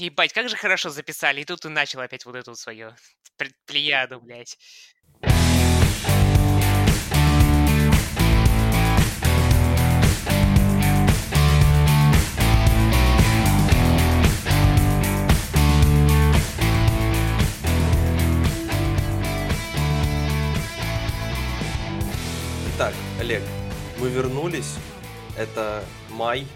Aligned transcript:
ебать, 0.00 0.32
как 0.32 0.48
же 0.48 0.56
хорошо 0.56 0.90
записали. 0.90 1.40
И 1.40 1.44
тут 1.44 1.60
ты 1.60 1.68
начал 1.68 2.00
опять 2.00 2.24
вот 2.24 2.36
эту 2.36 2.54
свою 2.54 2.94
плеяду, 3.66 4.20
блядь. 4.20 4.58
Итак, 22.74 22.94
Олег, 23.18 23.42
мы 23.98 24.08
вернулись. 24.08 24.76
Это 25.36 25.84
май. 26.10 26.46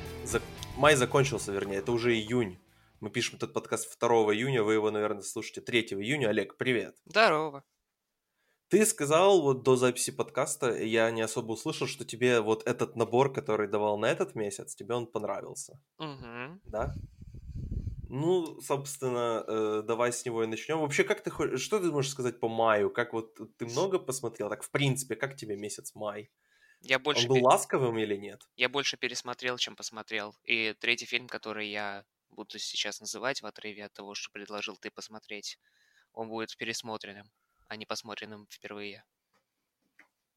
Май 0.77 0.95
закончился, 0.95 1.51
вернее, 1.53 1.79
это 1.79 1.93
уже 1.93 2.15
июнь. 2.15 2.59
Мы 3.03 3.11
пишем 3.11 3.35
этот 3.35 3.53
подкаст 3.53 3.99
2 3.99 4.09
июня, 4.33 4.63
вы 4.63 4.75
его, 4.75 4.93
наверное, 4.93 5.23
слушаете 5.23 5.61
3 5.61 5.81
июня. 5.99 6.29
Олег, 6.29 6.57
привет. 6.57 6.97
Здорово. 7.05 7.65
Ты 8.69 8.87
сказал 8.87 9.43
вот 9.43 9.65
до 9.65 9.75
записи 9.75 10.13
подкаста, 10.13 10.73
я 10.81 11.11
не 11.11 11.21
особо 11.21 11.51
услышал, 11.55 11.89
что 11.89 12.05
тебе 12.05 12.41
вот 12.41 12.65
этот 12.65 12.95
набор, 12.95 13.33
который 13.33 13.67
давал 13.67 13.99
на 13.99 14.07
этот 14.07 14.37
месяц, 14.37 14.77
тебе 14.77 14.95
он 14.95 15.09
понравился. 15.09 15.81
Угу. 15.99 16.61
Да? 16.67 16.95
Ну, 18.09 18.61
собственно, 18.61 19.45
э, 19.49 19.83
давай 19.85 20.13
с 20.13 20.25
него 20.25 20.45
и 20.45 20.47
начнем. 20.47 20.79
Вообще, 20.79 21.03
как 21.03 21.25
ты 21.25 21.31
хочешь, 21.31 21.61
что 21.61 21.81
ты 21.81 21.91
можешь 21.91 22.13
сказать 22.13 22.39
по 22.39 22.49
маю? 22.49 22.89
Как 22.89 23.13
вот 23.13 23.35
ты 23.59 23.67
много 23.67 23.99
посмотрел? 23.99 24.49
Так, 24.49 24.63
в 24.63 24.71
принципе, 24.71 25.17
как 25.17 25.35
тебе 25.35 25.57
месяц 25.57 25.97
май? 25.97 26.31
Я 26.83 27.01
больше 27.01 27.23
Он 27.23 27.29
был 27.31 27.37
пе- 27.39 27.43
ласковым 27.43 27.99
или 27.99 28.15
нет? 28.15 28.49
Я 28.55 28.69
больше 28.69 28.97
пересмотрел, 28.97 29.59
чем 29.59 29.75
посмотрел. 29.75 30.37
И 30.45 30.73
третий 30.79 31.07
фильм, 31.07 31.27
который 31.27 31.69
я 31.69 32.05
буду 32.33 32.59
сейчас 32.59 33.01
называть 33.01 33.43
в 33.43 33.47
отрыве 33.47 33.85
от 33.85 33.93
того, 33.93 34.15
что 34.15 34.31
предложил 34.31 34.77
ты 34.77 34.91
посмотреть, 34.91 35.59
он 36.13 36.29
будет 36.29 36.57
пересмотренным, 36.57 37.31
а 37.69 37.77
не 37.77 37.87
посмотренным 37.87 38.47
впервые. 38.51 39.05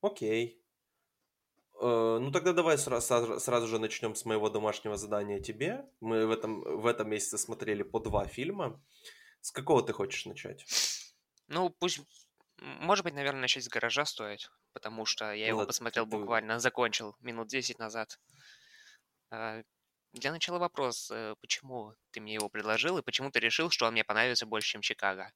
Окей. 0.02 0.62
Э, 1.82 2.18
ну 2.22 2.32
тогда 2.32 2.54
давай 2.54 2.78
сразу, 2.78 3.68
же 3.68 3.80
начнем 3.80 4.16
с 4.16 4.26
моего 4.26 4.50
домашнего 4.50 4.98
задания 4.98 5.40
тебе. 5.40 5.86
Мы 6.00 6.26
в 6.26 6.32
этом, 6.32 6.62
в 6.62 6.86
этом 6.86 7.10
месяце 7.10 7.38
смотрели 7.38 7.84
по 7.84 8.00
два 8.00 8.26
фильма. 8.26 8.82
С 9.42 9.52
какого 9.52 9.84
ты 9.84 9.94
хочешь 9.94 10.26
начать? 10.26 10.66
Ну, 11.48 11.70
пусть... 11.70 12.02
Может 12.58 13.04
быть, 13.04 13.14
наверное, 13.14 13.42
начать 13.42 13.66
с 13.66 13.68
гаража 13.68 14.06
стоит, 14.06 14.50
потому 14.72 15.06
что 15.06 15.34
я 15.34 15.48
Ну 15.48 15.58
его 15.58 15.66
посмотрел 15.66 16.06
бы- 16.06 16.20
буквально, 16.20 16.60
закончил 16.60 17.16
минут 17.20 17.50
10 17.50 17.78
назад. 17.80 18.20
Для 20.16 20.32
начала 20.32 20.58
вопрос, 20.58 21.12
э, 21.12 21.36
почему 21.42 21.94
ты 22.10 22.20
мне 22.20 22.34
его 22.34 22.50
предложил 22.50 22.98
и 22.98 23.04
почему 23.04 23.30
ты 23.30 23.40
решил, 23.40 23.70
что 23.70 23.86
он 23.86 23.94
мне 23.94 24.04
понравится 24.04 24.48
больше, 24.48 24.70
чем 24.72 24.82
Чикаго? 24.82 25.32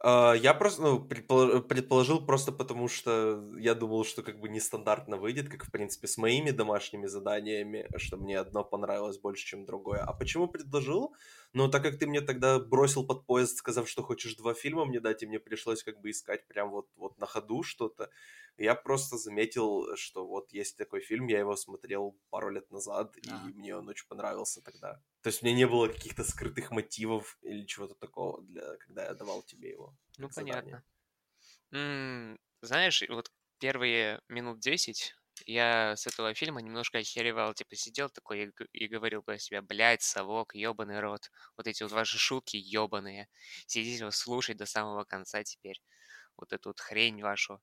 А, 0.00 0.34
Я 0.34 0.54
просто 0.54 0.82
ну, 0.82 1.06
предполо- 1.08 1.60
предположил 1.60 2.24
просто 2.26 2.52
потому, 2.52 2.88
что 2.88 3.52
я 3.58 3.74
думал, 3.74 4.04
что 4.04 4.22
как 4.22 4.40
бы 4.40 4.48
нестандартно 4.48 5.16
выйдет, 5.16 5.48
как 5.48 5.64
в 5.64 5.70
принципе 5.70 6.06
с 6.06 6.16
моими 6.18 6.50
домашними 6.50 7.06
заданиями, 7.06 7.88
что 7.98 8.16
мне 8.16 8.38
одно 8.38 8.64
понравилось 8.64 9.18
больше, 9.18 9.44
чем 9.46 9.64
другое. 9.66 10.00
А 10.02 10.12
почему 10.12 10.48
предложил? 10.48 11.14
Ну, 11.54 11.68
так 11.70 11.82
как 11.84 11.98
ты 11.98 12.06
мне 12.06 12.20
тогда 12.20 12.58
бросил 12.58 13.06
под 13.06 13.26
поезд, 13.26 13.56
сказав, 13.58 13.88
что 13.88 14.02
хочешь 14.02 14.34
два 14.36 14.54
фильма 14.54 14.84
мне 14.84 15.00
дать, 15.00 15.22
и 15.22 15.26
мне 15.26 15.38
пришлось 15.40 15.84
как 15.84 16.00
бы 16.00 16.10
искать 16.10 16.46
прям 16.48 16.70
вот, 16.70 16.88
вот 16.96 17.18
на 17.18 17.26
ходу 17.26 17.62
что-то, 17.62 18.10
я 18.58 18.74
просто 18.74 19.16
заметил, 19.18 19.96
что 19.96 20.26
вот 20.26 20.52
есть 20.52 20.76
такой 20.76 21.00
фильм, 21.00 21.28
я 21.28 21.38
его 21.38 21.56
смотрел 21.56 22.18
пару 22.30 22.50
лет 22.50 22.70
назад, 22.70 23.16
и 23.16 23.38
Ага. 23.38 23.54
мне 23.54 23.76
он 23.76 23.88
очень 23.88 24.08
понравился 24.08 24.62
тогда. 24.62 25.00
То 25.22 25.28
есть 25.28 25.42
у 25.42 25.46
меня 25.46 25.56
не 25.56 25.66
было 25.66 25.88
каких-то 25.88 26.22
скрытых 26.24 26.70
мотивов 26.70 27.38
или 27.42 27.64
чего-то 27.64 27.94
такого, 27.94 28.42
для, 28.42 28.76
когда 28.76 29.04
я 29.06 29.14
давал 29.14 29.42
тебе 29.42 29.70
его. 29.70 29.96
Ну, 30.18 30.28
понятно. 30.30 30.82
М, 31.72 32.38
Знаешь, 32.62 33.02
вот 33.08 33.32
первые 33.58 34.22
минут 34.28 34.60
10 34.60 35.14
я 35.46 35.96
с 35.96 36.06
этого 36.06 36.34
фильма 36.34 36.60
немножко 36.62 36.98
охеревал, 36.98 37.54
типа 37.54 37.76
сидел 37.76 38.10
такой 38.10 38.44
и, 38.46 38.52
и 38.72 38.88
говорил 38.88 39.22
про 39.22 39.38
себя, 39.38 39.62
блядь, 39.62 40.02
совок, 40.02 40.54
ёбаный 40.54 41.00
рот, 41.00 41.30
вот 41.56 41.66
эти 41.66 41.82
вот 41.82 41.92
ваши 41.92 42.18
шутки 42.18 42.56
ёбаные, 42.56 43.28
сидите 43.66 44.04
вот 44.04 44.14
слушать 44.14 44.56
до 44.56 44.66
самого 44.66 45.04
конца 45.04 45.42
теперь, 45.44 45.82
вот 46.36 46.52
эту 46.52 46.70
вот 46.70 46.80
хрень 46.80 47.22
вашу. 47.22 47.60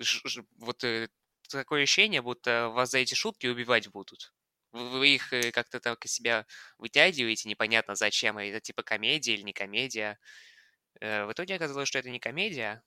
Ш- 0.00 0.28
ш- 0.28 0.44
Вот 0.58 0.84
э, 0.84 1.08
такое 1.50 1.82
ощущение, 1.84 2.22
будто 2.22 2.68
вас 2.70 2.90
за 2.90 2.98
эти 2.98 3.14
шутки 3.14 3.46
убивать 3.46 3.88
будут. 3.88 4.34
Вы 4.72 5.08
их 5.16 5.32
э, 5.32 5.50
как-то 5.52 5.80
так 5.80 6.04
из 6.04 6.12
себя 6.12 6.46
вытягиваете, 6.78 7.48
непонятно 7.48 7.94
зачем, 7.94 8.38
это 8.38 8.60
типа 8.60 8.82
комедия 8.82 9.34
или 9.34 9.42
не 9.42 9.52
комедия. 9.52 10.18
Э, 11.00 11.26
В 11.26 11.32
итоге 11.32 11.56
оказалось, 11.56 11.88
что 11.88 11.98
это 11.98 12.10
не 12.10 12.20
комедия, 12.20 12.82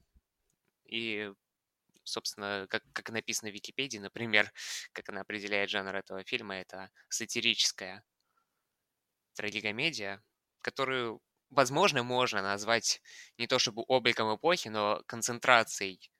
и, 0.85 1.31
собственно, 2.03 2.67
как, 2.69 2.83
как 2.93 3.09
написано 3.09 3.51
в 3.51 3.53
Википедии, 3.53 3.97
например, 3.97 4.51
как 4.93 5.09
она 5.09 5.21
определяет 5.21 5.69
жанр 5.69 5.95
этого 5.95 6.23
фильма, 6.23 6.55
это 6.55 6.89
сатирическая 7.09 8.03
трагикомедия, 9.33 10.23
которую, 10.61 11.21
возможно, 11.49 12.03
можно 12.03 12.41
назвать 12.41 13.01
не 13.37 13.47
то 13.47 13.59
чтобы 13.59 13.83
обликом 13.87 14.35
эпохи, 14.35 14.67
но 14.67 15.01
концентрацией 15.07 16.11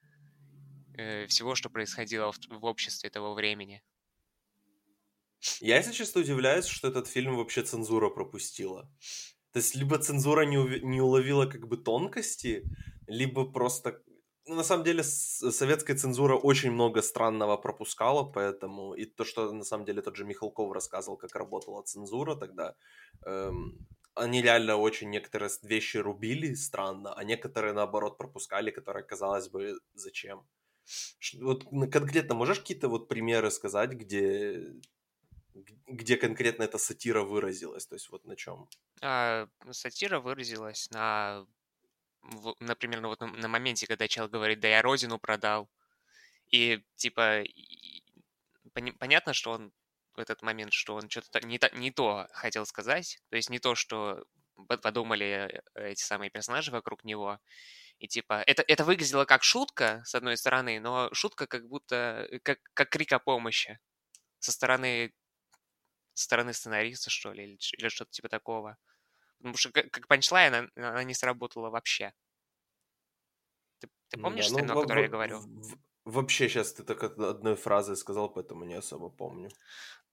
э, 0.98 1.28
всего, 1.28 1.56
что 1.56 1.70
происходило 1.70 2.32
в, 2.32 2.38
в 2.50 2.66
обществе 2.66 3.10
того 3.10 3.34
времени. 3.34 3.84
Я, 5.60 5.78
если 5.78 5.92
честно, 5.92 6.22
удивляюсь, 6.22 6.66
что 6.66 6.88
этот 6.88 7.08
фильм 7.08 7.36
вообще 7.36 7.64
цензура 7.64 8.10
пропустила. 8.10 8.92
То 9.54 9.60
есть, 9.60 9.76
либо 9.76 9.98
цензура 9.98 10.46
не, 10.46 10.58
уви- 10.58 10.82
не 10.82 11.02
уловила 11.02 11.46
как 11.46 11.68
бы 11.68 11.78
тонкости, 11.78 12.64
либо 13.08 13.52
просто... 13.52 14.02
Ну, 14.52 14.58
на 14.58 14.64
самом 14.64 14.84
деле, 14.84 15.02
советская 15.04 15.96
цензура 15.96 16.36
очень 16.36 16.72
много 16.72 17.02
странного 17.02 17.56
пропускала, 17.56 18.24
поэтому... 18.24 18.94
И 18.94 19.06
то, 19.06 19.24
что, 19.24 19.50
на 19.54 19.64
самом 19.64 19.86
деле, 19.86 20.02
тот 20.02 20.18
же 20.18 20.26
Михалков 20.26 20.74
рассказывал, 20.74 21.16
как 21.18 21.34
работала 21.36 21.82
цензура 21.84 22.36
тогда, 22.36 22.76
эм, 23.26 23.88
они 24.14 24.42
реально 24.42 24.76
очень 24.76 25.10
некоторые 25.10 25.50
вещи 25.64 25.96
рубили 25.96 26.54
странно, 26.56 27.14
а 27.14 27.24
некоторые, 27.24 27.74
наоборот, 27.74 28.18
пропускали, 28.18 28.72
которые, 28.72 29.06
казалось 29.06 29.48
бы, 29.48 29.80
зачем. 29.94 30.46
Вот 31.40 31.64
конкретно 31.90 32.36
можешь 32.36 32.60
какие-то 32.60 32.90
вот 32.90 33.08
примеры 33.08 33.52
сказать, 33.52 33.92
где 33.92 34.74
где 35.88 36.18
конкретно 36.18 36.64
эта 36.64 36.78
сатира 36.78 37.24
выразилась, 37.24 37.86
то 37.86 37.96
есть 37.96 38.10
вот 38.12 38.26
на 38.26 38.36
чем? 38.36 38.68
А, 39.02 39.48
сатира 39.72 40.20
выразилась 40.20 40.90
на, 40.92 41.46
например, 42.60 43.02
ну 43.02 43.10
вот 43.10 43.22
на, 43.22 43.48
моменте, 43.48 43.88
когда 43.88 44.08
человек 44.08 44.34
говорит, 44.34 44.60
да 44.60 44.68
я 44.68 44.82
родину 44.82 45.20
продал, 45.20 45.70
и 46.52 46.84
типа 46.96 47.44
понятно, 49.00 49.34
что 49.34 49.52
он 49.52 49.72
в 50.14 50.20
этот 50.20 50.42
момент, 50.42 50.74
что 50.74 50.96
он 50.96 51.10
что-то 51.10 51.40
не, 51.46 51.58
та- 51.58 51.70
не 51.70 51.92
то 51.92 52.28
хотел 52.34 52.66
сказать, 52.66 53.20
то 53.30 53.36
есть 53.38 53.50
не 53.50 53.60
то, 53.60 53.76
что 53.76 54.26
по- 54.68 54.78
подумали 54.78 55.62
э, 55.76 55.90
эти 55.92 56.04
самые 56.04 56.30
персонажи 56.30 56.72
вокруг 56.72 57.04
него, 57.04 57.40
и 58.00 58.08
типа 58.08 58.44
это, 58.48 58.64
это 58.68 58.84
выглядело 58.86 59.26
как 59.26 59.44
шутка, 59.44 60.04
с 60.06 60.16
одной 60.16 60.38
стороны, 60.38 60.80
но 60.80 61.14
шутка 61.14 61.48
как 61.48 61.68
будто, 61.68 62.28
э, 62.32 62.40
как, 62.40 62.60
как 62.74 62.90
крик 62.90 63.14
о 63.14 63.20
помощи 63.20 63.80
со 64.40 64.52
стороны, 64.52 65.14
со 66.14 66.26
стороны 66.26 66.54
сценариста, 66.54 67.10
что 67.10 67.34
ли, 67.34 67.44
или, 67.44 67.58
или 67.78 67.90
что-то 67.90 68.12
типа 68.12 68.30
такого. 68.30 68.78
Потому 69.42 69.58
что 69.58 69.72
как, 69.72 70.08
панчлайн 70.08 70.54
она, 70.54 70.90
она 70.90 71.04
не 71.04 71.14
сработала 71.14 71.70
вообще. 71.70 72.14
Ты, 73.80 73.90
ты 74.10 74.18
помнишь 74.18 74.46
да, 74.46 74.50
ну 74.50 74.60
сцену, 74.60 74.74
о 74.74 74.78
которой 74.78 75.04
я 75.04 75.08
во- 75.08 75.10
говорю? 75.10 75.40
в- 75.40 75.78
вообще 76.06 76.48
сейчас 76.50 76.74
ты 76.74 76.84
так 76.84 77.04
од- 77.04 77.20
одной 77.20 77.56
фразой 77.56 77.96
сказал, 77.98 78.30
поэтому 78.34 78.66
не 78.66 78.76
особо 78.76 79.10
помню. 79.10 79.50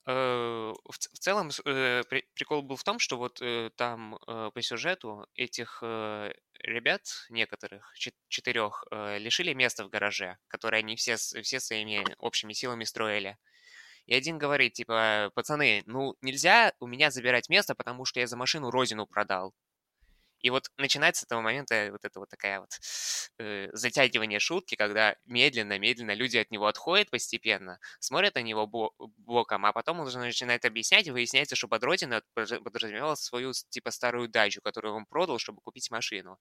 Э, 0.06 0.72
В, 0.84 0.94
в 0.94 1.18
целом 1.18 1.50
э, 1.64 2.02
при- 2.08 2.26
прикол 2.34 2.62
был 2.62 2.76
в 2.76 2.84
том, 2.84 2.98
что 2.98 3.16
вот 3.18 3.40
э, 3.42 3.70
там 3.76 4.18
по 4.26 4.62
сюжету 4.62 5.26
этих 5.34 5.82
ребят, 5.82 7.02
некоторых, 7.30 7.92
чет- 7.96 8.14
четырех, 8.28 8.84
лишили 9.18 9.52
места 9.54 9.84
в 9.84 9.90
гараже, 9.90 10.38
которое 10.48 10.78
они 10.78 10.96
все, 10.96 11.16
все 11.16 11.60
своими 11.60 12.14
общими 12.18 12.52
силами 12.52 12.84
строили. 12.84 13.38
И 14.08 14.14
один 14.14 14.38
говорит, 14.38 14.72
типа, 14.72 15.30
пацаны, 15.34 15.82
ну 15.86 16.16
нельзя 16.22 16.72
у 16.80 16.86
меня 16.86 17.10
забирать 17.10 17.50
место, 17.50 17.74
потому 17.74 18.06
что 18.06 18.20
я 18.20 18.26
за 18.26 18.38
машину 18.38 18.70
родину 18.70 19.06
продал. 19.06 19.54
И 20.40 20.48
вот 20.50 20.70
начинается 20.78 21.22
с 21.22 21.24
этого 21.24 21.42
момента 21.42 21.88
вот 21.90 22.04
это 22.04 22.18
вот 22.18 22.30
такая 22.30 22.60
вот 22.60 22.70
э, 23.38 23.68
затягивание 23.72 24.38
шутки, 24.38 24.76
когда 24.76 25.14
медленно-медленно 25.26 26.14
люди 26.14 26.38
от 26.38 26.50
него 26.50 26.68
отходят 26.68 27.10
постепенно, 27.10 27.80
смотрят 28.00 28.34
на 28.36 28.42
него 28.42 28.66
бо- 28.66 28.92
боком, 29.18 29.66
а 29.66 29.72
потом 29.72 30.00
он 30.00 30.06
уже 30.06 30.18
начинает 30.18 30.64
объяснять, 30.64 31.06
и 31.06 31.10
выясняется, 31.10 31.56
что 31.56 31.68
под 31.68 31.82
подра- 31.82 32.62
подразумевал 32.62 33.16
свою 33.16 33.52
типа 33.52 33.90
старую 33.90 34.28
дачу, 34.28 34.62
которую 34.62 34.94
он 34.94 35.04
продал, 35.04 35.38
чтобы 35.38 35.60
купить 35.60 35.90
машину. 35.90 36.38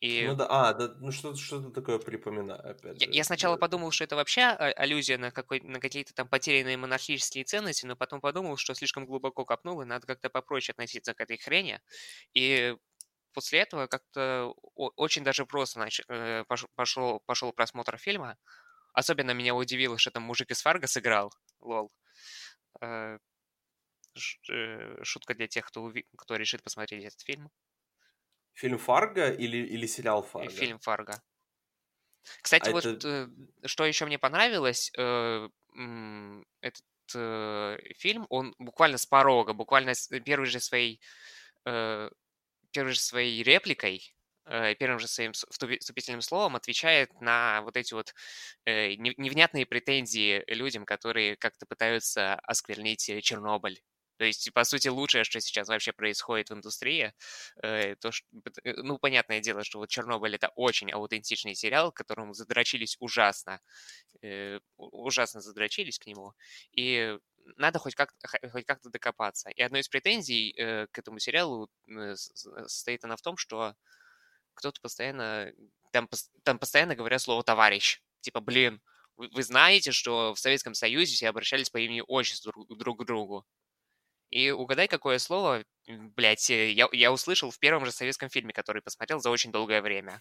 И 0.00 0.26
Ну 0.26 0.34
да, 0.36 0.46
а, 0.48 0.74
да, 0.74 0.94
ну 1.00 1.10
что-то 1.12 1.38
что 1.38 1.70
такое 1.70 1.98
припоминаю, 1.98 2.70
опять 2.70 3.00
я, 3.00 3.06
же. 3.06 3.10
я 3.10 3.24
сначала 3.24 3.56
да. 3.56 3.60
подумал, 3.60 3.90
что 3.90 4.04
это 4.04 4.16
вообще 4.16 4.42
а- 4.42 4.72
аллюзия 4.72 5.18
на, 5.18 5.30
какой, 5.30 5.60
на 5.60 5.80
какие-то 5.80 6.14
там 6.14 6.28
потерянные 6.28 6.76
монархические 6.76 7.44
ценности, 7.44 7.86
но 7.86 7.96
потом 7.96 8.20
подумал, 8.20 8.56
что 8.56 8.74
слишком 8.74 9.06
глубоко 9.06 9.44
копнул, 9.44 9.80
и 9.82 9.84
надо 9.84 10.06
как-то 10.06 10.30
попроще 10.30 10.72
относиться 10.72 11.14
к 11.14 11.20
этой 11.20 11.36
хрени. 11.38 11.80
И 12.34 12.76
после 13.32 13.60
этого 13.60 13.86
как-то 13.88 14.54
очень 14.74 15.24
даже 15.24 15.46
просто 15.46 15.80
нач- 15.80 16.04
э, 16.08 16.44
пош- 16.48 16.68
пошел, 16.76 17.20
пошел 17.26 17.52
просмотр 17.52 17.98
фильма. 17.98 18.38
Особенно 18.94 19.32
меня 19.32 19.54
удивило, 19.54 19.98
что 19.98 20.10
там 20.12 20.24
мужик 20.24 20.50
из 20.52 20.62
Фарго 20.62 20.86
сыграл. 20.88 21.32
Лол. 21.60 21.92
Э, 22.82 23.18
э, 24.50 25.02
Шутка 25.04 25.34
для 25.34 25.46
тех, 25.48 25.66
кто, 25.66 25.88
уви- 25.88 26.06
кто 26.16 26.36
решит 26.36 26.62
посмотреть 26.62 27.04
этот 27.04 27.20
фильм. 27.20 27.50
Фильм 28.58 28.78
Фарго 28.78 29.30
или, 29.30 29.58
или 29.58 29.86
сериал 29.86 30.22
И 30.22 30.28
Фарго? 30.30 30.50
Фильм 30.58 30.78
Фарго. 30.80 31.22
Кстати, 32.42 32.68
А 32.68 32.72
вот 32.72 32.84
это... 32.84 33.08
э, 33.08 33.28
что 33.66 33.84
еще 33.84 34.06
мне 34.06 34.18
понравилось, 34.18 34.90
э, 34.96 35.48
этот 36.60 36.84
э, 37.14 37.78
фильм, 37.96 38.26
он 38.28 38.54
буквально 38.58 38.98
с 38.98 39.06
порога, 39.06 39.52
буквально 39.52 39.94
с 39.94 40.08
первой 40.20 40.46
же 40.46 40.60
своей, 40.60 41.00
э, 41.66 42.10
первой 42.72 42.92
же 42.92 43.00
своей 43.00 43.42
репликой, 43.42 44.14
э, 44.46 44.74
первым 44.76 44.98
же 45.00 45.08
своим 45.08 45.32
вступительным 45.32 46.22
словом 46.22 46.56
отвечает 46.56 47.20
на 47.20 47.62
вот 47.62 47.76
эти 47.76 47.94
вот 47.94 48.14
э, 48.66 48.94
не- 48.94 49.14
невнятные 49.18 49.66
претензии 49.66 50.44
людям, 50.48 50.84
которые 50.86 51.36
как-то 51.36 51.66
пытаются 51.66 52.34
осквернить 52.36 53.08
э, 53.10 53.20
Чернобыль. 53.22 53.82
То 54.18 54.24
есть, 54.24 54.52
по 54.52 54.64
сути, 54.64 54.88
лучшее, 54.88 55.24
что 55.24 55.40
сейчас 55.40 55.68
вообще 55.68 55.92
происходит 55.92 56.50
в 56.50 56.54
индустрии, 56.54 57.14
э, 57.62 57.94
то, 57.96 58.10
что, 58.10 58.26
э, 58.64 58.74
ну, 58.82 58.98
понятное 58.98 59.40
дело, 59.40 59.62
что 59.64 59.78
вот 59.78 59.88
Чернобыль 59.88 60.34
это 60.34 60.48
очень 60.56 60.90
аутентичный 60.90 61.54
сериал, 61.54 61.92
к 61.92 61.96
которому 61.96 62.34
задрочились 62.34 62.96
ужасно, 62.98 63.60
э, 64.22 64.58
ужасно 64.76 65.40
задрочились 65.40 65.98
к 65.98 66.06
нему, 66.06 66.34
и 66.72 67.16
надо 67.56 67.78
хоть 67.78 67.94
как 67.94 68.12
хоть 68.52 68.66
как-то 68.66 68.90
докопаться. 68.90 69.50
И 69.50 69.62
одной 69.62 69.80
из 69.80 69.88
претензий 69.88 70.52
к 70.52 70.98
этому 70.98 71.18
сериалу 71.18 71.70
состоит 72.26 73.04
она 73.04 73.16
в 73.16 73.22
том, 73.22 73.36
что 73.38 73.74
кто-то 74.54 74.80
постоянно 74.82 75.52
там, 75.92 76.08
там 76.42 76.58
постоянно 76.58 76.94
говорят 76.94 77.22
слово 77.22 77.42
товарищ, 77.44 78.02
типа, 78.20 78.40
блин, 78.40 78.82
вы, 79.18 79.42
знаете, 79.42 79.90
что 79.92 80.32
в 80.34 80.38
Советском 80.38 80.74
Союзе 80.74 81.14
все 81.14 81.28
обращались 81.28 81.70
по 81.70 81.78
имени 81.78 82.02
отчеству 82.06 82.52
друг 82.68 83.00
к 83.00 83.04
другу. 83.04 83.46
И 84.30 84.50
угадай, 84.50 84.88
какое 84.88 85.18
слово, 85.18 85.64
блядь, 85.86 86.50
э, 86.50 86.70
я, 86.72 86.88
я 86.92 87.12
услышал 87.12 87.50
в 87.50 87.58
первом 87.58 87.84
же 87.86 87.92
советском 87.92 88.28
фильме, 88.28 88.52
который 88.52 88.82
посмотрел 88.82 89.20
за 89.20 89.30
очень 89.30 89.50
долгое 89.52 89.80
время. 89.80 90.20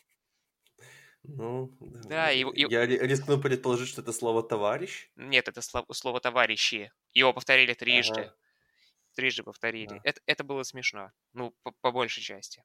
Ну, 1.23 1.71
Да, 1.79 2.31
и, 2.31 2.41
и- 2.43 2.71
я 2.71 2.85
ри- 2.85 2.99
рискну 2.99 3.39
предположить, 3.41 3.89
что 3.89 4.01
это 4.01 4.13
слово 4.13 4.43
«товарищ». 4.43 5.09
нет, 5.15 5.47
это 5.49 5.59
сло- 5.59 5.85
слово 5.93 6.19
товарищи. 6.21 6.91
Его 7.13 7.33
повторили 7.33 7.73
трижды. 7.73 8.21
Ага. 8.21 8.35
Трижды 9.15 9.43
повторили. 9.43 9.89
Да. 9.89 9.99
Это, 10.03 10.21
это 10.25 10.43
было 10.43 10.63
смешно. 10.63 11.11
Ну, 11.33 11.53
по, 11.63 11.71
по 11.81 11.91
большей 11.91 12.23
части. 12.23 12.63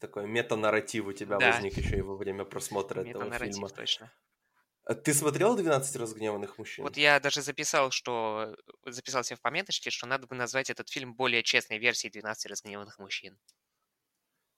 Такой 0.00 0.26
метанарратив 0.26 1.06
у 1.06 1.12
тебя 1.12 1.38
Да. 1.38 1.52
возник 1.52 1.78
еще 1.78 1.96
и 1.96 2.02
во 2.02 2.14
время 2.16 2.44
просмотра 2.44 3.00
этого 3.00 3.30
фильма. 3.38 3.68
точно. 3.70 4.12
А 4.88 4.94
Ты 4.94 5.12
смотрел 5.12 5.54
«12 5.54 5.96
разгневанных 5.96 6.56
мужчин»? 6.56 6.84
Вот 6.84 6.96
я 6.96 7.20
даже 7.20 7.42
записал, 7.42 7.90
что 7.90 8.56
записал 8.86 9.22
себе 9.22 9.36
в 9.36 9.42
пометочке, 9.42 9.90
что 9.90 10.06
надо 10.06 10.26
бы 10.26 10.34
назвать 10.34 10.70
этот 10.70 10.88
фильм 10.88 11.14
более 11.14 11.42
честной 11.42 11.78
версией 11.78 12.10
«12 12.10 12.48
разгневанных 12.48 12.98
мужчин». 12.98 13.38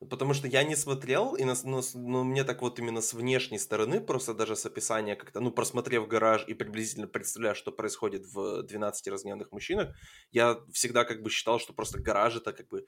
Потому 0.09 0.32
что 0.32 0.49
я 0.49 0.62
не 0.65 0.77
смотрел, 0.77 1.35
и 1.35 1.44
нас- 1.44 1.62
но, 1.65 1.82
но 1.94 2.25
мне 2.25 2.43
так 2.44 2.62
вот 2.62 2.79
именно 2.79 3.03
с 3.03 3.12
внешней 3.12 3.59
стороны, 3.59 4.00
просто 4.00 4.32
даже 4.32 4.56
с 4.56 4.65
описания 4.65 5.15
как-то, 5.15 5.41
ну, 5.41 5.50
просмотрев 5.50 6.09
гараж 6.09 6.44
и 6.49 6.55
приблизительно 6.55 7.06
представляя, 7.06 7.53
что 7.55 7.71
происходит 7.71 8.25
в 8.25 8.62
«12 8.62 9.11
разгневанных 9.11 9.53
мужчинах», 9.53 9.94
я 10.31 10.56
всегда 10.73 11.05
как 11.05 11.23
бы 11.23 11.29
считал, 11.29 11.59
что 11.61 11.75
просто 11.75 11.99
гараж 12.00 12.37
это 12.37 12.55
как 12.55 12.69
бы, 12.69 12.87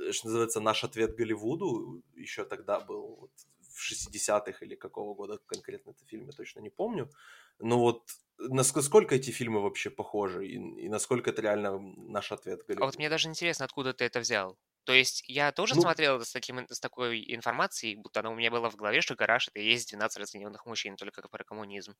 э, 0.00 0.12
что 0.12 0.28
называется, 0.28 0.60
наш 0.60 0.82
ответ 0.82 1.14
Голливуду, 1.14 2.02
еще 2.14 2.44
тогда 2.46 2.80
был 2.80 3.16
вот, 3.16 3.32
в 3.76 3.80
60-х 3.82 4.64
или 4.64 4.74
какого 4.76 5.14
года 5.14 5.38
конкретно 5.46 5.90
это 5.90 6.04
фильм, 6.06 6.26
я 6.26 6.32
точно 6.32 6.60
не 6.60 6.70
помню. 6.70 7.10
Но 7.58 7.78
вот 7.80 8.10
насколько 8.38 9.14
эти 9.14 9.30
фильмы 9.30 9.62
вообще 9.62 9.90
похожи, 9.90 10.46
и, 10.46 10.54
и 10.56 10.88
насколько 10.88 11.30
это 11.30 11.42
реально 11.42 11.78
наш 11.78 12.32
ответ 12.32 12.64
А 12.78 12.84
Голливуду? 12.84 12.86
вот 12.86 12.96
мне 12.98 13.08
даже 13.10 13.28
интересно, 13.28 13.64
откуда 13.66 13.92
ты 13.92 14.04
это 14.04 14.20
взял. 14.20 14.58
То 14.84 14.92
есть 14.94 15.24
я 15.28 15.52
тоже 15.52 15.74
Ну, 15.74 15.82
смотрел 15.82 16.24
с, 16.24 16.32
таким, 16.32 16.66
с 16.68 16.78
такой 16.80 17.22
информацией, 17.34 17.96
будто 17.96 18.20
она 18.20 18.30
у 18.30 18.34
меня 18.34 18.50
была 18.50 18.70
в 18.70 18.76
голове, 18.76 19.00
что 19.02 19.14
гараж 19.16 19.48
это 19.48 19.60
и 19.60 19.66
есть 19.68 19.88
12 19.90 20.18
разгневанных 20.18 20.64
мужчин, 20.66 20.96
только 20.96 21.20
как 21.22 21.30
про 21.30 21.44
коммунизм. 21.44 21.94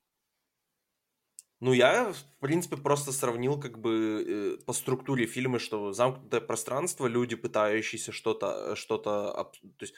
Ну, 1.60 1.72
я, 1.72 2.12
в 2.12 2.22
принципе, 2.40 2.76
просто 2.76 3.12
сравнил 3.12 3.58
как 3.58 3.78
бы 3.80 4.56
э, 4.60 4.64
по 4.64 4.74
структуре 4.74 5.24
фильма, 5.26 5.58
что 5.58 5.92
замкнутое 5.92 6.42
пространство, 6.42 7.06
люди, 7.06 7.34
пытающиеся 7.34 8.12
что-то, 8.12 8.76
что-то, 8.76 9.32
об- 9.32 9.52
то 9.56 9.60
есть 9.80 9.94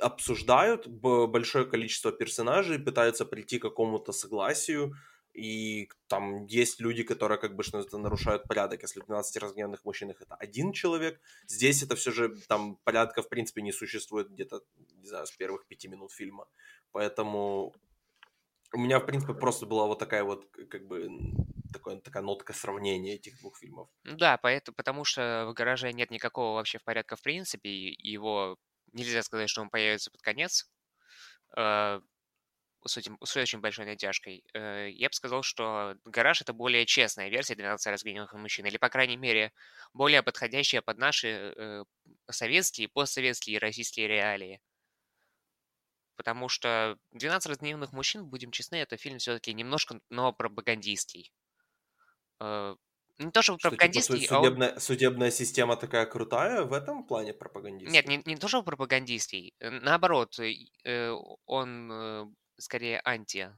обсуждают, 0.00 0.86
большое 0.88 1.64
количество 1.66 2.12
персонажей 2.12 2.78
пытаются 2.78 3.24
прийти 3.24 3.58
к 3.58 3.62
какому-то 3.62 4.12
согласию, 4.12 4.94
и 5.34 5.88
там 6.08 6.46
есть 6.46 6.80
люди, 6.80 7.02
которые 7.04 7.38
как 7.38 7.54
бы 7.54 7.62
что 7.62 7.82
то 7.84 7.98
нарушают 7.98 8.44
порядок, 8.44 8.82
если 8.82 9.00
в 9.00 9.06
12 9.06 9.36
разгневанных 9.36 9.84
мужчинах 9.84 10.20
это 10.20 10.34
один 10.34 10.72
человек, 10.72 11.20
здесь 11.46 11.82
это 11.82 11.94
все 11.96 12.10
же 12.10 12.34
там 12.48 12.76
порядка 12.84 13.22
в 13.22 13.28
принципе 13.28 13.62
не 13.62 13.72
существует 13.72 14.30
где-то, 14.30 14.62
не 14.96 15.06
знаю, 15.06 15.26
с 15.26 15.32
первых 15.32 15.66
пяти 15.66 15.86
минут 15.88 16.12
фильма, 16.12 16.48
поэтому 16.92 17.74
у 18.72 18.78
меня, 18.78 18.98
в 19.00 19.06
принципе, 19.06 19.34
просто 19.34 19.66
была 19.66 19.86
вот 19.86 19.98
такая 19.98 20.24
вот, 20.24 20.46
как 20.70 20.86
бы, 20.86 21.02
м, 21.06 21.36
такое, 21.72 22.00
такая 22.00 22.22
нотка 22.22 22.52
сравнения 22.52 23.14
этих 23.14 23.38
двух 23.38 23.58
фильмов. 23.58 23.88
Да, 24.04 24.38
поэтому, 24.38 24.74
потому 24.76 25.04
что 25.04 25.46
в 25.50 25.54
гараже 25.54 25.92
нет 25.92 26.10
никакого 26.10 26.54
вообще 26.54 26.78
порядка 26.78 27.16
в 27.16 27.22
принципе, 27.22 27.68
и 27.68 28.08
его 28.10 28.56
нельзя 28.92 29.22
сказать, 29.22 29.50
что 29.50 29.62
он 29.62 29.70
появится 29.70 30.10
под 30.10 30.22
конец. 30.22 30.68
э, 31.56 32.00
с, 32.86 32.96
этим, 32.96 33.18
с 33.24 33.36
очень 33.36 33.60
большой 33.60 33.86
натяжкой. 33.86 34.44
Э, 34.54 34.88
я 34.90 35.08
бы 35.08 35.14
сказал, 35.14 35.42
что 35.42 35.96
гараж 36.04 36.40
это 36.42 36.52
более 36.52 36.86
честная 36.86 37.28
версия 37.28 37.54
12 37.54 37.86
разгневанных 37.88 38.32
мужчин, 38.34 38.66
или, 38.66 38.78
по 38.78 38.88
крайней 38.88 39.16
мере, 39.16 39.52
более 39.92 40.22
подходящая 40.22 40.82
под 40.82 40.98
наши 40.98 41.28
э, 41.56 41.84
советские, 42.30 42.88
постсоветские 42.88 43.56
и 43.56 43.58
российские 43.58 44.08
реалии. 44.08 44.60
Потому 46.16 46.48
что 46.48 46.98
12 47.12 47.48
разгневанных 47.50 47.92
мужчин, 47.92 48.26
будем 48.26 48.50
честны, 48.50 48.76
это 48.76 48.96
фильм 48.96 49.18
все-таки 49.18 49.52
немножко, 49.54 50.00
но 50.10 50.32
пропагандистский. 50.32 51.32
Э, 52.40 52.76
не 53.18 53.30
то, 53.32 53.42
чтобы 53.42 53.58
Что, 53.58 53.76
типа, 53.76 54.00
су- 54.00 54.18
пропагандистский, 54.18 54.26
а 54.26 54.40
он... 54.42 54.46
судебная, 54.46 54.78
судебная 54.80 55.30
система 55.30 55.76
такая 55.76 56.06
крутая 56.06 56.62
в 56.64 56.72
этом 56.72 57.04
плане 57.06 57.32
Нет, 57.32 57.38
пропагандистская? 57.40 58.08
не, 58.08 58.22
не 58.24 58.36
то, 58.36 58.48
чтобы 58.48 58.64
пропагандистский. 58.64 59.54
э, 59.60 59.70
Наоборот, 59.70 60.38
э, 60.38 61.10
он 61.46 61.90
э, 61.92 62.26
скорее 62.58 63.00
анти, 63.04 63.56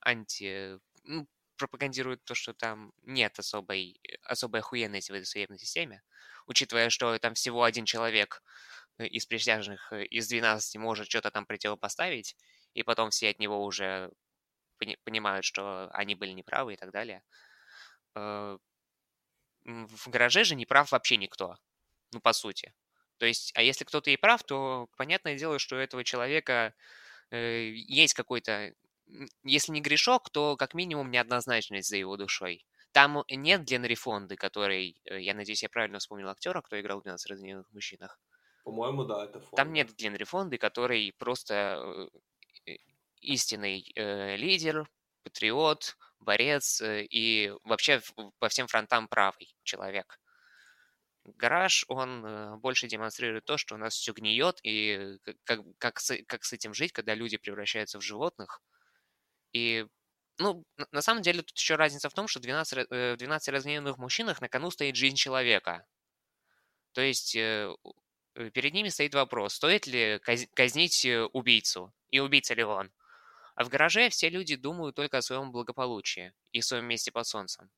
анти, 0.00 0.78
ну, 1.04 1.28
пропагандирует 1.58 2.24
то, 2.24 2.34
что 2.34 2.54
там 2.54 2.92
нет 3.02 3.38
особой, 3.38 4.00
особой 4.24 4.60
охуенности 4.60 5.12
в 5.12 5.16
этой 5.16 5.26
судебной 5.26 5.58
системе, 5.58 6.02
учитывая, 6.46 6.90
что 6.90 7.18
там 7.18 7.34
всего 7.34 7.64
один 7.64 7.86
человек 7.86 8.42
из 8.98 9.26
присяжных, 9.26 9.92
из 9.92 10.28
12 10.28 10.76
может 10.78 11.08
что-то 11.08 11.30
там 11.30 11.46
противопоставить, 11.46 12.36
и 12.74 12.82
потом 12.84 13.10
все 13.10 13.30
от 13.30 13.38
него 13.40 13.64
уже 13.64 14.10
пони- 14.78 14.98
понимают, 15.04 15.44
что 15.46 15.90
они 15.92 16.14
были 16.16 16.32
неправы 16.32 16.74
и 16.74 16.76
так 16.76 16.92
далее. 16.92 17.22
В 19.64 20.08
гараже 20.08 20.44
же 20.44 20.54
не 20.54 20.66
прав 20.66 20.92
вообще 20.92 21.16
никто, 21.16 21.56
ну, 22.12 22.20
по 22.20 22.32
сути. 22.32 22.74
То 23.18 23.26
есть, 23.26 23.52
а 23.54 23.62
если 23.62 23.84
кто-то 23.84 24.10
и 24.10 24.16
прав, 24.16 24.42
то 24.42 24.88
понятное 24.96 25.36
дело, 25.36 25.58
что 25.58 25.76
у 25.76 25.78
этого 25.78 26.02
человека 26.02 26.74
э, 27.30 27.70
есть 27.70 28.14
какой-то, 28.14 28.74
если 29.44 29.72
не 29.72 29.80
грешок, 29.80 30.30
то 30.30 30.56
как 30.56 30.74
минимум 30.74 31.10
неоднозначность 31.10 31.88
за 31.88 31.96
его 31.96 32.16
душой. 32.16 32.66
Там 32.92 33.24
нет 33.28 33.62
Генри 33.62 33.94
Фонды, 33.94 34.36
который, 34.36 35.00
э, 35.04 35.20
я 35.20 35.34
надеюсь, 35.34 35.62
я 35.62 35.68
правильно 35.68 35.98
вспомнил 35.98 36.28
актера, 36.28 36.60
кто 36.60 36.80
играл 36.80 37.00
в 37.00 37.04
12 37.04 37.30
разгневанных 37.30 37.70
мужчинах. 37.72 38.18
По-моему, 38.64 39.04
да, 39.04 39.24
это 39.24 39.40
фон. 39.40 39.56
Там 39.56 39.72
нет 39.72 39.94
Генри 39.94 40.24
Фонды, 40.24 40.58
который 40.58 41.12
просто 41.18 42.10
э, 42.66 42.76
истинный 43.20 43.90
э, 43.96 44.36
лидер, 44.36 44.88
патриот, 45.24 45.96
борец 46.22 46.80
э, 46.80 47.04
и 47.04 47.52
вообще 47.64 48.00
по 48.38 48.48
всем 48.48 48.66
фронтам 48.66 49.08
правый 49.08 49.54
человек. 49.62 50.18
Гараж, 51.24 51.84
он 51.88 52.24
э, 52.24 52.56
больше 52.56 52.88
демонстрирует 52.88 53.44
то, 53.44 53.56
что 53.56 53.74
у 53.74 53.78
нас 53.78 53.94
все 53.94 54.12
гниет, 54.12 54.58
и 54.62 55.18
как, 55.44 55.60
как, 55.78 56.00
с, 56.00 56.16
как 56.26 56.44
с 56.44 56.52
этим 56.52 56.74
жить, 56.74 56.92
когда 56.92 57.14
люди 57.14 57.36
превращаются 57.36 57.98
в 57.98 58.02
животных. 58.02 58.60
И, 59.52 59.86
ну, 60.38 60.64
на 60.90 61.02
самом 61.02 61.22
деле 61.22 61.42
тут 61.42 61.56
еще 61.56 61.76
разница 61.76 62.08
в 62.08 62.14
том, 62.14 62.26
что 62.26 62.40
12, 62.40 62.78
ра- 62.78 62.86
э, 62.90 63.14
в 63.14 63.18
12 63.18 63.48
разгневанных 63.50 63.98
мужчинах 63.98 64.40
на 64.40 64.48
кону 64.48 64.70
стоит 64.70 64.96
жизнь 64.96 65.16
человека. 65.16 65.86
То 66.92 67.00
есть 67.00 67.32
перед 67.34 68.74
ними 68.74 68.88
стоит 68.88 69.14
вопрос, 69.14 69.54
стоит 69.54 69.86
ли 69.86 70.20
казнить 70.54 71.06
убийцу, 71.32 71.94
и 72.10 72.20
убийца 72.20 72.54
ли 72.54 72.64
он. 72.64 72.92
А 73.54 73.64
в 73.64 73.68
гараже 73.68 74.08
все 74.08 74.28
люди 74.28 74.56
думают 74.56 74.96
только 74.96 75.18
о 75.18 75.22
своем 75.22 75.52
благополучии 75.52 76.32
и 76.52 76.62
своем 76.62 76.86
месте 76.86 77.12
под 77.12 77.26
солнцем. 77.26 77.70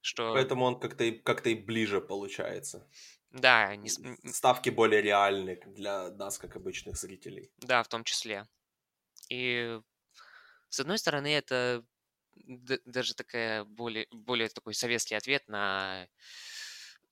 Что... 0.00 0.32
Поэтому 0.34 0.64
он 0.64 0.80
как-то 0.80 1.04
и, 1.04 1.12
как 1.12 1.46
и 1.46 1.54
ближе 1.54 2.00
получается. 2.00 2.88
Да. 3.30 3.76
Не... 3.76 3.88
Ставки 4.30 4.70
более 4.70 5.00
реальные 5.00 5.60
для 5.66 6.10
нас, 6.10 6.38
как 6.38 6.56
обычных 6.56 6.96
зрителей. 6.96 7.50
Да, 7.58 7.82
в 7.82 7.88
том 7.88 8.02
числе. 8.04 8.48
И 9.28 9.80
с 10.68 10.80
одной 10.80 10.98
стороны, 10.98 11.28
это 11.28 11.84
даже 12.86 13.14
такая 13.14 13.64
более, 13.64 14.06
более 14.10 14.48
такой 14.48 14.74
советский 14.74 15.14
ответ 15.14 15.46
на, 15.48 16.08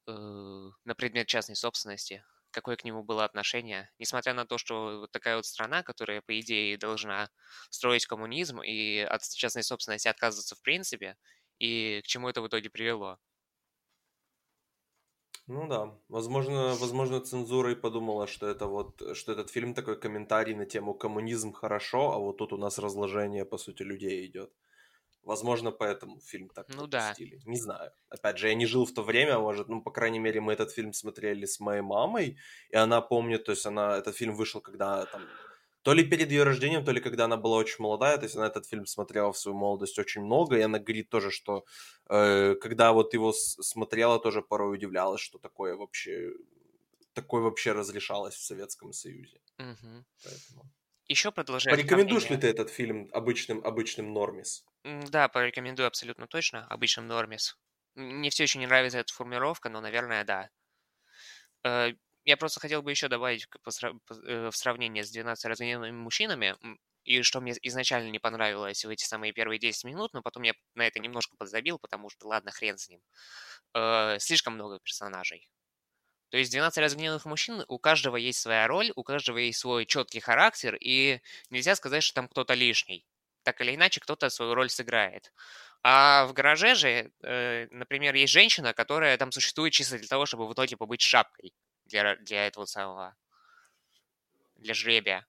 э, 0.07 0.71
на 0.85 0.95
предмет 0.95 1.29
частной 1.29 1.57
собственности, 1.57 2.25
какое 2.51 2.77
к 2.77 2.85
нему 2.85 3.03
было 3.05 3.25
отношение, 3.25 3.91
несмотря 3.99 4.35
на 4.35 4.47
то, 4.47 4.59
что 4.59 5.01
вот 5.01 5.13
такая 5.13 5.37
вот 5.37 5.47
страна, 5.47 5.83
которая, 5.83 6.23
по 6.23 6.39
идее, 6.41 6.77
должна 6.79 7.31
строить 7.71 8.07
коммунизм 8.07 8.61
и 8.63 8.99
от 9.01 9.23
частной 9.23 9.63
собственности 9.63 10.09
отказываться 10.09 10.57
в 10.57 10.63
принципе, 10.63 11.17
и 11.59 12.01
к 12.05 12.07
чему 12.07 12.29
это 12.29 12.43
в 12.43 12.49
итоге 12.49 12.71
привело. 12.71 13.19
Ну 15.47 15.67
да, 15.69 15.99
возможно, 16.09 16.75
возможно, 16.77 17.21
цензура 17.21 17.73
и 17.73 17.75
подумала, 17.75 18.27
что 18.27 18.47
это 18.47 18.67
вот, 18.67 19.03
что 19.17 19.33
этот 19.33 19.51
фильм 19.51 19.75
такой 19.75 19.99
комментарий 20.01 20.55
на 20.55 20.65
тему 20.65 20.95
коммунизм 20.95 21.53
хорошо, 21.53 22.13
а 22.13 22.19
вот 22.19 22.39
тут 22.39 22.53
у 22.53 22.57
нас 22.57 22.79
разложение, 22.79 23.45
по 23.45 23.59
сути, 23.59 23.83
людей 23.83 24.27
идет. 24.27 24.53
Возможно, 25.23 25.71
поэтому 25.71 26.21
фильм 26.21 26.49
так 26.49 26.67
ну. 26.75 26.87
Да. 26.87 27.15
Не 27.19 27.59
знаю. 27.59 27.93
Опять 28.09 28.39
же, 28.39 28.49
я 28.49 28.55
не 28.55 28.67
жил 28.67 28.85
в 28.87 28.93
то 28.93 29.03
время, 29.03 29.39
может, 29.39 29.69
ну, 29.69 29.83
по 29.83 29.91
крайней 29.91 30.19
мере, 30.19 30.41
мы 30.41 30.53
этот 30.55 30.73
фильм 30.73 30.93
смотрели 30.93 31.45
с 31.45 31.61
моей 31.61 31.83
мамой, 31.83 32.39
и 32.71 32.77
она 32.77 33.01
помнит, 33.03 33.45
то 33.45 33.53
есть 33.53 33.67
она, 33.67 33.99
этот 33.99 34.17
фильм 34.17 34.35
вышел, 34.35 34.61
когда 34.61 35.07
там, 35.07 35.23
то 35.83 35.93
ли 35.93 36.05
перед 36.05 36.31
ее 36.31 36.43
рождением, 36.43 36.85
то 36.85 36.93
ли 36.93 37.01
когда 37.01 37.25
она 37.25 37.37
была 37.37 37.57
очень 37.57 37.83
молодая, 37.83 38.17
то 38.17 38.25
есть 38.25 38.37
она 38.37 38.47
этот 38.47 38.67
фильм 38.67 38.87
смотрела 38.87 39.33
в 39.33 39.39
свою 39.39 39.57
молодость 39.57 39.99
очень 39.99 40.23
много, 40.23 40.57
и 40.57 40.63
она 40.63 40.79
говорит 40.79 41.11
тоже, 41.11 41.31
что 41.31 41.65
э, 42.09 42.55
когда 42.55 42.93
вот 42.93 43.15
его 43.15 43.33
смотрела, 43.33 44.19
тоже 44.19 44.43
порой 44.43 44.75
удивлялась, 44.75 45.21
что 45.21 45.39
такое 45.39 45.77
вообще, 45.77 46.33
такое 47.13 47.43
вообще 47.43 47.73
разрешалось 47.73 48.35
в 48.35 48.45
Советском 48.45 48.93
Союзе. 48.93 49.41
Угу. 49.59 50.05
Поэтому... 50.25 50.71
Еще 51.09 51.33
продолжая. 51.33 51.75
Порекомендуешь 51.75 52.31
ли 52.31 52.37
ты 52.37 52.47
этот 52.47 52.71
фильм 52.71 53.09
обычным, 53.13 53.65
обычным 53.65 54.13
нормис? 54.13 54.65
Да, 54.85 55.29
порекомендую 55.29 55.87
абсолютно 55.87 56.27
точно, 56.27 56.67
обычным 56.67 57.07
нормис. 57.07 57.57
Мне 57.95 58.29
все 58.29 58.43
еще 58.43 58.59
не 58.59 58.67
нравится 58.67 58.99
эта 58.99 59.11
формулировка, 59.11 59.71
но, 59.71 59.81
наверное, 59.81 60.23
да. 60.23 60.51
Э, 61.65 61.93
я 62.25 62.37
просто 62.37 62.61
хотел 62.61 62.83
бы 62.83 62.91
еще 62.91 63.09
добавить 63.09 63.47
э, 63.47 64.51
в 64.51 64.57
сравнении 64.57 65.03
с 65.03 65.11
12 65.11 65.45
разгневанными 65.47 65.97
мужчинами, 65.97 66.57
и 67.05 67.23
что 67.23 67.41
мне 67.41 67.55
изначально 67.63 68.11
не 68.11 68.19
понравилось 68.19 68.85
в 68.85 68.89
эти 68.91 69.05
самые 69.05 69.33
первые 69.33 69.59
10 69.59 69.85
минут, 69.85 70.13
но 70.13 70.23
потом 70.23 70.43
я 70.43 70.53
на 70.75 70.87
это 70.87 71.01
немножко 71.01 71.37
подзабил, 71.37 71.79
потому 71.79 72.11
что, 72.11 72.29
ладно, 72.29 72.51
хрен 72.51 72.77
с 72.79 72.89
ним. 72.89 73.01
Э, 73.75 74.19
слишком 74.19 74.55
много 74.55 74.81
персонажей. 74.81 75.49
То 76.31 76.39
есть 76.39 76.53
12 76.53 76.79
разгневанных 76.79 77.27
мужчин, 77.27 77.65
у 77.69 77.79
каждого 77.79 78.17
есть 78.17 78.41
своя 78.41 78.67
роль, 78.69 78.93
у 78.97 79.05
каждого 79.05 79.39
есть 79.39 79.61
свой 79.61 79.87
четкий 79.87 80.21
характер, 80.21 80.77
и 80.81 81.21
нельзя 81.51 81.77
сказать, 81.77 82.05
что 82.05 82.15
там 82.17 82.29
кто-то 82.29 82.55
лишний 82.55 83.07
так 83.43 83.61
или 83.61 83.75
иначе 83.75 84.01
кто-то 84.01 84.31
свою 84.31 84.55
роль 84.55 84.71
сыграет. 84.71 85.33
А 85.83 86.27
в 86.27 86.33
гараже 86.33 86.75
же, 86.75 87.13
э, 87.23 87.67
например, 87.71 88.15
есть 88.15 88.33
женщина, 88.33 88.75
которая 88.75 89.17
там 89.17 89.33
существует 89.33 89.73
чисто 89.73 89.99
для 89.99 90.09
того, 90.09 90.27
чтобы 90.27 90.47
в 90.47 90.53
итоге 90.53 90.77
побыть 90.77 91.01
шапкой 91.01 91.55
для, 91.87 92.17
для 92.17 92.47
этого 92.47 92.67
самого, 92.67 93.17
для 94.57 94.75
жребия. 94.75 95.27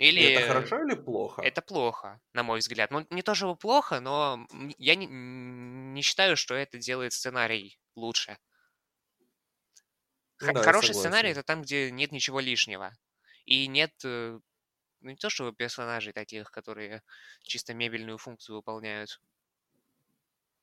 Или... 0.00 0.32
Это 0.32 0.48
хорошо 0.48 0.82
или 0.82 0.94
плохо? 0.94 1.42
Это 1.42 1.60
плохо, 1.60 2.20
на 2.32 2.42
мой 2.42 2.60
взгляд. 2.60 2.90
Ну, 2.90 3.06
не 3.10 3.22
то 3.22 3.34
чтобы 3.34 3.54
плохо, 3.54 4.00
но 4.00 4.46
я 4.78 4.94
не, 4.94 5.06
не 5.06 6.00
считаю, 6.00 6.38
что 6.38 6.54
это 6.54 6.78
делает 6.78 7.12
сценарий 7.12 7.78
лучше. 7.94 8.38
Ну, 10.40 10.54
да, 10.54 10.62
Хороший 10.62 10.94
сценарий 10.94 11.30
это 11.30 11.42
там, 11.42 11.60
где 11.60 11.90
нет 11.90 12.12
ничего 12.12 12.40
лишнего. 12.40 12.94
И 13.46 13.66
нет 13.66 13.92
э, 14.04 14.38
ну, 15.00 15.10
не 15.10 15.16
то 15.16 15.30
чтобы 15.30 15.52
персонажей 15.52 16.12
таких, 16.12 16.50
которые 16.50 17.02
чисто 17.42 17.74
мебельную 17.74 18.18
функцию 18.18 18.56
выполняют. 18.56 19.20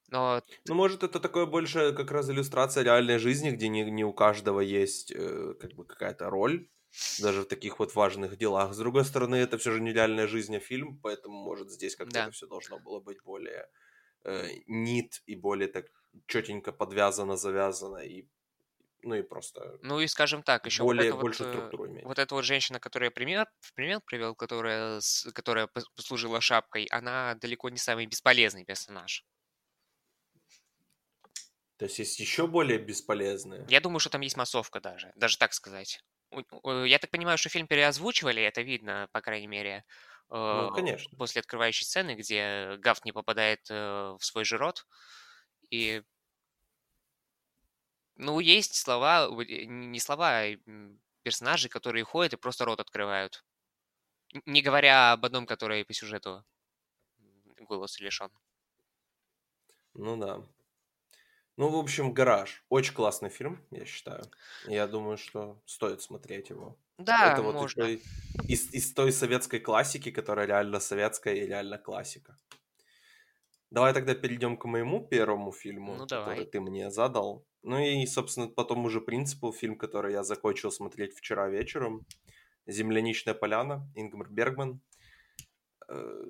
Но... 0.09 0.41
Ну, 0.65 0.75
может, 0.75 1.03
это 1.03 1.19
такое 1.19 1.45
больше 1.45 1.93
как 1.93 2.11
раз 2.11 2.29
иллюстрация 2.29 2.83
реальной 2.83 3.17
жизни, 3.17 3.51
где 3.51 3.67
не, 3.67 3.83
не 3.91 4.05
у 4.05 4.13
каждого 4.13 4.61
есть 4.61 5.11
э, 5.11 5.53
как 5.59 5.73
бы 5.73 5.85
какая-то 5.85 6.29
роль, 6.29 6.69
даже 7.19 7.41
в 7.41 7.47
таких 7.47 7.79
вот 7.79 7.93
важных 7.95 8.37
делах. 8.37 8.73
С 8.73 8.77
другой 8.77 9.03
стороны, 9.03 9.35
это 9.35 9.57
все 9.57 9.71
же 9.71 9.81
не 9.81 9.91
реальная 9.91 10.27
жизнь, 10.27 10.55
а 10.55 10.59
фильм, 10.59 10.99
поэтому, 11.03 11.35
может, 11.43 11.69
здесь 11.69 11.95
как-то 11.95 12.13
да. 12.13 12.23
это 12.23 12.31
все 12.31 12.47
должно 12.47 12.79
было 12.79 13.01
быть 13.01 13.21
более 13.23 13.67
э, 14.23 14.47
нит 14.67 15.21
и 15.25 15.35
более 15.35 15.67
так 15.67 15.87
четенько 16.25 16.71
подвязано, 16.71 17.35
завязано 17.35 17.97
и 17.97 18.27
ну 19.03 19.15
и 19.15 19.21
просто... 19.21 19.77
Ну 19.81 19.99
и 19.99 20.07
скажем 20.07 20.43
так, 20.43 20.65
еще 20.65 20.83
более, 20.83 21.11
вот 21.11 21.21
больше 21.21 21.43
вот, 21.43 21.53
структуру 21.53 21.87
иметь. 21.87 22.03
Вот 22.03 22.19
эта 22.19 22.33
вот 22.35 22.43
женщина, 22.43 22.79
которая 22.79 23.11
пример, 23.11 23.47
в 23.59 23.73
пример 23.73 24.01
привел, 24.05 24.35
которая, 24.35 24.99
которая 25.33 25.67
послужила 25.95 26.41
шапкой, 26.41 26.85
она 26.85 27.35
далеко 27.35 27.69
не 27.69 27.77
самый 27.77 28.05
бесполезный 28.05 28.65
персонаж. 28.65 29.23
То 31.77 31.85
есть 31.85 31.99
есть 31.99 32.19
еще 32.19 32.47
более 32.47 32.79
бесполезные? 32.79 33.65
Я 33.69 33.81
думаю, 33.81 33.99
что 33.99 34.09
там 34.09 34.21
есть 34.21 34.35
массовка 34.35 34.79
даже, 34.79 35.11
даже 35.15 35.37
так 35.37 35.53
сказать. 35.53 36.01
Я 36.63 36.99
так 36.99 37.11
понимаю, 37.11 37.37
что 37.37 37.49
фильм 37.49 37.67
переозвучивали, 37.67 38.41
это 38.41 38.61
видно, 38.61 39.07
по 39.13 39.21
крайней 39.21 39.47
мере, 39.47 39.85
ну, 40.29 40.71
конечно. 40.73 41.15
после 41.17 41.39
открывающей 41.39 41.85
сцены, 41.85 42.15
где 42.15 42.75
Гафт 42.79 43.05
не 43.05 43.13
попадает 43.13 43.61
э, 43.69 44.17
в 44.19 44.25
свой 44.25 44.43
же 44.43 44.57
рот. 44.57 44.85
И 45.69 46.01
ну, 48.17 48.39
есть 48.39 48.75
слова, 48.75 49.29
не 49.45 49.99
слова, 49.99 50.41
а 50.41 50.57
персонажи, 51.23 51.69
которые 51.69 52.03
ходят 52.03 52.33
и 52.33 52.37
просто 52.37 52.65
рот 52.65 52.79
открывают. 52.79 53.43
Не 54.45 54.61
говоря 54.61 55.13
об 55.13 55.25
одном, 55.25 55.45
который 55.45 55.85
по 55.85 55.93
сюжету 55.93 56.43
голос 57.59 57.99
лишен. 57.99 58.31
Ну 59.93 60.17
да. 60.17 60.41
Ну, 61.57 61.69
в 61.69 61.75
общем, 61.75 62.13
«Гараж». 62.13 62.63
Очень 62.69 62.93
классный 62.93 63.29
фильм, 63.29 63.65
я 63.71 63.85
считаю. 63.85 64.23
Я 64.67 64.87
думаю, 64.87 65.17
что 65.17 65.59
стоит 65.65 66.01
смотреть 66.01 66.49
его. 66.49 66.77
Да, 66.99 67.33
Это 67.33 67.41
вот 67.41 67.55
можно. 67.55 67.83
Из, 67.83 68.01
из, 68.47 68.73
из 68.73 68.93
той 68.93 69.11
советской 69.11 69.59
классики, 69.59 70.11
которая 70.11 70.45
реально 70.45 70.79
советская 70.79 71.33
и 71.33 71.47
реально 71.47 71.79
классика. 71.79 72.37
Давай 73.69 73.93
тогда 73.93 74.15
перейдем 74.15 74.57
к 74.57 74.65
моему 74.65 75.05
первому 75.05 75.51
фильму, 75.51 75.95
ну, 75.95 76.03
который 76.03 76.35
давай. 76.35 76.45
ты 76.45 76.61
мне 76.61 76.89
задал. 76.89 77.45
Ну 77.63 77.79
и, 77.79 78.05
собственно, 78.05 78.47
по 78.47 78.63
тому 78.63 78.89
же 78.89 79.01
принципу 79.01 79.51
фильм, 79.51 79.77
который 79.77 80.13
я 80.13 80.23
закончил 80.23 80.71
смотреть 80.71 81.13
вчера 81.13 81.49
вечером. 81.49 82.05
«Земляничная 82.65 83.33
поляна», 83.33 83.89
Ингмар 83.95 84.29
Бергман. 84.29 84.81
Э, 85.89 86.25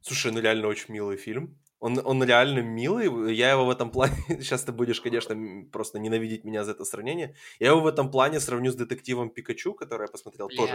слушай, 0.00 0.32
ну 0.32 0.40
реально 0.40 0.68
очень 0.68 0.92
милый 0.94 1.16
фильм. 1.16 1.58
Он, 1.80 2.00
он 2.04 2.22
реально 2.22 2.60
милый. 2.60 3.34
Я 3.34 3.50
его 3.52 3.64
в 3.64 3.70
этом 3.70 3.90
плане... 3.90 4.14
Сейчас 4.28 4.64
ты 4.64 4.72
будешь, 4.72 5.00
конечно, 5.00 5.34
просто 5.72 5.98
ненавидеть 5.98 6.44
меня 6.44 6.64
за 6.64 6.72
это 6.72 6.84
сравнение. 6.84 7.34
Я 7.58 7.68
его 7.68 7.80
в 7.80 7.86
этом 7.86 8.10
плане 8.10 8.38
сравню 8.38 8.70
с 8.70 8.76
детективом 8.76 9.30
Пикачу, 9.30 9.74
который 9.74 10.02
я 10.02 10.08
посмотрел 10.08 10.48
Блядь. 10.48 10.58
тоже 10.58 10.72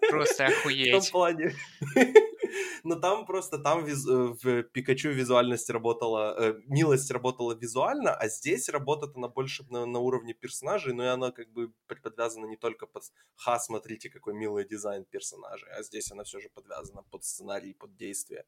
Просто 0.10 0.46
охуеть. 0.48 0.90
В 0.94 1.00
том 1.00 1.12
плане. 1.12 1.56
Но 2.84 2.96
там 2.96 3.26
просто, 3.26 3.58
там 3.58 3.86
э, 3.86 3.94
в 3.94 4.64
Пикачу 4.64 5.10
визуальность 5.10 5.70
работала, 5.70 6.36
э, 6.38 6.62
милость 6.68 7.12
работала 7.12 7.54
визуально, 7.54 8.14
а 8.14 8.28
здесь 8.28 8.70
работает 8.70 9.16
она 9.16 9.28
больше 9.28 9.64
на, 9.70 10.00
уровне 10.00 10.34
персонажей, 10.34 10.94
но 10.94 11.04
и 11.04 11.08
она 11.08 11.32
как 11.32 11.52
бы 11.52 11.72
подвязана 11.88 12.46
не 12.46 12.58
только 12.58 12.88
под 12.88 13.04
«Ха, 13.36 13.60
смотрите, 13.60 14.10
какой 14.10 14.34
милый 14.34 14.68
дизайн 14.68 15.06
персонажей», 15.06 15.70
а 15.72 15.84
здесь 15.84 16.12
она 16.12 16.24
все 16.24 16.40
же 16.40 16.50
подвязана 16.50 17.04
под 17.04 17.24
сценарий, 17.24 17.74
под 17.74 17.96
действие. 17.96 18.46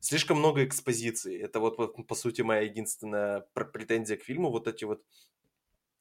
Слишком 0.00 0.38
много 0.38 0.64
экспозиций. 0.64 1.38
Это 1.38 1.60
вот, 1.60 1.78
вот 1.78 2.06
по 2.06 2.14
сути, 2.14 2.42
моя 2.42 2.62
единственная 2.62 3.40
претензия 3.54 4.16
к 4.16 4.22
фильму. 4.22 4.50
Вот 4.50 4.68
эти 4.68 4.84
вот 4.84 5.02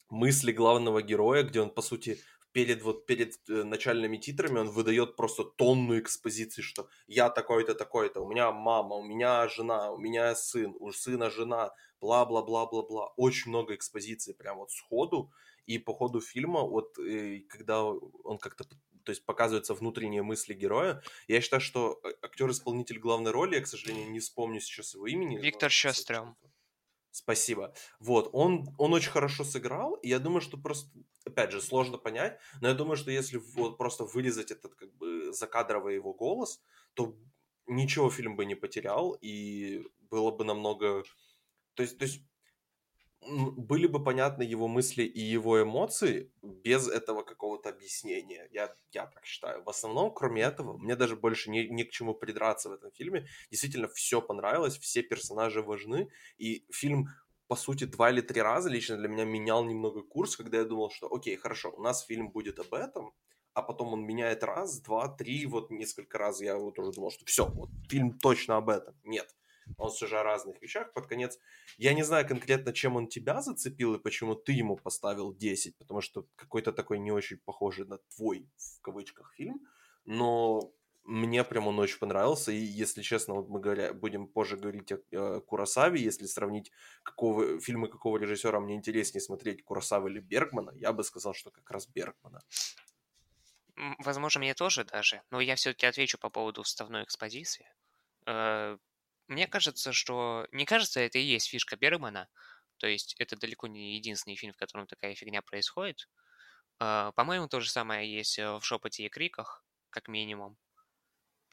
мысли 0.10 0.52
главного 0.52 1.02
героя, 1.02 1.44
где 1.44 1.62
он, 1.62 1.70
по 1.70 1.82
сути, 1.82 2.20
перед 2.56 2.84
вот 2.84 3.06
перед 3.06 3.34
э, 3.50 3.64
начальными 3.64 4.16
титрами 4.16 4.60
он 4.60 4.70
выдает 4.70 5.18
просто 5.18 5.44
тонну 5.44 6.00
экспозиции, 6.00 6.62
что 6.62 6.88
я 7.06 7.30
такой-то, 7.30 7.76
такой-то, 7.76 8.22
у 8.22 8.30
меня 8.30 8.50
мама, 8.54 8.96
у 8.96 9.04
меня 9.04 9.50
жена, 9.50 9.92
у 9.92 9.98
меня 9.98 10.34
сын, 10.36 10.74
у 10.80 10.94
сына 10.94 11.30
жена, 11.30 11.74
бла-бла-бла-бла-бла. 12.00 13.14
Очень 13.18 13.50
много 13.50 13.76
экспозиции 13.76 14.32
прям 14.32 14.58
вот 14.58 14.72
сходу. 14.72 15.34
И 15.66 15.80
по 15.80 15.94
ходу 15.94 16.22
фильма, 16.22 16.62
вот 16.62 16.98
э, 16.98 17.42
когда 17.50 17.84
он 17.84 18.38
как-то 18.38 18.64
то 19.04 19.12
есть 19.12 19.26
показываются 19.26 19.74
внутренние 19.74 20.24
мысли 20.24 20.54
героя. 20.54 21.04
Я 21.28 21.42
считаю, 21.42 21.62
что 21.62 22.00
э, 22.04 22.14
актер-исполнитель 22.22 23.00
главной 23.00 23.32
роли, 23.32 23.56
я, 23.56 23.62
к 23.62 23.68
сожалению, 23.68 24.10
не 24.12 24.20
вспомню 24.20 24.62
сейчас 24.62 24.96
его 24.96 25.08
имени. 25.08 25.38
Виктор 25.38 25.70
Щестрем. 25.70 26.38
Спасибо. 27.16 27.74
Вот, 28.02 28.30
он, 28.34 28.68
он 28.78 28.94
очень 28.94 29.10
хорошо 29.10 29.46
сыграл, 29.46 29.94
и 29.94 30.10
я 30.10 30.20
думаю, 30.20 30.42
что 30.42 30.58
просто, 30.58 30.90
опять 31.26 31.54
же, 31.54 31.62
сложно 31.62 31.98
понять, 31.98 32.38
но 32.60 32.68
я 32.68 32.74
думаю, 32.74 32.98
что 32.98 33.10
если 33.10 33.38
вот 33.38 33.78
просто 33.78 34.04
вырезать 34.04 34.52
этот 34.52 34.76
как 34.76 34.94
бы 34.98 35.32
закадровый 35.32 35.96
его 35.96 36.14
голос, 36.14 36.62
то 36.94 37.16
ничего 37.68 38.10
фильм 38.10 38.36
бы 38.36 38.44
не 38.44 38.56
потерял, 38.56 39.18
и 39.22 39.86
было 40.10 40.32
бы 40.32 40.44
намного... 40.44 41.06
То 41.76 41.84
есть, 41.84 41.98
то 41.98 42.04
есть 42.04 42.22
были 43.26 43.88
бы 43.88 44.04
понятны 44.04 44.44
его 44.44 44.68
мысли 44.68 45.04
и 45.04 45.20
его 45.20 45.62
эмоции 45.62 46.32
без 46.42 46.88
этого 46.88 47.24
какого-то 47.24 47.70
объяснения. 47.70 48.48
Я, 48.52 48.76
я 48.92 49.08
так 49.08 49.26
считаю. 49.26 49.64
В 49.64 49.70
основном, 49.70 50.14
кроме 50.14 50.42
этого, 50.44 50.78
мне 50.78 50.96
даже 50.96 51.16
больше 51.16 51.50
не, 51.50 51.68
не 51.70 51.84
к 51.84 51.92
чему 51.92 52.14
придраться 52.14 52.70
в 52.70 52.74
этом 52.74 52.92
фильме. 52.92 53.28
Действительно, 53.52 53.88
все 53.88 54.22
понравилось, 54.22 54.78
все 54.78 55.02
персонажи 55.02 55.62
важны, 55.62 56.10
и 56.38 56.66
фильм 56.72 57.08
по 57.48 57.56
сути, 57.56 57.84
два 57.84 58.10
или 58.10 58.22
три 58.22 58.42
раза 58.42 58.70
лично 58.70 58.98
для 58.98 59.08
меня 59.08 59.24
менял 59.24 59.64
немного 59.64 60.02
курс, 60.02 60.36
когда 60.36 60.58
я 60.58 60.66
думал, 60.66 60.90
что 60.90 61.14
окей, 61.14 61.36
хорошо, 61.38 61.72
у 61.78 61.82
нас 61.82 62.04
фильм 62.04 62.30
будет 62.32 62.60
об 62.60 62.74
этом, 62.74 63.14
а 63.54 63.62
потом 63.62 63.94
он 63.94 64.04
меняет 64.04 64.44
раз, 64.44 64.80
два, 64.82 65.08
три, 65.08 65.46
вот 65.46 65.70
несколько 65.70 66.18
раз 66.18 66.42
я 66.42 66.58
вот 66.58 66.80
уже 66.80 66.92
думал, 66.92 67.12
что 67.12 67.24
все, 67.26 67.46
вот 67.48 67.70
фильм 67.88 68.18
точно 68.18 68.58
об 68.58 68.70
этом. 68.70 68.96
Нет, 69.04 69.36
он 69.78 69.90
все 69.90 70.08
же 70.08 70.18
о 70.20 70.24
разных 70.24 70.62
вещах. 70.62 70.94
Под 70.94 71.08
конец, 71.08 71.40
я 71.78 71.94
не 71.94 72.04
знаю 72.04 72.28
конкретно, 72.28 72.74
чем 72.74 72.96
он 72.96 73.08
тебя 73.08 73.42
зацепил 73.42 73.96
и 73.96 74.00
почему 74.00 74.36
ты 74.36 74.54
ему 74.54 74.76
поставил 74.78 75.34
10, 75.34 75.78
потому 75.78 76.02
что 76.02 76.26
какой-то 76.36 76.72
такой 76.72 77.00
не 77.00 77.12
очень 77.12 77.38
похожий 77.38 77.86
на 77.86 77.98
твой, 78.16 78.48
в 78.58 78.82
кавычках, 78.82 79.34
фильм, 79.36 79.62
но 80.06 80.72
мне 81.06 81.44
прям 81.44 81.68
он 81.68 81.80
очень 81.80 82.00
понравился, 82.00 82.52
и 82.52 82.58
если 82.58 83.04
честно, 83.04 83.36
вот 83.36 83.48
мы 83.48 83.60
говоря, 83.60 83.94
будем 83.94 84.28
позже 84.28 84.58
говорить 84.58 84.92
о 84.92 84.98
э, 85.12 85.42
Курасаве, 85.42 86.02
если 86.02 86.26
сравнить 86.26 86.72
какого, 87.04 87.60
фильмы 87.60 87.90
какого 87.90 88.18
режиссера 88.18 88.60
мне 88.60 88.76
интереснее 88.76 89.22
смотреть, 89.22 89.64
Курасава 89.64 90.08
или 90.08 90.20
Бергмана, 90.20 90.72
я 90.76 90.94
бы 90.94 91.04
сказал, 91.04 91.34
что 91.36 91.52
как 91.52 91.70
раз 91.70 91.88
Бергмана. 91.88 92.42
Возможно, 94.00 94.40
мне 94.40 94.56
тоже 94.56 94.84
даже, 94.84 95.22
но 95.30 95.40
я 95.42 95.56
все-таки 95.56 95.86
отвечу 95.86 96.18
по 96.18 96.30
поводу 96.30 96.64
вставной 96.64 97.04
экспозиции. 97.04 97.70
Э, 99.28 99.34
мне 99.34 99.48
кажется, 99.48 99.94
что... 99.94 100.48
Не 100.52 100.66
кажется, 100.66 101.00
это 101.00 101.20
и 101.20 101.24
есть 101.24 101.50
фишка 101.50 101.76
Бергмана, 101.78 102.28
то 102.78 102.88
есть 102.88 103.16
это 103.20 103.36
далеко 103.38 103.68
не 103.68 103.96
единственный 103.96 104.36
фильм, 104.36 104.54
в 104.54 104.58
котором 104.58 104.88
такая 104.88 105.16
фигня 105.16 105.42
происходит. 105.42 106.10
Э, 106.80 107.12
по-моему, 107.16 107.48
то 107.48 107.60
же 107.60 107.70
самое 107.70 108.12
есть 108.12 108.38
в 108.38 108.62
«Шепоте 108.62 109.06
и 109.06 109.10
криках», 109.10 109.64
как 109.92 110.08
минимум 110.08 110.58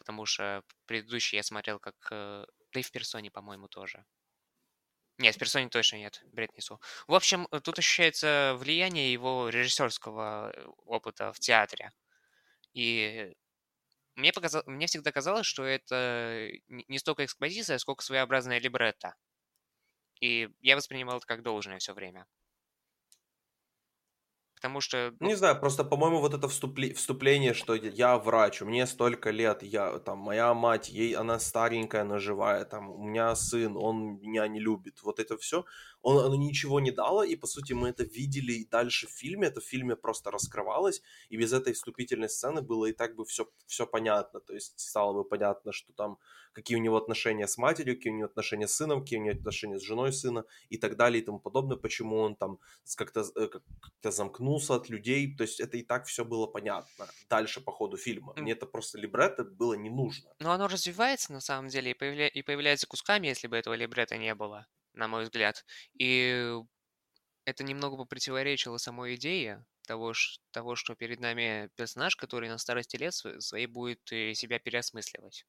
потому 0.02 0.26
что 0.26 0.62
предыдущий 0.86 1.36
я 1.36 1.42
смотрел 1.42 1.78
как... 1.78 1.94
Э, 2.10 2.44
да 2.72 2.80
и 2.80 2.82
в 2.82 2.90
персоне, 2.90 3.30
по-моему, 3.30 3.68
тоже. 3.68 4.04
Нет, 5.18 5.36
в 5.36 5.38
персоне 5.38 5.68
точно 5.68 5.96
нет, 5.96 6.20
бред 6.32 6.52
несу. 6.56 6.80
В 7.06 7.14
общем, 7.14 7.46
э, 7.52 7.60
тут 7.60 7.78
ощущается 7.78 8.56
влияние 8.58 9.12
его 9.12 9.48
режиссерского 9.48 10.50
э, 10.50 10.66
опыта 10.86 11.32
в 11.32 11.38
театре. 11.38 11.92
И 12.74 13.32
мне, 14.16 14.32
показал, 14.32 14.62
мне 14.66 14.86
всегда 14.86 15.12
казалось, 15.12 15.46
что 15.46 15.64
это 15.64 16.50
не 16.68 16.98
столько 16.98 17.24
экспозиция, 17.24 17.78
сколько 17.78 18.04
своеобразная 18.04 18.60
либретто. 18.60 19.14
И 20.20 20.48
я 20.60 20.76
воспринимал 20.76 21.18
это 21.18 21.26
как 21.26 21.42
должное 21.42 21.78
все 21.78 21.92
время. 21.92 22.26
Потому 24.62 24.80
что... 24.80 25.12
Ну... 25.18 25.26
Не 25.26 25.34
знаю, 25.34 25.58
просто, 25.58 25.82
по-моему, 25.82 26.20
вот 26.20 26.34
это 26.34 26.46
вступле... 26.46 26.94
вступление, 26.94 27.52
что 27.52 27.74
я 27.74 28.16
врач, 28.16 28.62
меня 28.62 28.86
столько 28.86 29.30
лет, 29.30 29.64
я, 29.64 29.98
там, 29.98 30.18
моя 30.18 30.54
мать, 30.54 30.88
ей, 30.88 31.16
она 31.16 31.40
старенькая, 31.40 32.02
она 32.02 32.18
живая, 32.18 32.64
там, 32.64 32.88
у 32.88 33.02
меня 33.02 33.34
сын, 33.34 33.76
он 33.76 34.20
меня 34.20 34.46
не 34.46 34.60
любит, 34.60 35.02
вот 35.02 35.18
это 35.18 35.36
все, 35.36 35.64
он, 36.00 36.24
оно 36.24 36.36
ничего 36.36 36.78
не 36.78 36.92
дало, 36.92 37.24
и, 37.24 37.34
по 37.34 37.48
сути, 37.48 37.72
мы 37.72 37.88
это 37.88 38.04
видели 38.04 38.52
и 38.52 38.64
дальше 38.64 39.08
в 39.08 39.10
фильме, 39.10 39.48
это 39.48 39.60
в 39.60 39.64
фильме 39.64 39.96
просто 39.96 40.30
раскрывалось, 40.30 41.02
и 41.28 41.36
без 41.36 41.52
этой 41.52 41.72
вступительной 41.72 42.28
сцены 42.28 42.62
было 42.62 42.86
и 42.86 42.92
так 42.92 43.16
бы 43.16 43.24
все, 43.24 43.48
все 43.66 43.84
понятно, 43.84 44.38
то 44.38 44.54
есть 44.54 44.78
стало 44.78 45.12
бы 45.12 45.24
понятно, 45.24 45.72
что 45.72 45.92
там, 45.92 46.18
какие 46.52 46.76
у 46.76 46.80
него 46.80 46.96
отношения 46.96 47.46
с 47.46 47.58
матерью, 47.58 47.96
какие 47.96 48.12
у 48.12 48.16
него 48.16 48.26
отношения 48.26 48.68
с 48.68 48.74
сыном, 48.74 49.00
какие 49.00 49.18
у 49.18 49.22
него 49.22 49.36
отношения 49.36 49.78
с 49.78 49.82
женой 49.82 50.12
сына, 50.12 50.44
и 50.68 50.78
так 50.78 50.96
далее, 50.96 51.22
и 51.22 51.24
тому 51.24 51.38
подобное, 51.38 51.76
почему 51.76 52.18
он 52.18 52.36
там 52.36 52.58
как-то, 52.96 53.24
э, 53.36 53.48
как-то 53.48 54.10
замкнулся 54.10 54.74
от 54.74 54.88
людей, 54.88 55.34
то 55.36 55.42
есть 55.42 55.60
это 55.60 55.76
и 55.76 55.82
так 55.82 56.06
все 56.06 56.24
было 56.24 56.46
понятно 56.46 57.06
дальше 57.28 57.60
по 57.60 57.72
ходу 57.72 57.96
фильма. 57.96 58.34
Мне 58.36 58.52
это 58.52 58.66
просто 58.66 58.98
либретто 58.98 59.44
было 59.44 59.74
не 59.74 59.90
нужно. 59.90 60.30
Но 60.40 60.52
оно 60.52 60.68
развивается 60.68 61.32
на 61.32 61.40
самом 61.40 61.68
деле 61.68 61.90
и, 61.90 61.94
появля... 61.94 62.28
и 62.28 62.42
появляется 62.42 62.86
кусками, 62.86 63.28
если 63.28 63.48
бы 63.48 63.56
этого 63.56 63.74
либретто 63.74 64.16
не 64.16 64.34
было 64.34 64.66
на 64.94 65.08
мой 65.08 65.24
взгляд. 65.24 65.64
И 65.98 66.54
это 67.44 67.64
немного 67.64 67.96
бы 67.96 68.06
противоречило 68.06 68.76
самой 68.78 69.14
идее 69.16 69.64
того, 69.86 70.12
того, 70.52 70.76
что 70.76 70.94
перед 70.94 71.20
нами 71.20 71.70
персонаж, 71.76 72.16
который 72.16 72.48
на 72.48 72.58
старости 72.58 72.96
лет 72.96 73.14
своей 73.14 73.66
будет 73.66 74.12
э, 74.12 74.34
себя 74.34 74.58
переосмысливать. 74.58 75.44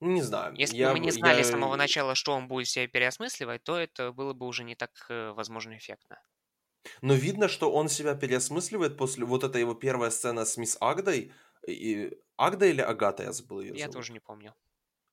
Не 0.00 0.22
знаю. 0.22 0.54
Если 0.56 0.76
я, 0.76 0.88
бы 0.88 0.94
мы 0.94 1.00
не 1.00 1.10
знали 1.10 1.38
я... 1.38 1.44
с 1.44 1.50
самого 1.50 1.76
начала, 1.76 2.14
что 2.14 2.32
он 2.32 2.46
будет 2.46 2.68
себя 2.68 2.86
переосмысливать, 2.86 3.64
то 3.64 3.76
это 3.76 4.12
было 4.12 4.32
бы 4.32 4.46
уже 4.46 4.64
не 4.64 4.76
так, 4.76 4.90
э, 5.08 5.32
возможно, 5.32 5.76
эффектно. 5.76 6.20
Но 7.02 7.14
видно, 7.14 7.48
что 7.48 7.72
он 7.72 7.88
себя 7.88 8.14
переосмысливает 8.14 8.96
после 8.96 9.24
вот 9.24 9.44
этой 9.44 9.60
его 9.60 9.74
первая 9.74 10.10
сцена 10.10 10.44
с 10.44 10.56
мисс 10.56 10.76
Агдой. 10.80 11.32
И... 11.66 12.16
Агда 12.36 12.66
или 12.66 12.80
Агата, 12.80 13.24
я 13.24 13.32
забыл 13.32 13.60
ее 13.60 13.74
Я 13.74 13.86
зовут. 13.86 13.94
тоже 13.94 14.12
не 14.12 14.20
помню. 14.20 14.54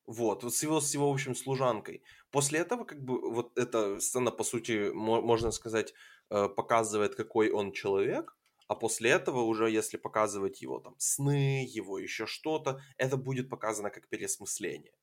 Вот, 0.05 0.43
вот 0.43 0.53
с 0.53 0.61
его, 0.61 0.79
с 0.79 0.93
его, 0.93 1.09
в 1.09 1.13
общем, 1.13 1.33
служанкой. 1.33 2.03
После 2.29 2.59
этого, 2.59 2.85
как 2.85 3.03
бы, 3.03 3.31
вот 3.31 3.57
эта 3.57 3.99
сцена, 3.99 4.29
по 4.29 4.43
сути, 4.43 4.91
можно 4.93 5.51
сказать, 5.51 5.93
э, 6.29 6.47
показывает, 6.47 7.15
какой 7.15 7.49
он 7.49 7.71
человек, 7.71 8.37
а 8.67 8.75
после 8.75 9.11
этого 9.11 9.41
уже, 9.41 9.69
если 9.69 9.97
показывать 9.97 10.61
его 10.61 10.79
там 10.79 10.95
сны, 10.97 11.65
его 11.67 11.99
еще 11.99 12.25
что-то, 12.25 12.81
это 12.97 13.17
будет 13.17 13.49
показано 13.49 13.89
как 13.89 14.07
переосмысление. 14.09 14.93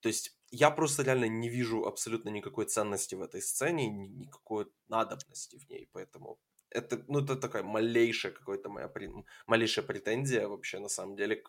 То 0.00 0.08
есть 0.08 0.38
я 0.50 0.70
просто 0.70 1.02
реально 1.02 1.26
не 1.28 1.48
вижу 1.48 1.86
абсолютно 1.86 2.30
никакой 2.30 2.66
ценности 2.66 3.14
в 3.14 3.22
этой 3.22 3.42
сцене, 3.42 3.88
никакой 3.88 4.66
надобности 4.88 5.56
в 5.56 5.68
ней, 5.68 5.88
поэтому 5.92 6.38
это, 6.70 7.02
ну, 7.08 7.20
это 7.20 7.36
такая 7.36 7.62
малейшая 7.62 8.32
какая-то 8.32 8.68
моя, 8.68 8.90
малейшая 9.46 9.84
претензия 9.86 10.46
вообще, 10.48 10.78
на 10.78 10.88
самом 10.88 11.16
деле, 11.16 11.42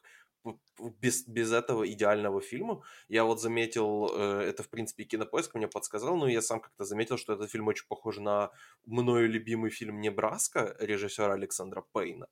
без, 1.01 1.27
без 1.27 1.51
этого 1.51 1.89
идеального 1.89 2.41
фильма. 2.41 2.81
Я 3.07 3.23
вот 3.23 3.41
заметил, 3.41 4.09
э, 4.13 4.41
это, 4.49 4.63
в 4.63 4.69
принципе, 4.69 5.03
кинопоиск 5.03 5.55
мне 5.55 5.67
подсказал, 5.67 6.17
но 6.17 6.27
я 6.27 6.41
сам 6.41 6.59
как-то 6.59 6.85
заметил, 6.85 7.17
что 7.17 7.33
этот 7.33 7.51
фильм 7.51 7.67
очень 7.67 7.87
похож 7.87 8.17
на 8.17 8.51
мною 8.85 9.29
любимый 9.29 9.69
фильм 9.69 9.99
«Небраска» 10.01 10.75
режиссера 10.79 11.33
Александра 11.33 11.83
Пейна. 11.93 12.27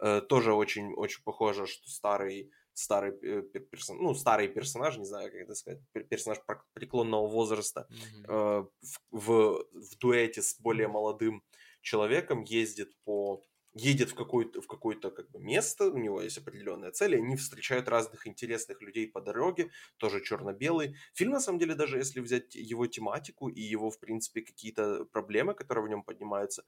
Э, 0.00 0.20
тоже 0.20 0.52
очень, 0.52 0.92
очень 0.94 1.22
похоже, 1.22 1.66
что 1.66 1.88
старый 1.88 2.50
старый 2.74 3.12
э, 3.22 3.42
персон, 3.42 3.98
ну 3.98 4.14
старый 4.14 4.48
персонаж, 4.48 4.96
не 4.96 5.04
знаю, 5.04 5.30
как 5.30 5.40
это 5.40 5.54
сказать, 5.54 5.80
персонаж 6.08 6.38
преклонного 6.72 7.28
возраста 7.28 7.86
mm-hmm. 7.90 8.66
в, 8.80 9.00
в, 9.10 9.66
в 9.72 9.98
дуэте 9.98 10.40
с 10.40 10.58
более 10.58 10.88
молодым 10.88 11.42
человеком 11.82 12.44
ездит 12.44 12.90
по 13.04 13.44
едет 13.74 14.10
в 14.10 14.14
какое-то 14.14 14.60
в 14.60 14.66
какое-то 14.66 15.10
как 15.10 15.30
бы 15.30 15.40
место, 15.40 15.86
у 15.86 15.96
него 15.96 16.20
есть 16.20 16.38
определенная 16.38 16.90
цель, 16.90 17.14
и 17.14 17.18
они 17.18 17.36
встречают 17.36 17.88
разных 17.88 18.26
интересных 18.26 18.82
людей 18.82 19.08
по 19.08 19.20
дороге, 19.20 19.70
тоже 19.96 20.20
черно-белый. 20.22 20.96
Фильм, 21.14 21.32
на 21.32 21.40
самом 21.40 21.58
деле, 21.58 21.74
даже 21.74 21.98
если 21.98 22.20
взять 22.20 22.54
его 22.54 22.86
тематику 22.86 23.48
и 23.48 23.60
его, 23.60 23.90
в 23.90 23.98
принципе, 23.98 24.42
какие-то 24.42 25.04
проблемы, 25.06 25.54
которые 25.54 25.84
в 25.86 25.88
нем 25.88 26.02
поднимаются, 26.02 26.64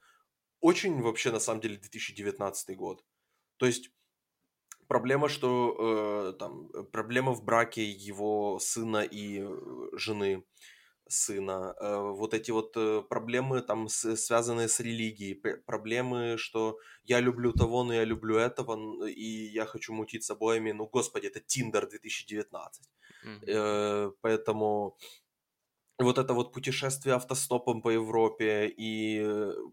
очень 0.60 1.00
вообще, 1.02 1.30
на 1.30 1.40
самом 1.40 1.60
деле, 1.60 1.76
2019 1.76 2.76
год. 2.76 3.04
То 3.58 3.66
есть 3.66 3.90
проблема, 4.88 5.28
что 5.28 6.32
э, 6.32 6.38
там 6.38 6.68
проблема 6.90 7.32
в 7.32 7.44
браке 7.44 7.84
его 7.84 8.58
сына 8.58 9.02
и 9.02 9.40
э, 9.42 9.88
жены, 9.92 10.44
сына, 11.14 11.74
э, 11.80 12.12
вот 12.16 12.34
эти 12.34 12.50
вот 12.50 12.76
э, 12.76 13.02
проблемы 13.08 13.62
там 13.62 13.88
связанные 13.88 14.68
с 14.68 14.80
религией, 14.80 15.34
проблемы, 15.66 16.36
что 16.38 16.78
я 17.04 17.20
люблю 17.20 17.52
того, 17.52 17.84
но 17.84 17.94
я 17.94 18.04
люблю 18.04 18.36
этого, 18.36 19.06
и 19.06 19.50
я 19.52 19.66
хочу 19.66 19.94
мутить 19.94 20.24
с 20.24 20.30
обоими, 20.30 20.72
ну, 20.72 20.86
господи, 20.86 21.26
это 21.26 21.40
Тиндер 21.40 21.88
2019. 21.88 22.88
Mm-hmm. 23.24 24.12
Поэтому 24.20 24.96
вот 25.98 26.18
это 26.18 26.34
вот 26.34 26.52
путешествие 26.52 27.14
автостопом 27.14 27.82
по 27.82 27.90
Европе 27.90 28.68
и, 28.76 29.22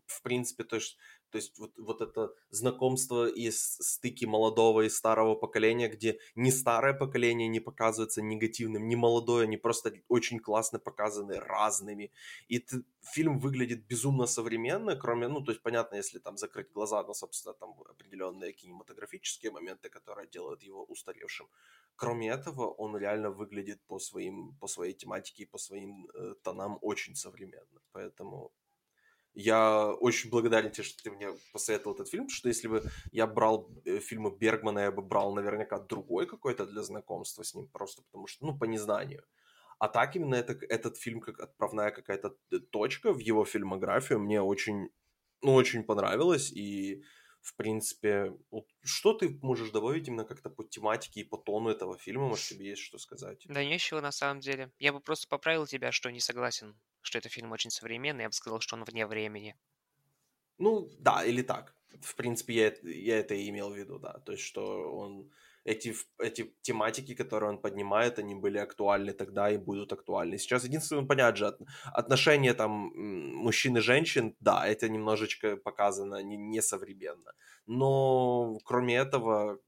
в 0.05 0.21
принципе, 0.21 0.63
то 0.63 0.75
есть 0.75 0.97
то 1.31 1.37
есть 1.37 1.57
вот, 1.59 1.71
вот 1.77 2.01
это 2.01 2.33
знакомство 2.49 3.27
и 3.27 3.49
стыки 3.51 4.25
молодого 4.25 4.81
и 4.81 4.89
старого 4.89 5.35
поколения, 5.35 5.87
где 5.87 6.19
ни 6.35 6.51
старое 6.51 6.93
поколение 6.93 7.47
не 7.47 7.59
показывается 7.59 8.21
негативным, 8.21 8.87
ни 8.87 8.95
молодое, 8.95 9.43
они 9.43 9.57
просто 9.57 9.93
очень 10.09 10.39
классно 10.39 10.79
показаны 10.79 11.39
разными. 11.39 12.11
И 12.47 12.59
ты, 12.59 12.83
фильм 13.01 13.39
выглядит 13.39 13.87
безумно 13.87 14.27
современно, 14.27 14.95
кроме, 14.95 15.27
ну, 15.27 15.41
то 15.41 15.51
есть 15.51 15.63
понятно, 15.63 15.95
если 15.95 16.19
там 16.19 16.37
закрыть 16.37 16.71
глаза, 16.71 17.03
но, 17.03 17.13
собственно, 17.13 17.53
там 17.53 17.75
определенные 17.89 18.53
кинематографические 18.53 19.51
моменты, 19.51 19.89
которые 19.89 20.27
делают 20.27 20.63
его 20.63 20.83
устаревшим. 20.83 21.47
кроме 21.95 22.29
этого, 22.29 22.67
он 22.77 22.97
реально 22.97 23.29
выглядит 23.29 23.79
по 23.87 23.99
своим, 23.99 24.55
по 24.59 24.67
своей 24.67 24.93
тематике 24.93 25.43
и 25.43 25.45
по 25.45 25.57
своим 25.57 26.09
э, 26.13 26.35
тонам 26.43 26.77
очень 26.81 27.15
современно. 27.15 27.81
Поэтому 27.91 28.51
я 29.33 29.87
очень 29.93 30.29
благодарен 30.29 30.71
тебе, 30.71 30.83
что 30.83 31.03
ты 31.03 31.11
мне 31.11 31.29
посоветовал 31.53 31.95
этот 31.95 32.09
фильм, 32.09 32.23
потому 32.25 32.35
что 32.35 32.49
если 32.49 32.67
бы 32.67 32.83
я 33.11 33.27
брал 33.27 33.69
э, 33.85 33.99
фильмы 33.99 34.35
Бергмана, 34.35 34.79
я 34.79 34.91
бы 34.91 35.01
брал 35.01 35.33
наверняка 35.33 35.79
другой 35.79 36.25
какой-то 36.27 36.65
для 36.65 36.81
знакомства 36.81 37.43
с 37.43 37.53
ним, 37.55 37.67
просто 37.67 38.01
потому 38.03 38.27
что, 38.27 38.45
ну, 38.45 38.57
по 38.57 38.65
незнанию. 38.65 39.23
А 39.79 39.87
так 39.87 40.15
именно 40.15 40.35
это, 40.35 40.53
этот 40.69 40.97
фильм 40.97 41.21
как 41.21 41.39
отправная 41.39 41.91
какая-то 41.91 42.35
э, 42.51 42.59
точка 42.59 43.13
в 43.13 43.19
его 43.19 43.45
фильмографию 43.45 44.19
мне 44.19 44.41
очень, 44.41 44.89
ну, 45.41 45.53
очень 45.53 45.83
понравилось, 45.83 46.51
и 46.51 47.03
в 47.41 47.55
принципе, 47.55 48.33
вот 48.51 48.67
что 48.83 49.13
ты 49.13 49.39
можешь 49.41 49.71
добавить 49.71 50.07
именно 50.07 50.25
как-то 50.25 50.49
по 50.49 50.63
тематике 50.63 51.21
и 51.21 51.23
по 51.23 51.37
тону 51.37 51.69
этого 51.69 51.97
фильма? 51.97 52.27
Может, 52.27 52.49
тебе 52.49 52.69
есть 52.69 52.81
что 52.83 52.99
сказать? 52.99 53.45
Да 53.45 53.63
нечего 53.63 53.99
на 53.99 54.11
самом 54.11 54.39
деле. 54.39 54.71
Я 54.77 54.93
бы 54.93 54.99
просто 54.99 55.27
поправил 55.27 55.65
тебя, 55.65 55.91
что 55.91 56.11
не 56.11 56.19
согласен, 56.19 56.79
что 57.01 57.17
это 57.17 57.29
фильм 57.29 57.51
очень 57.51 57.71
современный. 57.71 58.23
Я 58.23 58.29
бы 58.29 58.33
сказал, 58.33 58.59
что 58.59 58.75
он 58.75 58.83
вне 58.83 59.07
времени. 59.07 59.55
Ну, 60.59 60.89
да, 60.99 61.25
или 61.25 61.41
так. 61.41 61.75
В 62.01 62.15
принципе, 62.15 62.53
я, 62.53 62.75
я 62.83 63.19
это 63.19 63.33
и 63.33 63.49
имел 63.49 63.71
в 63.71 63.75
виду, 63.75 63.97
да. 63.99 64.19
То 64.19 64.33
есть, 64.33 64.43
что 64.43 64.93
он 64.95 65.31
эти, 65.63 65.95
эти 66.19 66.55
тематики, 66.61 67.13
которые 67.13 67.49
он 67.49 67.61
поднимает, 67.61 68.19
они 68.19 68.35
были 68.35 68.57
актуальны 68.57 69.13
тогда 69.13 69.51
и 69.51 69.57
будут 69.57 69.93
актуальны. 69.93 70.37
Сейчас 70.37 70.63
единственное, 70.63 71.05
понятно 71.05 71.35
же, 71.35 71.57
отношения 71.93 72.53
там 72.53 72.91
мужчин 73.35 73.77
и 73.77 73.81
женщин, 73.81 74.35
да, 74.39 74.67
это 74.67 74.89
немножечко 74.89 75.57
показано 75.57 76.23
не, 76.23 76.37
несовременно. 76.37 77.33
Но 77.67 78.57
кроме 78.65 78.95
этого, 78.95 79.59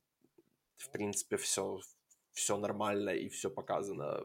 в 0.77 0.89
принципе, 0.91 1.37
все, 1.37 1.79
все 2.31 2.57
нормально 2.57 3.11
и 3.11 3.29
все 3.29 3.49
показано 3.49 4.23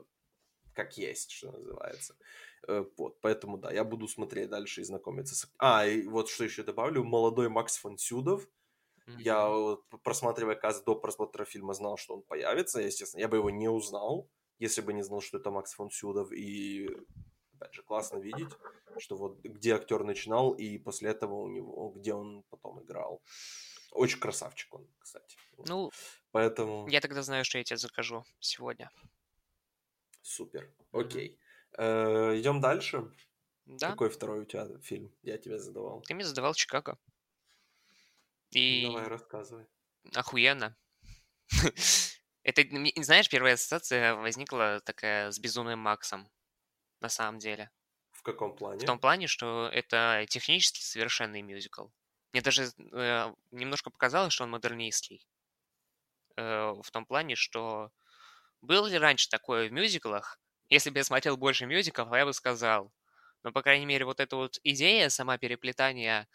как 0.75 0.97
есть, 0.97 1.33
что 1.33 1.51
называется. 1.51 2.15
Э, 2.69 2.85
вот, 2.97 3.21
поэтому, 3.21 3.59
да, 3.59 3.73
я 3.73 3.83
буду 3.83 4.07
смотреть 4.07 4.49
дальше 4.49 4.81
и 4.81 4.85
знакомиться 4.85 5.35
с... 5.35 5.53
А, 5.59 5.85
и 5.85 6.07
вот 6.07 6.29
что 6.29 6.45
еще 6.45 6.63
добавлю, 6.63 7.03
молодой 7.05 7.49
Макс 7.49 7.77
фон 7.77 7.97
Сюдов, 9.09 9.21
я, 9.21 9.99
просматривая 10.03 10.55
каст 10.55 10.85
до 10.85 10.95
просмотра 10.95 11.45
фильма, 11.45 11.75
знал, 11.75 11.97
что 11.97 12.15
он 12.15 12.23
появится, 12.23 12.81
естественно. 12.81 13.21
Я 13.21 13.29
бы 13.29 13.37
его 13.37 13.51
не 13.51 13.69
узнал, 13.69 14.29
если 14.59 14.81
бы 14.81 14.93
не 14.93 15.03
знал, 15.03 15.21
что 15.21 15.39
это 15.39 15.51
Макс 15.51 15.75
фон 15.75 15.91
Сюдов. 15.91 16.33
И, 16.33 16.89
опять 17.55 17.75
же, 17.75 17.83
классно 17.83 18.19
видеть, 18.19 18.51
что 18.99 19.17
вот 19.17 19.41
где 19.43 19.75
актер 19.75 20.05
начинал, 20.05 20.53
и 20.53 20.79
после 20.79 21.11
этого 21.11 21.35
у 21.35 21.49
него, 21.49 21.91
где 21.97 22.15
он 22.15 22.45
потом 22.51 22.83
играл. 22.83 23.23
Очень 23.93 24.21
красавчик 24.21 24.75
он, 24.75 24.87
кстати. 24.99 25.37
Ну, 25.67 25.91
поэтому... 26.31 26.87
Я 26.89 27.01
тогда 27.01 27.23
знаю, 27.23 27.45
что 27.45 27.59
я 27.59 27.65
тебе 27.65 27.79
закажу 27.79 28.25
сегодня. 28.39 28.91
Супер, 30.23 30.71
окей. 30.93 31.39
Э, 31.79 32.39
идем 32.39 32.61
дальше. 32.61 33.11
Да. 33.65 33.91
Какой 33.91 34.09
второй 34.09 34.41
у 34.41 34.45
тебя 34.45 34.67
фильм? 34.81 35.13
Я 35.23 35.39
тебе 35.39 35.59
задавал. 35.59 36.03
Ты 36.03 36.15
мне 36.15 36.25
задавал 36.25 36.55
Чикаго. 36.55 36.99
И... 38.51 38.87
Давай, 38.87 39.09
рассказывай. 39.09 39.67
Охуенно. 40.15 40.77
Это, 42.43 42.63
знаешь, 43.03 43.29
первая 43.29 43.55
ассоциация 43.55 44.15
возникла 44.15 44.81
такая 44.81 45.31
с 45.31 45.39
Безумным 45.39 45.79
Максом, 45.81 46.31
на 47.01 47.09
самом 47.09 47.39
деле. 47.39 47.71
В 48.13 48.23
каком 48.23 48.57
плане? 48.57 48.81
В 48.81 48.85
том 48.87 48.99
плане, 48.99 49.27
что 49.27 49.69
это 49.73 50.25
технически 50.29 50.81
совершенный 50.81 51.43
мюзикл. 51.43 51.89
Мне 52.33 52.43
даже 52.43 52.71
э, 52.93 53.35
немножко 53.51 53.91
показалось, 53.91 54.33
что 54.33 54.45
он 54.45 54.51
модернистский. 54.51 55.27
Э, 56.37 56.73
в 56.83 56.91
том 56.91 57.07
плане, 57.07 57.37
что 57.37 57.91
был 58.61 58.87
ли 58.87 58.99
раньше 58.99 59.29
такое 59.29 59.69
в 59.69 59.73
мюзиклах? 59.73 60.41
Если 60.69 60.91
бы 60.91 60.99
я 60.99 61.05
смотрел 61.05 61.37
больше 61.37 61.67
мюзиклов, 61.67 62.13
я 62.13 62.25
бы 62.25 62.33
сказал. 62.33 62.93
Но, 63.43 63.53
по 63.53 63.63
крайней 63.63 63.87
мере, 63.87 64.05
вот 64.05 64.21
эта 64.21 64.37
вот 64.37 64.59
идея, 64.65 65.09
сама 65.11 65.39
переплетание 65.39 66.29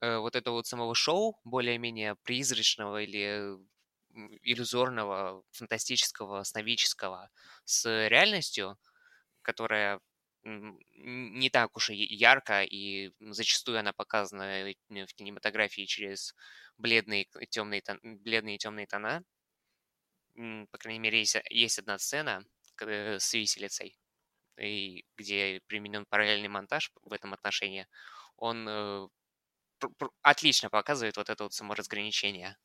вот 0.00 0.36
этого 0.36 0.54
вот 0.56 0.66
самого 0.66 0.94
шоу, 0.94 1.38
более-менее 1.44 2.16
призрачного 2.22 3.02
или 3.02 3.58
иллюзорного, 4.42 5.42
фантастического, 5.52 6.42
сновического, 6.42 7.30
с 7.64 8.08
реальностью, 8.08 8.78
которая 9.42 10.00
не 10.44 11.50
так 11.50 11.76
уж 11.76 11.90
и 11.90 11.96
ярко, 11.96 12.62
и 12.62 13.12
зачастую 13.20 13.78
она 13.78 13.92
показана 13.92 14.72
в 14.88 15.14
кинематографии 15.14 15.84
через 15.84 16.34
бледные 16.78 17.26
темные, 17.50 17.82
бледные 18.02 18.58
темные 18.58 18.86
тона. 18.86 19.22
По 20.34 20.78
крайней 20.78 21.00
мере, 21.00 21.18
есть, 21.18 21.36
есть 21.50 21.78
одна 21.80 21.98
сцена 21.98 22.44
с 22.80 23.34
виселицей, 23.34 23.96
и 24.58 25.04
где 25.16 25.60
применен 25.66 26.06
параллельный 26.06 26.48
монтаж 26.48 26.92
в 27.02 27.12
этом 27.12 27.34
отношении. 27.34 27.86
Он 28.36 28.68
э, 28.68 29.08
отлично 30.22 30.70
показывает 30.70 31.16
вот 31.16 31.30
это 31.30 31.44
вот 31.44 31.52
саморазграничение. 31.52 32.56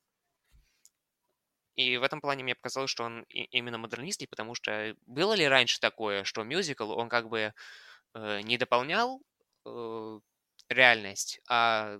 И 1.75 1.97
в 1.97 2.03
этом 2.03 2.21
плане 2.21 2.43
мне 2.43 2.55
показалось, 2.55 2.91
что 2.91 3.03
он 3.03 3.23
именно 3.29 3.77
модернистский, 3.77 4.27
потому 4.27 4.53
что 4.53 4.95
было 5.07 5.33
ли 5.33 5.47
раньше 5.47 5.79
такое, 5.79 6.23
что 6.23 6.43
мюзикл, 6.43 6.91
он 6.91 7.09
как 7.09 7.29
бы 7.29 7.53
э, 8.13 8.41
не 8.41 8.57
дополнял 8.57 9.21
э, 9.65 10.19
реальность, 10.69 11.39
а 11.49 11.99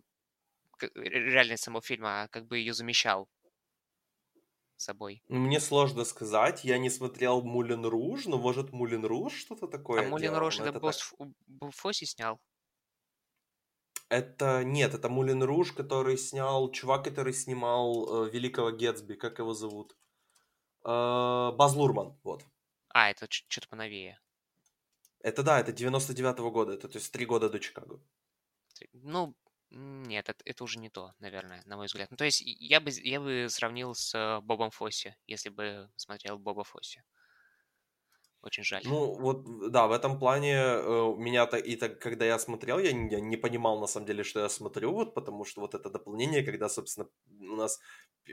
реальность 0.96 1.64
самого 1.64 1.82
фильма, 1.82 2.24
а 2.24 2.28
как 2.28 2.46
бы 2.46 2.60
ее 2.60 2.74
замещал 2.74 3.28
собой. 4.78 5.24
Мне 5.28 5.60
сложно 5.60 6.04
сказать, 6.06 6.64
я 6.64 6.78
не 6.78 6.90
смотрел 6.90 7.42
Мулин 7.42 7.86
Руж, 7.86 8.26
но 8.26 8.38
может 8.38 8.74
Мулин 8.74 9.06
Руж 9.06 9.34
что-то 9.34 9.68
такое 9.68 10.06
А 10.06 10.10
Мулин 10.10 10.36
Руж 10.36 10.60
это, 10.60 10.70
это 10.70 10.80
босс 10.80 11.14
так... 11.18 11.72
Фоси 11.72 12.06
снял? 12.06 12.40
Это 14.10 14.64
нет, 14.64 14.94
это 14.94 15.10
Мулин 15.10 15.44
Руж, 15.44 15.72
который 15.72 16.18
снял 16.18 16.72
чувак, 16.72 17.06
который 17.06 17.34
снимал 17.34 18.26
э, 18.26 18.30
Великого 18.30 18.72
Гетсби, 18.72 19.16
как 19.16 19.40
его 19.40 19.54
зовут? 19.54 19.96
Э, 20.86 21.52
Баз 21.56 21.76
Лурман, 21.76 22.18
вот. 22.24 22.46
А, 22.90 23.10
это 23.10 23.28
что-то 23.30 23.68
поновее. 23.68 24.20
Это 25.20 25.42
да, 25.42 25.60
это 25.60 25.72
99-го 25.72 26.52
года, 26.52 26.74
это 26.74 26.88
то 26.88 26.98
есть 26.98 27.12
три 27.12 27.26
года 27.26 27.50
до 27.50 27.60
Чикаго. 27.60 28.00
Ну, 28.92 29.34
нет, 29.72 30.30
это, 30.30 30.44
это 30.46 30.64
уже 30.64 30.78
не 30.80 30.90
то, 30.90 31.14
наверное, 31.20 31.64
на 31.66 31.78
мой 31.78 31.88
взгляд. 31.88 32.12
Ну, 32.12 32.18
то 32.18 32.26
есть 32.26 32.42
я 32.42 32.80
бы, 32.80 32.92
я 32.92 33.20
бы 33.20 33.48
сравнил 33.50 33.96
с 33.96 34.14
э, 34.14 34.42
Бобом 34.42 34.70
Фосси, 34.70 35.16
если 35.26 35.50
бы 35.50 35.90
смотрел 35.96 36.38
Боба 36.38 36.64
Фосси. 36.64 37.04
Очень 38.44 38.64
жаль. 38.66 38.82
Ну, 38.86 39.14
вот, 39.14 39.72
да, 39.72 39.88
в 39.88 39.94
этом 39.94 40.20
плане 40.20 40.56
э, 40.56 41.16
меня 41.18 41.46
то 41.46 41.56
и 41.58 41.78
так, 41.78 42.00
когда 42.00 42.26
я 42.26 42.38
смотрел, 42.38 42.78
я 42.78 42.92
не, 42.92 43.10
я 43.10 43.22
не 43.22 43.38
понимал 43.38 43.80
на 43.80 43.88
самом 43.88 44.06
деле, 44.06 44.24
что 44.24 44.42
я 44.42 44.50
смотрю, 44.50 44.92
вот 44.92 45.14
потому 45.14 45.46
что 45.46 45.62
вот 45.62 45.76
это 45.76 45.90
дополнение, 45.90 46.44
когда, 46.44 46.68
собственно, 46.68 47.08
у 47.40 47.56
нас 47.56 47.80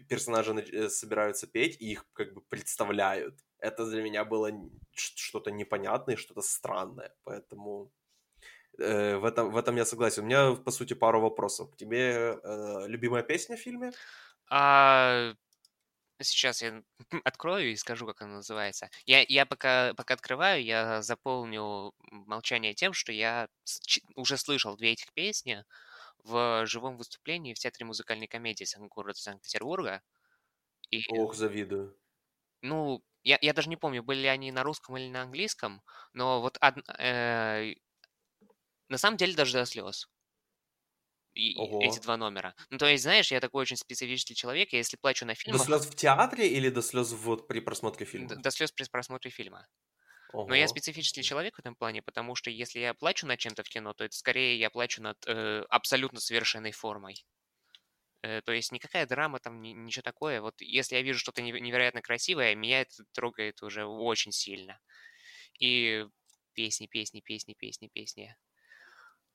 персонажи 0.08 0.52
э, 0.52 0.88
собираются 0.88 1.46
петь 1.46 1.76
и 1.80 1.92
их 1.92 2.06
как 2.12 2.34
бы 2.34 2.40
представляют. 2.40 3.38
Это 3.60 3.86
для 3.86 4.02
меня 4.02 4.24
было 4.24 4.50
что-то 4.92 5.52
непонятное, 5.52 6.16
что-то 6.16 6.42
странное, 6.42 7.14
поэтому 7.22 7.92
э, 8.78 9.16
в, 9.16 9.24
этом, 9.24 9.52
в 9.52 9.56
этом 9.56 9.76
я 9.76 9.84
согласен. 9.84 10.24
У 10.24 10.26
меня, 10.26 10.54
по 10.56 10.72
сути, 10.72 10.94
пару 10.94 11.20
вопросов. 11.20 11.70
К 11.70 11.76
тебе 11.76 12.40
э, 12.42 12.86
любимая 12.88 13.22
песня 13.22 13.56
в 13.56 13.60
фильме? 13.60 13.92
А, 14.50 15.34
Сейчас 16.20 16.62
я 16.62 16.82
открою 17.24 17.72
и 17.72 17.76
скажу, 17.76 18.06
как 18.06 18.22
она 18.22 18.36
называется. 18.36 18.90
Я, 19.06 19.24
я 19.28 19.46
пока, 19.46 19.94
пока 19.94 20.14
открываю, 20.14 20.62
я 20.62 21.02
заполню 21.02 21.92
молчание 22.10 22.74
тем, 22.74 22.92
что 22.92 23.12
я 23.12 23.48
уже 24.16 24.36
слышал 24.36 24.76
две 24.76 24.92
этих 24.92 25.12
песни 25.12 25.64
в 26.24 26.66
живом 26.66 26.96
выступлении 26.96 27.54
в 27.54 27.58
Театре 27.58 27.86
музыкальной 27.86 28.28
комедии 28.28 28.66
города 28.88 29.18
Санкт-Петербурга. 29.18 30.02
И, 30.90 31.02
Ох, 31.06 31.34
завидую. 31.34 31.94
Ну, 32.62 33.02
я, 33.22 33.38
я 33.40 33.52
даже 33.52 33.68
не 33.68 33.76
помню, 33.76 34.02
были 34.02 34.20
ли 34.20 34.26
они 34.28 34.52
на 34.52 34.62
русском 34.62 34.96
или 34.96 35.08
на 35.08 35.22
английском, 35.22 35.82
но 36.12 36.40
вот 36.40 36.58
од, 36.60 36.74
э, 36.98 37.74
на 38.88 38.98
самом 38.98 39.16
деле 39.16 39.34
даже 39.34 39.54
до 39.54 39.64
слез 39.64 40.06
и, 41.34 41.54
эти 41.84 42.00
два 42.00 42.16
номера. 42.16 42.54
Ну, 42.70 42.78
то 42.78 42.86
есть, 42.86 43.02
знаешь, 43.02 43.30
я 43.30 43.40
такой 43.40 43.62
очень 43.62 43.76
специфический 43.76 44.34
человек, 44.34 44.72
я 44.72 44.78
если 44.78 44.96
плачу 44.96 45.26
на 45.26 45.34
фильмах... 45.34 45.60
До 45.60 45.64
слез 45.64 45.86
в 45.86 45.94
театре 45.94 46.48
или 46.48 46.68
до 46.70 46.82
слез 46.82 47.12
вот 47.12 47.46
при 47.46 47.60
просмотре 47.60 48.06
фильма? 48.06 48.28
До, 48.28 48.36
до 48.36 48.50
слез 48.50 48.72
при 48.72 48.84
просмотре 48.90 49.30
фильма. 49.30 49.66
Ого. 50.32 50.48
Но 50.48 50.54
я 50.54 50.68
специфический 50.68 51.22
человек 51.22 51.56
в 51.56 51.58
этом 51.58 51.74
плане, 51.74 52.02
потому 52.02 52.34
что 52.34 52.50
если 52.50 52.78
я 52.78 52.94
плачу 52.94 53.26
над 53.26 53.38
чем-то 53.38 53.64
в 53.64 53.68
кино, 53.68 53.94
то 53.94 54.04
это 54.04 54.16
скорее 54.16 54.58
я 54.58 54.70
плачу 54.70 55.02
над 55.02 55.16
э, 55.26 55.64
абсолютно 55.68 56.20
совершенной 56.20 56.72
формой. 56.72 57.24
Э, 58.22 58.40
то 58.42 58.52
есть 58.52 58.70
никакая 58.70 59.06
драма 59.06 59.40
там, 59.40 59.60
ни, 59.60 59.70
ничего 59.70 60.02
такое. 60.02 60.40
Вот 60.40 60.60
если 60.60 60.96
я 60.96 61.02
вижу 61.02 61.18
что-то 61.18 61.42
невероятно 61.42 62.02
красивое, 62.02 62.54
меня 62.54 62.82
это 62.82 63.04
трогает 63.12 63.62
уже 63.62 63.84
очень 63.84 64.32
сильно. 64.32 64.78
И 65.58 66.04
песни, 66.54 66.86
песни, 66.86 67.20
песни, 67.20 67.54
песни, 67.58 67.88
песни. 67.92 68.36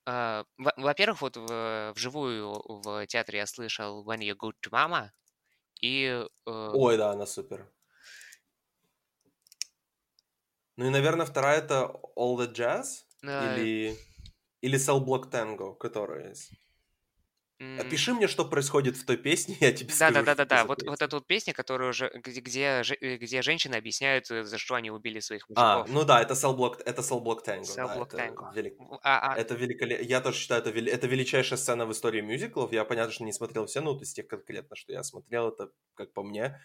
А, 0.07 0.45
во-первых, 0.57 1.21
вот 1.21 1.37
в, 1.37 1.93
вживую 1.95 2.61
в 2.83 3.07
театре 3.07 3.39
я 3.39 3.47
слышал 3.47 4.05
When 4.07 4.19
You 4.19 4.35
Go 4.35 4.51
to 4.61 4.71
Mama. 4.71 5.09
И, 5.81 6.05
э, 6.05 6.25
Ой, 6.45 6.97
да, 6.97 7.11
она 7.11 7.25
супер. 7.25 7.71
Ну 10.77 10.85
и, 10.85 10.89
наверное, 10.89 11.25
вторая 11.25 11.59
это 11.59 11.99
All 12.17 12.37
the 12.37 12.53
Jazz. 12.53 13.03
Да. 13.21 13.55
Или, 13.55 13.97
или 14.61 14.77
Cell 14.77 15.03
Block 15.03 15.31
Tango, 15.31 15.75
который 15.75 16.29
есть. 16.29 16.51
Опиши 17.59 18.13
мне, 18.13 18.27
что 18.27 18.45
происходит 18.45 18.97
в 18.97 19.05
той 19.05 19.17
песне, 19.17 19.55
я 19.61 19.71
тебе 19.71 19.93
Да, 19.97 20.11
скажу, 20.11 20.13
да, 20.13 20.23
что 20.23 20.35
да, 20.35 20.43
это 20.43 20.45
да. 20.45 20.57
за 20.61 20.65
Вот, 20.65 20.83
вот 20.83 21.01
эта 21.01 21.15
вот 21.15 21.25
песня, 21.27 21.53
которая 21.53 21.89
уже, 21.89 22.11
где, 22.13 22.39
где, 22.41 22.83
э, 23.01 23.17
где 23.17 23.41
женщины 23.41 23.75
объясняют, 23.75 24.29
э, 24.29 24.43
за 24.43 24.57
что 24.57 24.75
они 24.75 24.91
убили 24.91 25.19
своих 25.21 25.45
А, 25.55 25.83
мужиков. 25.83 25.93
ну 25.93 26.03
да, 26.03 26.21
это 26.21 26.33
Cell 26.33 26.55
Block, 26.57 26.81
это 26.85 27.01
Cell 27.01 27.23
Block 27.23 27.45
Tango, 27.45 27.61
Cell 27.61 27.87
да, 27.87 27.97
Block 27.97 28.07
это, 28.13 28.17
Tango. 28.17 28.53
велик... 28.53 28.75
А, 29.03 29.33
а, 29.33 29.37
это 29.37 29.55
великолепно. 29.55 30.03
Я 30.03 30.21
тоже 30.21 30.37
считаю, 30.37 30.61
это, 30.61 30.69
вели... 30.71 30.91
это 30.91 31.07
величайшая 31.07 31.57
сцена 31.57 31.85
в 31.85 31.91
истории 31.91 32.21
мюзиклов. 32.21 32.71
Я, 32.73 32.83
понятно, 32.85 33.13
что 33.13 33.23
не 33.23 33.33
смотрел 33.33 33.65
все, 33.67 33.81
но 33.81 33.93
вот 33.93 34.01
из 34.01 34.13
тех 34.13 34.27
конкретно, 34.27 34.75
что 34.75 34.91
я 34.91 35.03
смотрел, 35.03 35.49
это, 35.49 35.69
как 35.95 36.13
по 36.13 36.23
мне, 36.23 36.59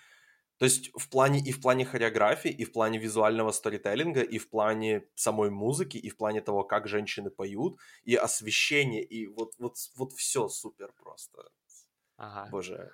то 0.60 0.66
есть 0.66 0.92
в 0.94 1.08
плане 1.10 1.40
и 1.40 1.52
в 1.52 1.60
плане 1.62 1.86
хореографии, 1.86 2.52
и 2.52 2.64
в 2.64 2.72
плане 2.72 2.98
визуального 3.00 3.52
сторителлинга, 3.52 4.22
и 4.22 4.38
в 4.38 4.50
плане 4.50 5.06
самой 5.16 5.50
музыки, 5.50 5.98
и 5.98 6.10
в 6.10 6.16
плане 6.18 6.42
того, 6.42 6.64
как 6.64 6.88
женщины 6.88 7.30
поют, 7.30 7.78
и 8.04 8.16
освещение, 8.16 9.02
и 9.04 9.26
вот, 9.26 9.54
вот, 9.58 9.76
вот 9.96 10.12
все 10.14 10.48
супер 10.48 10.92
просто. 10.92 11.50
ага. 12.16 12.50
Боже. 12.50 12.92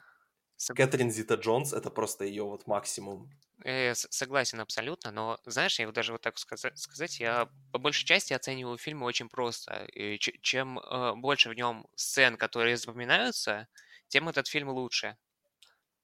Сог- 0.56 0.76
Кэтрин 0.76 1.10
Зита 1.10 1.36
Джонс— 1.36 1.72
это 1.74 1.90
просто 1.90 2.24
ее 2.24 2.44
вот 2.44 2.66
максимум. 2.68 3.30
э, 3.64 3.94
с- 3.94 4.06
Согласен 4.10 4.60
абсолютно, 4.60 5.10
но 5.10 5.38
знаешь, 5.46 5.78
я 5.78 5.86
вот 5.86 5.94
даже 5.94 6.12
вот 6.12 6.22
так 6.22 6.38
сказа- 6.38 6.72
сказать, 6.76 7.20
я 7.20 7.48
по 7.72 7.78
большей 7.78 8.04
части 8.06 8.32
оцениваю 8.32 8.78
фильмы 8.78 9.06
очень 9.06 9.28
просто. 9.28 9.84
И 9.86 10.18
Чем 10.18 10.78
э, 10.78 11.14
больше 11.16 11.48
в 11.50 11.54
нем 11.54 11.86
сцен, 11.96 12.36
которые 12.36 12.76
запоминаются, 12.76 13.68
тем 14.08 14.28
этот 14.28 14.46
фильм 14.48 14.68
лучше. 14.68 15.16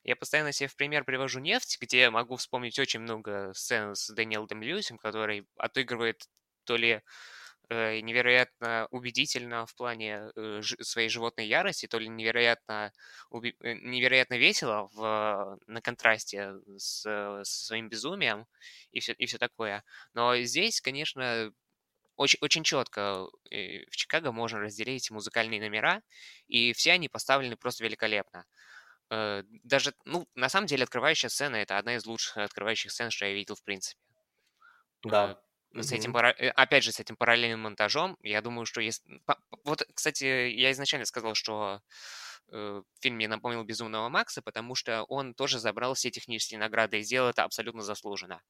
Я 0.04 0.16
постоянно 0.16 0.52
себе 0.52 0.68
в 0.68 0.76
пример 0.76 1.04
привожу 1.04 1.38
«Нефть», 1.40 1.78
где 1.80 2.10
могу 2.10 2.36
вспомнить 2.36 2.78
очень 2.78 3.00
много 3.00 3.52
сцен 3.54 3.94
с 3.94 4.08
Дэниелом 4.12 4.62
Льюисом, 4.62 4.98
который 4.98 5.46
отыгрывает 5.56 6.26
то 6.64 6.76
ли 6.76 7.02
э, 7.70 8.00
невероятно 8.00 8.86
убедительно 8.90 9.66
в 9.66 9.74
плане 9.74 10.30
э, 10.36 10.60
жи- 10.62 10.82
своей 10.84 11.08
животной 11.08 11.46
ярости, 11.46 11.86
то 11.86 11.98
ли 11.98 12.08
невероятно, 12.08 12.92
уби- 13.30 13.56
э, 13.60 13.74
невероятно 13.74 14.36
весело 14.38 14.88
в, 14.94 15.58
на 15.66 15.80
контрасте 15.82 16.54
с, 16.78 17.04
э, 17.06 17.44
со 17.44 17.64
своим 17.66 17.88
безумием 17.88 18.46
и 18.92 19.00
все, 19.00 19.12
и 19.14 19.26
все 19.26 19.38
такое. 19.38 19.84
Но 20.14 20.36
здесь, 20.42 20.80
конечно, 20.80 21.52
очень, 22.16 22.38
очень 22.42 22.64
четко 22.64 23.26
э, 23.50 23.84
в 23.90 23.96
Чикаго 23.96 24.32
можно 24.32 24.60
разделить 24.60 25.10
музыкальные 25.10 25.60
номера, 25.60 26.02
и 26.48 26.72
все 26.74 26.92
они 26.92 27.08
поставлены 27.08 27.56
просто 27.56 27.84
великолепно. 27.84 28.46
Э, 29.10 29.42
Даже, 29.64 29.94
ну, 30.04 30.26
на 30.34 30.48
самом 30.48 30.66
деле, 30.66 30.84
открывающая 30.84 31.28
сцена 31.30 31.56
это 31.56 31.78
одна 31.78 31.96
из 31.96 32.06
лучших 32.06 32.36
открывающих 32.38 32.90
сцен, 32.92 33.10
что 33.10 33.26
я 33.26 33.32
видел, 33.34 33.54
в 33.56 33.62
принципе. 33.64 34.00
Э, 35.10 35.34
Да. 35.34 35.42
С 35.74 35.90
этим, 35.92 36.12
Мгм. 36.12 36.12
пара- 36.12 36.34
э, 36.38 36.48
опять 36.50 36.84
же, 36.84 36.92
с 36.92 37.00
этим 37.00 37.16
параллельным 37.16 37.60
монтажом, 37.60 38.18
я 38.22 38.42
думаю, 38.42 38.66
что 38.66 38.80
если... 38.82 39.20
по- 39.26 39.38
Вот, 39.64 39.82
кстати, 39.94 40.24
я 40.50 40.70
изначально 40.72 41.06
сказал, 41.06 41.34
что 41.34 41.80
э, 42.52 42.82
фильм 43.00 43.16
мне 43.16 43.26
напомнил 43.28 43.64
«Безумного 43.64 44.08
Макса», 44.10 44.42
потому 44.42 44.74
что 44.74 45.04
он 45.04 45.34
тоже 45.34 45.58
забрал 45.58 45.94
все 45.94 46.10
технические 46.10 46.60
награды 46.60 46.98
и 47.00 47.02
сделал 47.02 47.30
это 47.30 47.44
абсолютно 47.44 47.80
заслуженно. 47.82 48.42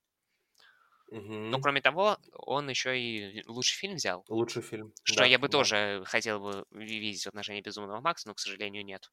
Но, 1.50 1.58
Мгм. 1.58 1.60
кроме 1.60 1.80
того, 1.80 2.18
он 2.32 2.68
еще 2.68 2.98
и 3.00 3.42
лучший 3.46 3.76
фильм 3.76 3.94
взял, 3.96 4.26
Лучший 4.28 4.62
фильм. 4.62 4.94
что 5.04 5.24
Да, 5.24 5.26
я 5.26 5.38
бы 5.38 5.48
да. 5.48 5.50
тоже 5.50 6.04
хотел 6.06 6.40
бы 6.40 6.66
видеть 6.72 7.24
в 7.24 7.28
отношении 7.28 7.62
«Безумного 7.62 8.00
Макса», 8.00 8.28
но, 8.28 8.34
к 8.34 8.40
сожалению, 8.40 8.84
нет. 8.84 9.10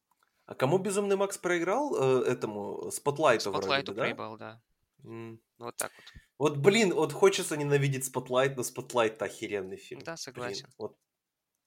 А 0.50 0.54
кому 0.56 0.78
Безумный 0.78 1.14
Макс 1.14 1.38
проиграл? 1.38 1.94
Э, 1.94 2.24
этому 2.24 2.90
Spotlight 2.90 3.44
у 3.44 3.50
вроде 3.52 3.62
Spotlight 3.62 3.89
у 3.89 3.92
бы, 3.92 3.96
да? 3.96 4.02
проебал, 4.02 4.36
да. 4.36 4.60
М. 5.04 5.40
Ну, 5.58 5.64
Вот 5.66 5.76
так 5.76 5.92
вот. 5.96 6.04
Вот, 6.38 6.58
блин, 6.58 6.92
вот 6.92 7.12
хочется 7.12 7.56
ненавидеть 7.56 8.04
Spotlight, 8.06 8.56
но 8.56 8.64
Spotlight 8.64 9.22
охеренный 9.22 9.76
фильм. 9.76 10.00
Да, 10.00 10.12
Блин, 10.12 10.16
согласен. 10.16 10.66
вот, 10.76 10.96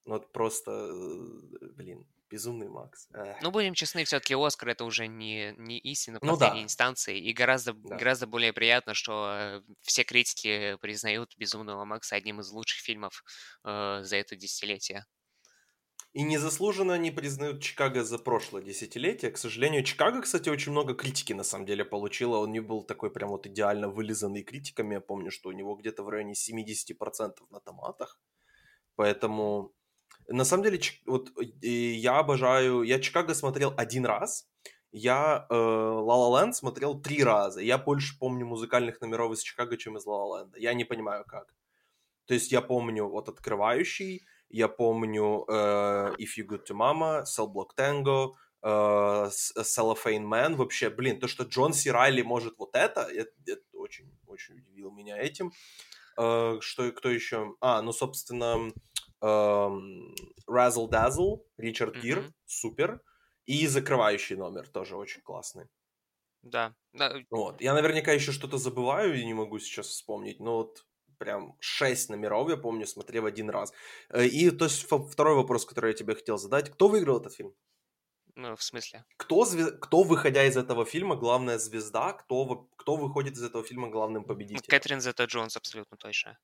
вот 0.06 0.34
просто, 0.34 0.72
э, 0.72 1.68
блин, 1.76 2.08
Безумный 2.30 2.68
Макс. 2.68 3.08
Эх. 3.14 3.38
Ну, 3.42 3.52
будем 3.52 3.74
честны, 3.74 4.04
все-таки 4.04 4.36
Оскар 4.36 4.70
это 4.70 4.84
уже 4.86 5.08
не, 5.08 5.54
не 5.58 5.80
истина 5.80 6.20
Ну 6.22 6.32
последней 6.32 6.62
да. 6.62 6.66
инстанции, 6.66 7.20
и 7.20 7.32
гораздо, 7.32 7.74
Да. 7.74 7.96
гораздо 7.96 8.28
более 8.28 8.52
приятно, 8.54 8.96
что 8.96 9.32
э, 9.34 9.62
все 9.82 10.04
критики 10.04 10.76
признают 10.82 11.38
«Безумного 11.38 11.86
Макса» 11.86 12.16
одним 12.18 12.42
из 12.42 12.50
лучших 12.52 12.80
фильмов 12.82 13.24
э, 13.64 14.02
за 14.04 14.18
это 14.18 14.36
десятилетие. 14.36 15.06
И 16.14 16.22
незаслуженно 16.22 16.96
не 17.00 17.10
признают 17.10 17.62
Чикаго 17.62 18.04
за 18.04 18.20
прошлое 18.20 18.62
десятилетие. 18.62 19.32
К 19.32 19.38
сожалению, 19.38 19.84
Чикаго, 19.84 20.22
кстати, 20.22 20.48
очень 20.48 20.72
много 20.72 20.94
критики 20.94 21.34
на 21.34 21.44
самом 21.44 21.66
деле 21.66 21.84
получила. 21.84 22.38
Он 22.38 22.52
не 22.52 22.60
был 22.60 22.84
такой 22.84 23.10
прям 23.10 23.30
вот 23.30 23.48
идеально 23.48 23.90
вылизанный 23.90 24.44
критиками. 24.44 24.94
Я 24.94 25.02
помню, 25.02 25.32
что 25.32 25.50
у 25.50 25.54
него 25.54 25.76
где-то 25.76 26.04
в 26.04 26.10
районе 26.10 26.34
70% 26.34 27.32
на 27.50 27.60
томатах. 27.60 28.20
Поэтому, 28.96 29.74
на 30.28 30.46
самом 30.46 30.64
деле, 30.64 30.80
вот 31.08 31.32
я 31.62 32.20
обожаю... 32.20 32.84
Я 32.84 33.00
Чикаго 33.00 33.34
смотрел 33.34 33.74
один 33.76 34.06
раз. 34.06 34.48
Я 34.92 35.48
э, 35.50 35.54
La 35.56 36.46
La 36.46 36.54
смотрел 36.54 37.02
три 37.02 37.24
раза. 37.24 37.60
Я 37.60 37.80
больше 37.80 38.20
помню 38.20 38.46
музыкальных 38.46 39.02
номеров 39.02 39.34
из 39.34 39.42
Чикаго, 39.42 39.78
чем 39.78 39.98
из 39.98 40.06
La 40.06 40.12
La. 40.12 40.60
Я 40.60 40.76
не 40.76 40.86
понимаю, 40.86 41.26
как. 41.26 41.56
То 42.28 42.36
есть 42.36 42.52
я 42.52 42.62
помню 42.62 43.08
вот 43.08 43.30
открывающий, 43.30 44.24
я 44.54 44.68
помню 44.70 45.46
э, 45.50 46.16
If 46.20 46.38
You 46.38 46.48
Good 46.48 46.66
to 46.70 46.76
Mama, 46.76 47.24
Cell 47.24 47.48
Block 47.54 47.70
Tango, 47.78 48.34
э, 48.64 49.30
с- 49.32 49.54
Cellophane 49.58 50.24
Man. 50.26 50.56
Вообще, 50.56 50.90
блин, 50.90 51.20
то, 51.20 51.28
что 51.28 51.44
Джон 51.44 51.74
Си 51.74 51.92
Райли 51.92 52.22
может 52.22 52.58
вот 52.60 52.76
это, 52.76 53.02
это, 53.02 53.32
это 53.48 53.64
очень, 53.74 54.12
очень 54.26 54.56
удивил 54.60 54.92
меня 54.92 55.18
этим. 55.18 55.52
Э, 56.18 56.58
что, 56.62 56.92
кто 56.92 57.10
еще? 57.10 57.56
А, 57.62 57.82
ну, 57.82 57.92
собственно, 57.94 58.72
эм, 59.22 60.16
Razzle 60.50 60.90
Dazzle, 60.90 61.42
Ричард 61.58 61.98
Гир, 61.98 62.24
Мгм. 62.24 62.34
супер. 62.46 63.02
И 63.46 63.68
закрывающий 63.68 64.36
номер 64.38 64.68
тоже 64.70 64.96
очень 64.98 65.22
классный. 65.22 65.68
Да, 66.42 66.76
да, 66.94 67.10
Вот. 67.30 67.62
Я 67.62 67.74
наверняка 67.74 68.12
еще 68.12 68.32
что-то 68.32 68.58
забываю 68.58 69.16
и 69.20 69.26
не 69.26 69.34
могу 69.34 69.60
сейчас 69.60 69.88
вспомнить, 69.88 70.40
но 70.40 70.58
вот 70.58 70.86
прям 71.18 71.56
шесть 71.60 72.10
номеров, 72.10 72.50
я 72.50 72.58
помню, 72.58 72.86
смотрел 72.88 73.26
один 73.26 73.50
раз. 73.50 73.74
Э, 74.10 74.26
И 74.26 74.52
то 74.52 74.66
есть 74.66 74.84
второй 74.84 75.36
вопрос, 75.36 75.66
который 75.66 75.92
я 75.92 75.98
тебе 75.98 76.16
хотел 76.16 76.38
задать. 76.38 76.70
Кто 76.72 76.88
выиграл 76.88 77.20
этот 77.20 77.34
фильм? 77.34 77.54
ну, 78.36 78.56
в 78.56 78.64
смысле. 78.64 79.06
Кто, 79.18 79.46
зве- 79.46 79.72
кто 79.72 80.04
выходя 80.04 80.44
из 80.46 80.58
этого 80.58 80.86
фильма, 80.86 81.16
главная 81.16 81.60
звезда? 81.60 82.14
Кто, 82.14 82.68
кто 82.78 82.96
выходит 82.96 83.34
из 83.34 83.44
этого 83.44 83.64
фильма 83.64 83.90
главным 83.90 84.24
победителем? 84.24 84.64
Кэтрин 84.68 85.02
Зета 85.02 85.26
Джонс 85.26 85.56
абсолютно 85.56 85.98
точно. 85.98 86.40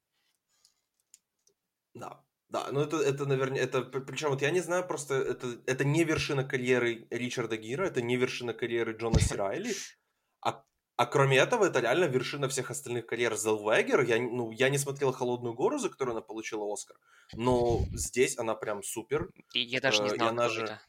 Да. 1.93 2.23
Да, 2.49 2.67
ну 2.71 2.81
это, 2.81 2.97
это 2.97 3.25
наверное, 3.27 3.59
это, 3.61 3.83
причем 3.83 4.29
вот 4.29 4.41
я 4.41 4.49
не 4.49 4.59
знаю, 4.61 4.87
просто 4.87 5.13
это, 5.13 5.61
это 5.67 5.85
не 5.85 6.03
вершина 6.03 6.43
карьеры 6.43 7.05
Ричарда 7.11 7.57
Гира, 7.57 7.85
это 7.85 8.01
не 8.01 8.17
вершина 8.17 8.53
карьеры 8.55 8.93
Джона 8.97 9.19
Сирайли, 9.19 9.71
а, 10.41 10.63
а 10.99 11.05
кроме 11.05 11.37
этого, 11.37 11.65
это 11.65 11.79
реально 11.79 12.05
вершина 12.05 12.47
всех 12.49 12.71
остальных 12.71 13.05
карьер 13.05 13.35
Зелвегер. 13.37 14.01
Я, 14.01 14.17
ну, 14.19 14.51
я 14.51 14.69
не 14.69 14.77
смотрел 14.77 15.13
«Холодную 15.13 15.53
гору», 15.55 15.79
за 15.79 15.89
которую 15.89 16.11
она 16.13 16.21
получила 16.21 16.65
Оскар, 16.73 16.97
но 17.33 17.79
здесь 17.93 18.37
она 18.37 18.53
прям 18.55 18.83
супер, 18.83 19.29
И 19.53 19.61
я 19.61 19.79
даже 19.79 20.01
не 20.03 20.09
Э, 20.09 20.13
и 20.13 20.15
знал, 20.17 20.29
она 20.29 20.43
кто 20.45 20.53
же- 20.53 20.63
это. 20.63 20.81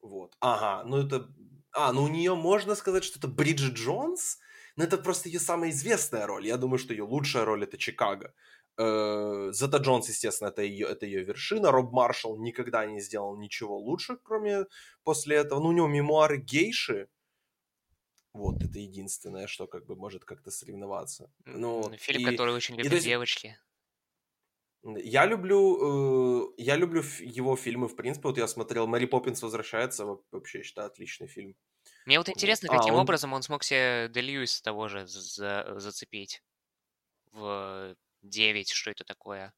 вот. 0.00 0.34
Ага, 0.40 0.84
ну 0.88 0.96
это... 1.06 1.28
А, 1.72 1.92
ну 1.92 2.04
у 2.04 2.08
нее 2.08 2.34
можно 2.34 2.74
сказать, 2.76 3.04
что 3.04 3.18
это 3.18 3.28
Бриджит 3.28 3.74
Джонс, 3.74 4.38
но 4.76 4.84
это 4.84 4.96
просто 4.96 5.28
ее 5.28 5.40
самая 5.40 5.70
известная 5.70 6.26
роль. 6.26 6.46
Я 6.46 6.56
думаю, 6.56 6.78
что 6.78 6.94
ее 6.94 7.02
лучшая 7.04 7.44
роль 7.44 7.64
это 7.64 7.76
Чикаго. 7.76 8.32
Э, 8.78 9.50
Зета 9.52 9.78
Джонс, 9.78 10.08
естественно, 10.08 10.48
это 10.48 10.62
ее, 10.62 10.86
это 10.86 11.04
ее 11.06 11.24
вершина. 11.24 11.70
Роб 11.70 11.92
Маршалл 11.92 12.38
никогда 12.38 12.86
не 12.86 13.00
сделал 13.00 13.36
ничего 13.36 13.76
лучше, 13.78 14.16
кроме 14.22 14.66
после 15.02 15.36
этого. 15.36 15.60
Ну, 15.60 15.68
у 15.68 15.72
него 15.72 15.88
мемуары 15.88 16.38
гейши. 16.38 17.08
Вот, 18.34 18.62
это 18.64 18.78
единственное, 18.80 19.46
что 19.46 19.66
как 19.68 19.86
бы 19.86 19.94
может 19.96 20.24
как-то 20.24 20.50
соревноваться. 20.50 21.30
Ну, 21.46 21.82
вот. 21.82 22.00
Фильм, 22.00 22.22
и- 22.28 22.30
который 22.32 22.52
очень 22.52 22.74
и 22.74 22.78
любят 22.78 22.90
то 22.90 22.96
есть- 22.96 23.06
девочки. 23.06 23.56
Я 24.82 25.24
люблю, 25.24 26.50
э, 26.50 26.54
я 26.58 26.76
люблю 26.76 27.02
его 27.20 27.56
фильмы, 27.56 27.88
в 27.88 27.96
принципе. 27.96 28.28
Вот 28.28 28.36
я 28.36 28.46
смотрел 28.46 28.86
«Мэри 28.86 29.06
Поппинс 29.06 29.40
возвращается», 29.42 30.04
во- 30.04 30.22
вообще, 30.30 30.58
я 30.58 30.64
считаю, 30.64 30.88
отличный 30.88 31.26
фильм. 31.26 31.56
Мне 32.04 32.18
вот 32.18 32.28
интересно, 32.28 32.68
А, 32.70 32.76
каким 32.76 32.94
он- 32.94 33.00
образом 33.00 33.32
он 33.32 33.42
смог 33.42 33.62
себе 33.64 34.08
Де 34.12 34.20
Льюиса 34.20 34.62
того 34.62 34.88
же 34.88 35.06
за- 35.06 35.74
зацепить 35.78 36.42
в 37.32 37.96
9, 38.22 38.70
что 38.72 38.90
это 38.90 39.04
такое. 39.04 39.54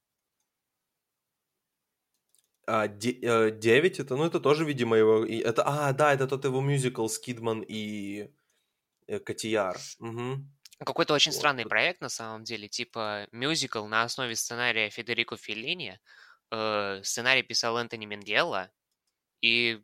А, 2.66 2.86
де- 2.88 3.18
э, 3.22 3.50
9 3.50 3.98
это, 4.00 4.16
ну, 4.16 4.24
это 4.24 4.38
тоже, 4.40 4.64
видимо, 4.64 4.96
его... 4.96 5.24
и 5.24 5.38
Это, 5.38 5.62
а, 5.64 5.92
да, 5.92 6.12
это 6.14 6.28
тот 6.28 6.44
его 6.44 6.60
мюзикл 6.60 7.06
с 7.08 7.18
Кидман 7.18 7.64
и 7.66 8.22
э, 8.24 8.28
Котияр. 9.24 9.78
Мгм. 9.98 10.52
Какой-то 10.84 11.14
очень 11.14 11.32
Вот, 11.32 11.38
странный 11.38 11.64
проект, 11.64 12.00
на 12.00 12.08
самом 12.10 12.44
деле, 12.44 12.68
типа 12.68 13.26
мюзикл 13.32 13.86
на 13.86 14.02
основе 14.02 14.36
сценария 14.36 14.90
Федерико 14.90 15.36
Феллини. 15.36 15.98
Э, 16.50 17.00
Сценарий 17.02 17.42
писал 17.42 17.78
Энтони 17.78 18.06
Менделла, 18.06 18.70
и 19.42 19.82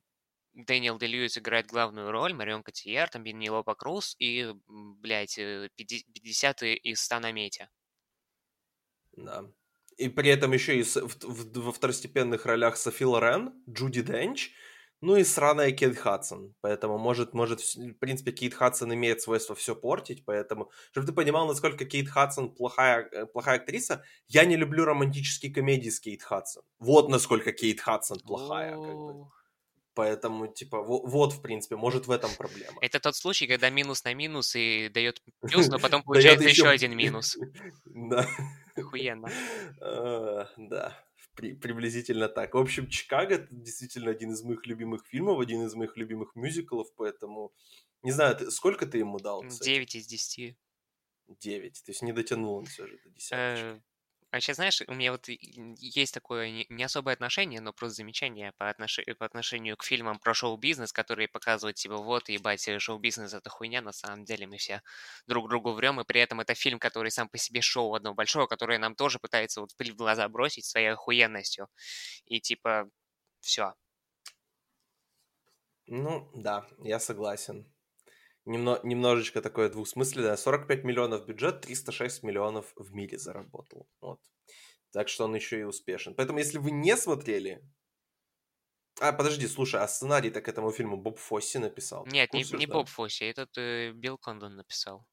Дэниел 0.54 0.98
Дэй-Льюис 0.98 1.38
играет 1.38 1.66
главную 1.68 2.10
роль, 2.12 2.34
Марион 2.34 2.62
Котийяр, 2.62 3.08
там 3.08 3.24
Пенелопа 3.24 3.74
Круз 3.74 4.16
и, 4.18 4.52
блядь, 4.68 5.38
э, 5.38 5.70
пяти- 5.76 6.04
50 6.12 6.62
из 6.74 7.00
100 7.02 7.20
на 7.20 7.32
мете. 7.32 7.70
Да. 9.16 9.44
И 9.98 10.08
при 10.08 10.30
этом 10.30 10.52
еще 10.52 10.80
и 10.80 10.84
во 11.22 11.72
второстепенных 11.72 12.46
ролях 12.46 12.76
Софи 12.76 13.04
Лорен, 13.04 13.62
Джуди 13.68 14.02
Денч, 14.02 14.52
ну 15.02 15.16
и 15.16 15.24
сраная 15.24 15.72
Кейт 15.72 15.98
Хадсон. 15.98 16.54
Поэтому, 16.62 16.96
может, 16.96 17.34
может, 17.34 17.60
в 17.60 17.94
принципе, 17.98 18.32
Кейт 18.32 18.54
Хадсон 18.54 18.94
имеет 18.94 19.20
свойство 19.20 19.54
все 19.54 19.74
портить, 19.76 20.24
поэтому, 20.24 20.70
чтобы 20.92 21.06
ты 21.06 21.12
понимал, 21.12 21.46
насколько 21.46 21.84
Кейт 21.84 22.08
Хадсон 22.08 22.54
плохая, 22.54 23.06
э, 23.12 23.26
плохая 23.26 23.56
актриса, 23.56 24.02
я 24.28 24.44
не 24.46 24.56
люблю 24.56 24.84
романтические 24.86 25.52
комедии 25.52 25.90
с 25.90 26.00
Кейт 26.00 26.22
Хадсон. 26.22 26.62
Вот 26.78 27.08
насколько 27.10 27.52
Кейт 27.52 27.80
Хадсон 27.80 28.18
плохая, 28.20 28.70
как 28.72 28.80
бы. 28.96 29.26
Поэтому, 29.94 30.46
типа, 30.46 30.78
во- 30.82 31.06
вот, 31.06 31.34
в 31.34 31.42
принципе, 31.42 31.76
может, 31.76 32.06
в 32.06 32.10
этом 32.10 32.30
проблема. 32.38 32.78
Это 32.80 32.98
тот 32.98 33.14
случай, 33.14 33.46
когда 33.46 33.68
минус 33.68 34.04
на 34.04 34.14
минус 34.14 34.56
и 34.56 34.88
дает 34.88 35.20
плюс, 35.42 35.68
но 35.68 35.78
потом 35.78 36.02
получается 36.02 36.48
еще- 36.48 36.62
еще 36.62 36.68
один 36.70 36.96
минус. 36.96 37.36
Да. 37.84 38.26
Охуенно. 38.74 39.28
Э, 39.82 40.46
Да, 40.56 40.96
при- 41.34 41.54
приблизительно 41.54 42.28
так. 42.28 42.54
В 42.54 42.58
общем, 42.58 42.88
Чикаго 42.88 43.34
это 43.36 43.48
действительно 43.50 44.10
один 44.10 44.32
из 44.32 44.42
моих 44.42 44.66
любимых 44.66 45.06
фильмов, 45.06 45.40
один 45.40 45.62
из 45.66 45.74
моих 45.74 45.96
любимых 45.96 46.34
мюзиклов, 46.36 46.88
поэтому 46.96 47.52
не 48.02 48.12
знаю, 48.12 48.36
ты- 48.36 48.50
сколько 48.50 48.86
ты 48.86 48.98
ему 48.98 49.18
дал? 49.18 49.42
кстати? 49.46 49.68
9 49.68 49.94
из 49.94 50.06
10. 50.06 50.56
Девять. 51.40 51.82
То 51.84 51.92
есть 51.92 52.02
не 52.02 52.12
дотянул 52.12 52.54
он 52.56 52.66
все 52.66 52.86
же 52.86 52.98
до 53.04 53.10
десяточки. 53.10 53.82
Э, 54.32 54.36
А 54.36 54.40
сейчас, 54.40 54.56
знаешь, 54.56 54.82
у 54.86 54.94
меня 54.94 55.12
вот 55.12 55.28
есть 55.28 56.14
такое 56.14 56.66
не 56.68 56.82
особое 56.84 57.14
отношение, 57.14 57.60
но 57.60 57.72
просто 57.72 57.96
замечание 57.96 58.52
по, 58.58 58.64
отнош- 58.70 59.14
по 59.14 59.26
отношению 59.26 59.76
к 59.76 59.84
фильмам 59.84 60.18
про 60.18 60.34
шоу-бизнес, 60.34 60.92
которые 60.92 61.28
показывают, 61.28 61.76
типа, 61.76 61.96
вот, 61.98 62.28
ебать, 62.28 62.66
э, 62.68 62.78
шоу-бизнес 62.78 63.34
это 63.34 63.50
хуйня, 63.50 63.82
на 63.82 63.92
самом 63.92 64.24
деле 64.24 64.46
мы 64.46 64.56
все 64.58 64.82
друг 65.26 65.48
другу 65.48 65.72
врем, 65.72 66.00
и 66.00 66.04
при 66.04 66.20
этом 66.20 66.40
это 66.40 66.54
фильм, 66.54 66.78
который 66.78 67.10
сам 67.10 67.28
по 67.28 67.38
себе 67.38 67.60
шоу 67.60 67.94
одно 67.94 68.14
большое, 68.14 68.46
которое 68.48 68.78
нам 68.78 68.94
тоже 68.94 69.18
пытается 69.18 69.60
вот 69.60 69.76
пыль 69.76 69.92
в 69.92 69.96
глаза 69.96 70.28
бросить 70.28 70.64
своей 70.66 70.88
охуенностью. 70.92 71.68
И 72.26 72.40
типа, 72.40 72.88
все. 73.40 73.74
Ну, 75.86 76.28
да, 76.34 76.66
я 76.80 76.98
согласен. 76.98 77.71
Немно, 78.44 78.80
немножечко 78.82 79.40
такое 79.40 79.68
двусмысленное. 79.68 80.36
45 80.36 80.84
миллионов 80.84 81.26
бюджет, 81.26 81.60
306 81.60 82.22
миллионов 82.24 82.72
в 82.76 82.92
мире 82.92 83.18
заработал. 83.18 83.88
Вот. 84.00 84.20
Так 84.90 85.08
что 85.08 85.24
он 85.24 85.34
еще 85.34 85.60
и 85.60 85.64
успешен. 85.64 86.14
Поэтому, 86.14 86.38
если 86.38 86.58
вы 86.58 86.70
не 86.70 86.96
смотрели... 86.96 87.62
А, 89.00 89.12
подожди, 89.12 89.46
слушай, 89.46 89.80
а 89.80 89.88
сценарий-то 89.88 90.42
к 90.42 90.48
этому 90.48 90.70
фильму 90.70 90.96
Боб 90.96 91.18
Фосси 91.18 91.58
написал? 91.58 92.04
Нет, 92.06 92.32
не, 92.32 92.40
курсе, 92.42 92.56
не 92.58 92.66
да? 92.66 92.74
Боб 92.74 92.88
Фосси, 92.88 93.24
этот 93.24 93.56
э, 93.56 93.92
Билл 93.92 94.18
Кондон 94.18 94.56
написал. 94.56 95.06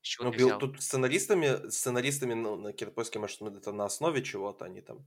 Чего 0.00 0.24
Ну, 0.30 0.32
Билл- 0.32 0.58
тут 0.58 0.82
сценаристами, 0.82 1.68
сценаристами, 1.68 2.34
ну, 2.34 2.56
на 2.56 2.72
Кинопоиске, 2.72 3.18
может, 3.18 3.42
это 3.42 3.72
на 3.72 3.84
основе 3.84 4.22
чего-то 4.22 4.64
они 4.64 4.80
там. 4.80 5.06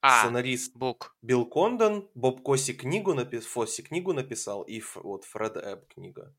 А, 0.00 0.22
Сценарист 0.22 0.76
Бук. 0.76 1.16
Билл 1.22 1.46
Кондон, 1.46 2.10
Боб 2.14 2.42
Коси 2.42 2.74
книгу 2.74 3.14
написал, 3.14 3.48
Фосси 3.48 3.82
книгу 3.82 4.12
написал, 4.12 4.62
и 4.62 4.78
Ф- 4.80 4.96
вот 4.96 5.24
Фред 5.24 5.56
Эбб 5.56 5.86
книга. 5.88 6.34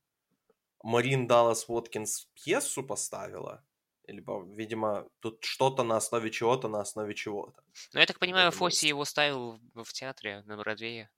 Марин 0.83 1.27
Даллас 1.27 1.67
Уоткинс 1.67 2.29
пьесу 2.33 2.83
поставила. 2.83 3.63
Либо, 4.07 4.43
видимо, 4.43 5.07
тут 5.19 5.43
что-то 5.43 5.83
на 5.83 5.97
основе 5.97 6.31
чего-то, 6.31 6.67
на 6.67 6.81
основе 6.81 7.13
чего-то. 7.13 7.63
Ну, 7.93 7.99
я 7.99 8.05
так 8.07 8.17
понимаю, 8.17 8.51
Фосси 8.51 8.87
его 8.87 9.05
ставил 9.05 9.59
в, 9.75 9.93
театре 9.93 10.41
на 10.45 10.57
Бродвее 10.57 11.11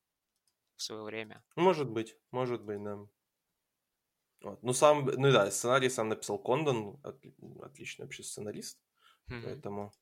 в 0.75 0.81
свое 0.81 1.03
время. 1.03 1.41
Может 1.55 1.89
быть, 1.89 2.17
может 2.31 2.63
быть, 2.63 2.83
да. 2.83 2.99
Вот. 4.43 4.63
Ну, 4.63 4.73
сам, 4.73 5.05
ну 5.05 5.31
да, 5.31 5.49
сценарий 5.51 5.89
сам 5.89 6.09
написал 6.09 6.39
Кондон, 6.39 6.99
отли- 7.03 7.35
отличный 7.63 8.05
вообще 8.05 8.23
сценарист. 8.23 8.79
Мгм. 9.27 9.43
Поэтому 9.43 9.93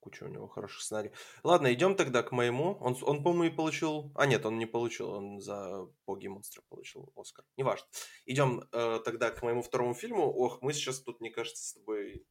куча 0.00 0.24
у 0.24 0.28
него 0.28 0.48
хороших 0.48 0.82
сценариев. 0.82 1.12
Ладно, 1.42 1.72
идем 1.72 1.94
тогда 1.94 2.22
к 2.22 2.32
моему. 2.32 2.76
Он, 2.80 2.96
он 3.02 3.22
по-моему, 3.22 3.44
и 3.44 3.56
получил... 3.56 4.12
А, 4.14 4.26
нет, 4.26 4.46
он 4.46 4.58
не 4.58 4.66
получил. 4.66 5.10
Он 5.10 5.40
за 5.40 5.86
«Боги 6.06 6.26
и 6.26 6.28
монстры» 6.28 6.62
получил 6.68 7.12
Оскар. 7.16 7.44
Неважно. 7.56 7.86
Идем 8.26 8.64
э, 8.72 9.00
тогда 9.04 9.30
к 9.30 9.42
моему 9.42 9.62
второму 9.62 9.94
фильму. 9.94 10.30
Ох, 10.30 10.62
мы 10.62 10.72
сейчас 10.72 11.00
тут, 11.00 11.20
мне 11.20 11.30
кажется, 11.30 11.64
с 11.64 11.72
тобой... 11.74 12.26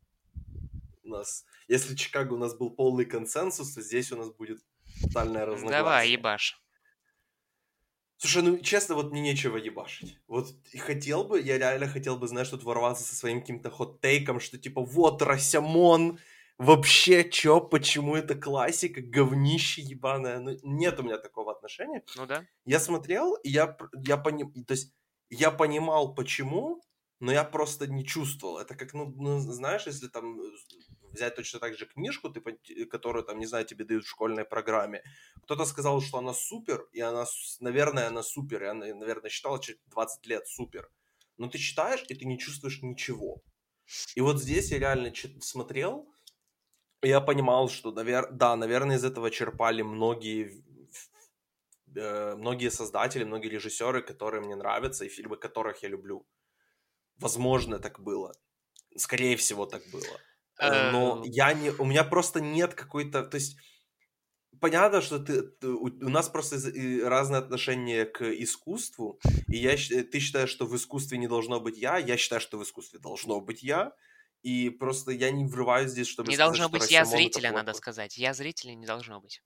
У 1.04 1.10
нас... 1.10 1.46
Если 1.68 1.96
Чикаго 1.96 2.34
у 2.34 2.38
нас 2.38 2.56
был 2.56 2.72
полный 2.72 3.06
консенсус, 3.06 3.74
то 3.74 3.82
здесь 3.82 4.12
у 4.12 4.18
нас 4.18 4.32
будет 4.32 4.60
тотальное 5.02 5.46
разногласие. 5.46 5.80
Давай, 5.80 6.10
ебаш. 6.10 6.62
Слушай, 8.20 8.42
ну 8.42 8.58
честно, 8.58 8.96
вот 8.96 9.12
мне 9.12 9.22
нечего 9.22 9.58
ебашить. 9.58 10.18
Вот 10.28 10.48
хотел 10.80 11.24
бы, 11.24 11.40
я 11.40 11.60
реально 11.60 11.88
хотел 11.88 12.18
бы, 12.18 12.28
знаешь, 12.28 12.50
тут 12.50 12.64
ворваться 12.64 13.04
со 13.04 13.16
своим 13.16 13.42
каким-то 13.42 13.70
хот-тейком, 13.70 14.40
что 14.40 14.58
типа 14.58 14.82
вот 14.82 15.22
Расямон, 15.22 16.18
вообще 16.58 17.30
чё, 17.30 17.62
почему 17.62 18.15
это 18.15 18.36
классика, 18.36 19.02
говнище 19.02 19.82
ебаное. 19.82 20.39
Ну, 20.39 20.58
нет 20.63 21.00
у 21.00 21.04
меня 21.04 21.17
такого 21.17 21.52
отношения. 21.52 22.04
Ну 22.15 22.26
да. 22.26 22.46
Я 22.65 22.80
смотрел, 22.80 23.36
и 23.36 23.50
я, 23.50 23.78
я, 24.06 24.17
пони- 24.17 24.63
то 24.65 24.74
есть, 24.74 24.93
я 25.30 25.52
понимал, 25.52 26.15
почему, 26.15 26.82
но 27.20 27.32
я 27.32 27.43
просто 27.43 27.88
не 27.88 28.06
чувствовал. 28.06 28.60
Это 28.60 28.76
как, 28.76 28.93
ну, 28.93 29.13
ну, 29.15 29.39
знаешь, 29.39 29.88
если 29.88 30.08
там 30.08 30.39
э, 30.39 30.43
взять 31.12 31.36
точно 31.36 31.60
так 31.60 31.76
же 31.78 31.86
книжку, 31.86 32.30
ты, 32.30 32.39
пон- 32.39 32.86
которую, 32.86 33.24
там, 33.26 33.39
не 33.39 33.46
знаю, 33.46 33.65
тебе 33.65 33.86
дают 33.86 34.06
в 34.06 34.10
школьной 34.10 34.46
программе. 34.46 35.04
Кто-то 35.43 35.65
сказал, 35.65 36.02
что 36.02 36.17
она 36.20 36.34
супер, 36.34 36.88
и 36.93 37.00
она, 37.02 37.26
наверное, 37.60 38.08
она 38.08 38.24
супер, 38.24 38.63
она, 38.65 38.86
наверное, 38.93 39.30
через 39.30 39.80
20 39.86 40.26
лет 40.28 40.48
супер. 40.48 40.89
Но 41.38 41.48
ты 41.48 41.58
читаешь, 41.58 42.04
и 42.10 42.15
ты 42.15 42.26
не 42.26 42.38
чувствуешь 42.39 42.82
ничего. 42.82 43.41
И 44.15 44.22
вот 44.22 44.41
здесь 44.41 44.72
я 44.72 44.80
реально 44.80 45.13
смотрел, 45.41 46.12
я 47.02 47.22
понимал, 47.22 47.70
что, 47.70 47.92
навер... 47.92 48.32
да, 48.32 48.56
наверное, 48.56 48.98
из 48.98 49.04
этого 49.04 49.30
черпали 49.32 49.82
многие, 49.82 50.64
э, 51.96 52.36
многие 52.36 52.70
создатели, 52.70 53.24
многие 53.24 53.50
режиссеры, 53.50 54.02
которые 54.02 54.42
мне 54.42 54.56
нравятся, 54.56 55.06
и 55.06 55.10
фильмы 55.10 55.38
которых 55.38 55.84
я 55.84 55.90
люблю. 55.90 56.26
Возможно, 57.20 57.80
так 57.80 58.00
было. 58.00 58.34
Скорее 58.96 59.36
всего, 59.36 59.66
так 59.66 59.84
было. 59.92 60.20
Э, 60.60 60.92
Но 60.92 61.24
Э, 61.24 61.28
я 61.28 61.54
не... 61.54 61.70
У 61.72 61.86
меня 61.86 62.04
просто 62.04 62.42
нет 62.42 62.74
какой-то... 62.74 63.24
То 63.24 63.36
есть, 63.36 63.58
понятно, 64.60 65.02
что 65.02 65.20
ты, 65.20 65.42
ты- 65.44 65.68
у, 65.68 66.10
нас 66.10 66.30
просто 66.30 66.56
разное 67.04 67.40
отношение 67.40 68.06
к 68.06 68.24
искусству, 68.24 69.20
и 69.48 69.58
я, 69.58 69.76
ты 69.76 70.20
считаешь, 70.20 70.50
что 70.50 70.66
в 70.66 70.76
искусстве 70.76 71.18
не 71.18 71.28
должно 71.28 71.60
быть 71.60 71.78
я, 71.78 71.98
я 71.98 72.18
считаю, 72.18 72.42
что 72.42 72.58
в 72.58 72.64
искусстве 72.64 73.00
должно 73.00 73.40
быть 73.40 73.64
я, 73.64 73.94
и 74.41 74.69
просто 74.69 75.12
я 75.12 75.32
не 75.32 75.45
врываюсь 75.45 75.91
здесь, 75.91 76.08
чтобы 76.08 76.30
Не 76.30 76.36
сказать, 76.36 76.60
должно 76.60 76.69
быть 76.69 76.91
я 76.91 77.06
зрителя, 77.06 77.52
надо 77.52 77.73
сказать. 77.73 78.17
Я 78.17 78.34
зрителя 78.34 78.73
не 78.73 78.86
должно 78.86 79.19
быть. 79.19 79.41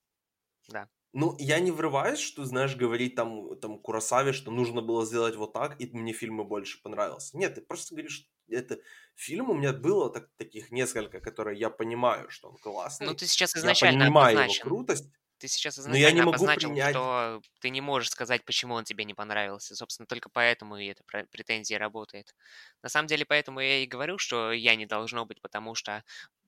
Ну, 1.13 1.35
я 1.39 1.59
не 1.59 1.71
врываюсь, 1.71 2.19
что, 2.19 2.45
знаешь, 2.45 2.77
говорить 2.77 3.15
там, 3.15 3.59
там 3.59 3.79
Курасаве, 3.79 4.31
что 4.31 4.49
нужно 4.49 4.81
было 4.81 5.05
сделать 5.05 5.35
вот 5.35 5.51
так, 5.51 5.79
и 5.81 5.85
мне 5.91 6.13
фильм 6.13 6.47
больше 6.47 6.81
понравился. 6.81 7.37
Нет, 7.37 7.55
ты 7.55 7.61
просто 7.61 7.95
говоришь, 7.95 8.13
что 8.13 8.29
это 8.47 8.79
фильм 9.15 9.49
у 9.49 9.53
меня 9.53 9.73
было 9.73 10.09
так, 10.09 10.29
таких 10.37 10.71
несколько, 10.71 11.19
которые 11.19 11.59
я 11.59 11.69
понимаю, 11.69 12.29
что 12.29 12.49
он 12.49 12.57
классный. 12.57 13.07
Ну, 13.07 13.13
ты 13.13 13.27
сейчас 13.27 13.55
я 13.55 13.59
изначально 13.59 14.05
понимаю 14.05 14.39
его 14.39 14.53
обозначил. 14.53 14.63
крутость. 14.63 15.11
Ты 15.41 15.47
сейчас 15.47 15.77
Но 15.85 15.95
я 15.95 16.11
не 16.11 16.21
изначально 16.21 16.27
обозначил, 16.27 16.77
принять- 16.77 16.87
что 16.89 17.41
ты 17.61 17.69
не 17.71 17.81
можешь 17.81 18.09
сказать, 18.11 18.45
почему 18.45 18.75
он 18.75 18.83
тебе 18.85 19.05
не 19.05 19.13
понравился. 19.15 19.75
Собственно, 19.75 20.07
только 20.07 20.29
поэтому 20.29 20.77
и 20.77 20.85
эта 20.87 21.03
пре- 21.03 21.27
претензия 21.31 21.79
работает. 21.79 22.35
На 22.83 22.89
самом 22.89 23.07
деле, 23.07 23.25
поэтому 23.25 23.59
я 23.59 23.79
и 23.83 23.87
говорю, 23.87 24.17
что 24.19 24.51
я 24.51 24.75
не 24.75 24.85
должно 24.85 25.25
быть, 25.25 25.41
потому 25.41 25.75
что 25.75 26.03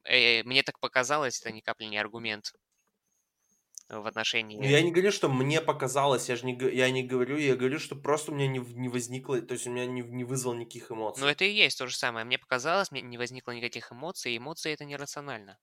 э, 0.06 0.44
мне 0.44 0.64
так 0.64 0.80
показалось, 0.80 1.40
это 1.42 1.52
ни 1.52 1.62
капли 1.62 1.86
не 1.86 1.98
аргумент 1.98 2.54
в 3.90 4.06
отношении... 4.08 4.58
Ну, 4.58 4.70
я 4.70 4.82
не 4.82 4.92
говорю, 4.92 5.12
что 5.12 5.30
мне 5.30 5.62
показалось, 5.62 6.30
я 6.30 6.36
же 6.36 6.46
не, 6.46 6.58
я 6.76 6.90
не 6.92 7.04
говорю, 7.04 7.38
я 7.38 7.56
говорю, 7.56 7.80
что 7.80 7.96
просто 7.96 8.32
у 8.32 8.36
меня 8.36 8.48
не, 8.48 8.60
не 8.60 8.88
возникло, 8.88 9.42
то 9.42 9.54
есть 9.54 9.68
у 9.68 9.72
меня 9.72 9.86
не, 9.86 10.02
не 10.02 10.24
вызвал 10.24 10.54
никаких 10.54 10.92
эмоций. 10.92 11.22
Но 11.22 11.30
это 11.30 11.44
и 11.46 11.52
есть 11.52 11.78
то 11.80 11.88
же 11.88 11.96
самое. 11.98 12.26
Мне 12.26 12.38
показалось, 12.38 12.92
мне 12.92 13.02
не 13.02 13.18
возникло 13.18 13.52
никаких 13.52 13.92
эмоций, 13.92 14.34
и 14.34 14.38
эмоции 14.38 14.72
это 14.72 14.86
нерационально. 14.86 15.58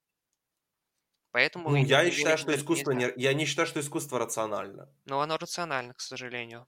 Поэтому 1.31 1.69
Ну, 1.69 1.75
я 1.75 2.03
не 2.03 2.11
считаю, 2.11 2.37
что 2.37 2.55
искусство 2.55 2.91
не, 2.91 3.11
я 3.15 3.33
не 3.33 3.45
считаю, 3.45 3.67
что 3.67 3.79
искусство 3.79 4.19
рационально. 4.19 4.89
Но 5.05 5.21
оно 5.21 5.37
рационально, 5.37 5.93
к 5.93 5.99
сожалению. 6.01 6.67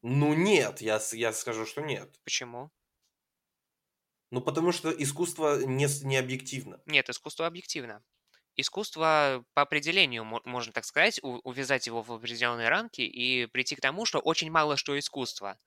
Ну 0.00 0.32
нет, 0.32 0.80
я, 0.80 0.98
я 1.12 1.34
скажу, 1.34 1.66
что 1.66 1.82
нет. 1.82 2.18
Почему? 2.24 2.70
Ну 4.30 4.40
потому 4.40 4.70
что 4.70 4.90
искусство 4.90 5.64
не, 5.64 5.86
не 6.04 6.16
объективно. 6.16 6.80
Нет, 6.86 7.08
искусство 7.08 7.46
объективно. 7.46 8.02
Искусство 8.56 9.44
по 9.54 9.62
определению, 9.62 10.24
мо- 10.24 10.40
можно 10.44 10.72
так 10.72 10.84
сказать, 10.84 11.20
увязать 11.22 11.86
его 11.86 12.02
в 12.02 12.12
определенные 12.12 12.68
рамки 12.68 13.02
и 13.02 13.46
прийти 13.46 13.76
к 13.76 13.80
тому, 13.80 14.06
что 14.06 14.18
очень 14.20 14.50
мало 14.50 14.76
что 14.76 14.98
искусство. 14.98 15.58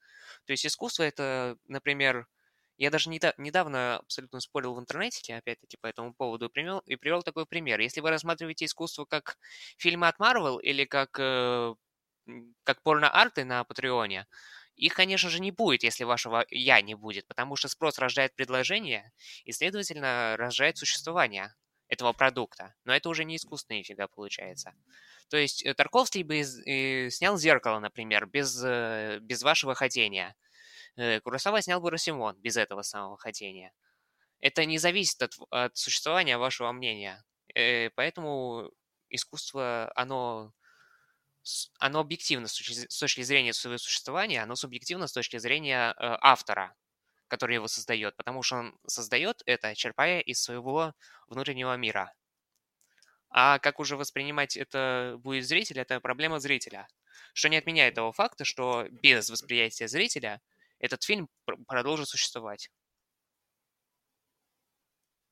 То 0.45 0.51
есть 0.53 0.65
искусство 0.65 1.03
это, 1.03 1.57
например, 1.67 2.27
я 2.79 2.91
даже 2.91 3.09
неда- 3.11 3.35
недавно 3.37 3.97
абсолютно 3.97 4.39
спорил 4.41 4.75
в 4.75 4.79
интернете, 4.79 5.35
опять-таки, 5.35 5.77
по 5.81 5.87
этому 5.87 6.13
поводу, 6.15 6.47
и 6.47 6.49
привел, 6.49 6.79
и 6.87 6.95
привел 6.97 7.23
такой 7.23 7.45
пример. 7.45 7.79
Если 7.81 8.01
вы 8.01 8.09
рассматриваете 8.11 8.65
искусство 8.65 9.05
как 9.05 9.37
фильмы 9.77 10.07
от 10.07 10.19
Marvel 10.19 10.59
или 10.61 10.85
как, 10.85 11.17
э, 11.19 11.75
как 12.63 12.81
порно-арты 12.83 13.45
на 13.45 13.63
Патреоне, 13.63 14.27
Их, 14.75 14.93
конечно 14.93 15.29
же, 15.29 15.41
не 15.41 15.51
будет, 15.51 15.83
если 15.83 16.05
вашего 16.05 16.45
«я» 16.49 16.79
не 16.81 16.95
будет, 16.95 17.27
потому 17.27 17.57
что 17.57 17.67
спрос 17.67 17.99
рождает 17.99 18.33
предложение, 18.35 19.11
и, 19.43 19.51
следовательно, 19.51 20.37
рождает 20.37 20.77
существование 20.77 21.53
этого 21.89 22.13
продукта. 22.13 22.75
Но 22.85 22.93
это 22.95 23.09
уже 23.09 23.25
не 23.25 23.35
искусственная 23.35 23.83
фига 23.83 24.07
получается. 24.07 24.73
То 25.29 25.35
есть 25.37 25.65
э, 25.65 25.73
Тарковский 25.73 26.23
бы 26.23 26.37
из, 26.37 26.59
э, 26.65 27.09
снял 27.11 27.37
«Зеркало», 27.37 27.79
например, 27.79 28.25
без, 28.27 28.61
э, 28.63 29.19
без 29.21 29.43
вашего 29.43 29.75
хотения. 29.75 30.33
Э, 30.97 31.19
Куросава 31.21 31.61
снял 31.61 31.81
бы 31.81 31.91
«Росимон» 31.91 32.35
без 32.41 32.57
этого 32.57 32.81
самого 32.81 33.17
хотения. 33.17 33.73
Это 34.39 34.65
не 34.65 34.77
зависит 34.77 35.21
от, 35.21 35.33
от 35.51 35.77
существования 35.77 36.37
вашего 36.37 36.71
мнения. 36.71 37.23
Э, 37.55 37.89
поэтому 37.91 38.71
искусство, 39.09 39.91
оно 39.95 40.53
оно 41.79 41.99
объективно 42.01 42.47
с 42.47 42.53
точки, 42.53 42.87
с 42.89 42.99
точки 42.99 43.21
зрения 43.21 43.53
своего 43.53 43.77
существования, 43.77 44.43
оно 44.43 44.55
субъективно 44.55 45.07
с 45.07 45.13
точки 45.13 45.37
зрения 45.37 45.91
э, 45.91 46.17
автора, 46.21 46.75
который 47.27 47.55
его 47.55 47.67
создает, 47.67 48.15
потому 48.17 48.43
что 48.43 48.57
он 48.57 48.79
создает 48.87 49.41
это, 49.45 49.73
черпая 49.75 50.19
из 50.19 50.41
своего 50.41 50.93
внутреннего 51.27 51.75
мира. 51.77 52.13
А 53.29 53.59
как 53.59 53.79
уже 53.79 53.95
воспринимать 53.95 54.57
это 54.57 55.15
будет 55.19 55.45
зритель, 55.45 55.79
это 55.79 55.99
проблема 55.99 56.39
зрителя. 56.39 56.87
Что 57.33 57.49
не 57.49 57.57
отменяет 57.57 57.95
того 57.95 58.11
факта, 58.11 58.43
что 58.43 58.87
без 58.89 59.29
восприятия 59.29 59.87
зрителя 59.87 60.41
этот 60.79 61.03
фильм 61.03 61.27
продолжит 61.67 62.07
существовать. 62.07 62.69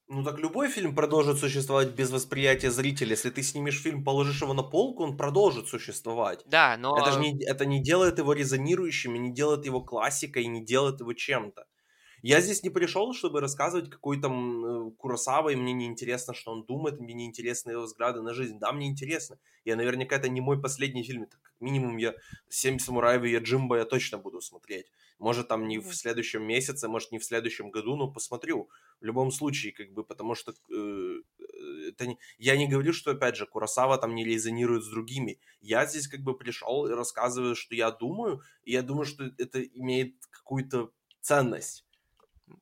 Ну 0.10 0.24
так 0.24 0.40
любой 0.40 0.70
фильм 0.70 0.96
продолжит 0.96 1.38
существовать 1.38 1.90
без 1.90 2.12
восприятия 2.12 2.72
зрителя. 2.72 3.10
Если 3.12 3.30
ты 3.30 3.44
снимешь 3.44 3.82
фильм, 3.82 4.06
положишь 4.06 4.42
его 4.42 4.54
на 4.54 4.64
полку, 4.64 5.04
он 5.04 5.18
продолжит 5.18 5.68
существовать. 5.68 6.44
Да, 6.46 6.78
но... 6.78 6.98
Это 6.98 7.12
же 7.12 7.20
не, 7.20 7.44
это 7.44 7.66
не 7.66 7.84
делает 7.84 8.18
его 8.18 8.32
резонирующим, 8.32 9.22
не 9.22 9.34
делает 9.34 9.66
его 9.66 9.82
классикой, 9.82 10.46
не 10.48 10.64
делает 10.64 11.02
его 11.02 11.12
чем-то. 11.12 11.66
Я 12.24 12.42
здесь 12.42 12.64
не 12.64 12.70
пришел, 12.70 13.14
чтобы 13.14 13.42
рассказывать, 13.42 13.90
какой 13.90 14.20
там 14.20 14.66
э, 14.66 14.92
Куросава, 14.98 15.50
и 15.50 15.56
мне 15.56 15.74
не 15.74 15.86
интересно, 15.86 16.34
что 16.34 16.52
он 16.52 16.66
думает, 16.66 17.00
мне 17.00 17.14
не 17.14 17.26
интересны 17.26 17.72
его 17.72 17.84
взгляды 17.84 18.22
на 18.22 18.34
жизнь. 18.34 18.58
Да, 18.60 18.72
мне 18.72 18.88
интересно. 18.88 19.38
Я 19.66 19.76
наверняка 19.76 20.16
это 20.16 20.28
не 20.28 20.42
мой 20.42 20.60
последний 20.60 21.04
фильм. 21.04 21.24
Это 21.24 21.38
как 21.42 21.54
минимум 21.60 21.98
я 21.98 22.16
«Семь 22.50 22.80
самураев» 22.80 23.24
и 23.24 23.38
«Джимба» 23.38 23.78
я 23.78 23.86
точно 23.86 24.18
буду 24.18 24.42
смотреть. 24.42 24.88
Может, 25.20 25.48
там 25.48 25.68
не 25.68 25.78
в 25.80 25.94
следующем 25.94 26.44
месяце, 26.44 26.88
может, 26.88 27.12
не 27.12 27.20
в 27.20 27.26
следующем 27.26 27.70
году, 27.70 27.96
но 27.96 28.12
посмотрю. 28.12 28.70
В 29.00 29.06
любом 29.06 29.32
случае, 29.32 29.74
как 29.74 29.92
бы, 29.92 30.04
потому 30.04 30.34
что 30.34 30.54
э, 30.72 31.22
это 31.90 32.08
не... 32.08 32.18
я 32.40 32.58
не 32.58 32.68
говорю, 32.68 32.94
что, 32.94 33.12
опять 33.12 33.36
же, 33.36 33.46
Куросава 33.46 33.98
там 33.98 34.16
не 34.16 34.24
резонирует 34.24 34.84
с 34.84 34.90
другими. 34.90 35.40
Я 35.62 35.86
здесь 35.86 36.08
как 36.08 36.22
бы 36.22 36.36
пришел 36.36 36.88
и 36.88 36.94
рассказываю, 36.94 37.56
что 37.56 37.76
я 37.76 37.92
думаю, 37.92 38.42
и 38.64 38.72
я 38.72 38.82
думаю, 38.82 39.06
что 39.06 39.32
это 39.38 39.62
имеет 39.62 40.16
какую-то 40.32 40.92
ценность 41.22 41.87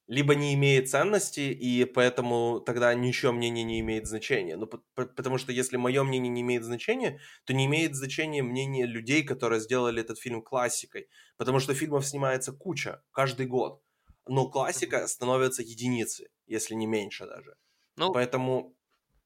либо 0.07 0.36
не 0.36 0.53
имеет 0.53 0.89
ценности, 0.89 1.39
и 1.39 1.86
поэтому 1.86 2.59
тогда 2.59 2.93
ничего 2.93 3.31
мнение 3.31 3.63
не 3.63 3.79
имеет 3.79 4.07
значения. 4.07 4.57
Ну, 4.57 4.67
потому 4.95 5.38
что 5.38 5.51
если 5.51 5.77
мое 5.77 6.03
мнение 6.03 6.29
не 6.29 6.41
имеет 6.41 6.63
значения, 6.63 7.19
то 7.45 7.53
не 7.53 7.65
имеет 7.65 7.95
значения 7.95 8.43
мнение 8.43 8.86
людей, 8.86 9.23
которые 9.23 9.61
сделали 9.61 10.01
этот 10.01 10.19
фильм 10.19 10.41
классикой. 10.41 11.07
Потому 11.38 11.59
что 11.59 11.73
фильмов 11.73 12.05
снимается 12.05 12.51
куча 12.53 13.01
каждый 13.11 13.47
год. 13.47 13.81
Но 14.27 14.49
классика 14.49 15.07
становится 15.07 15.61
единицей, 15.61 16.27
если 16.47 16.75
не 16.75 16.88
меньше 16.88 17.25
даже. 17.25 17.55
Ну, 17.97 18.11
Поэтому 18.11 18.75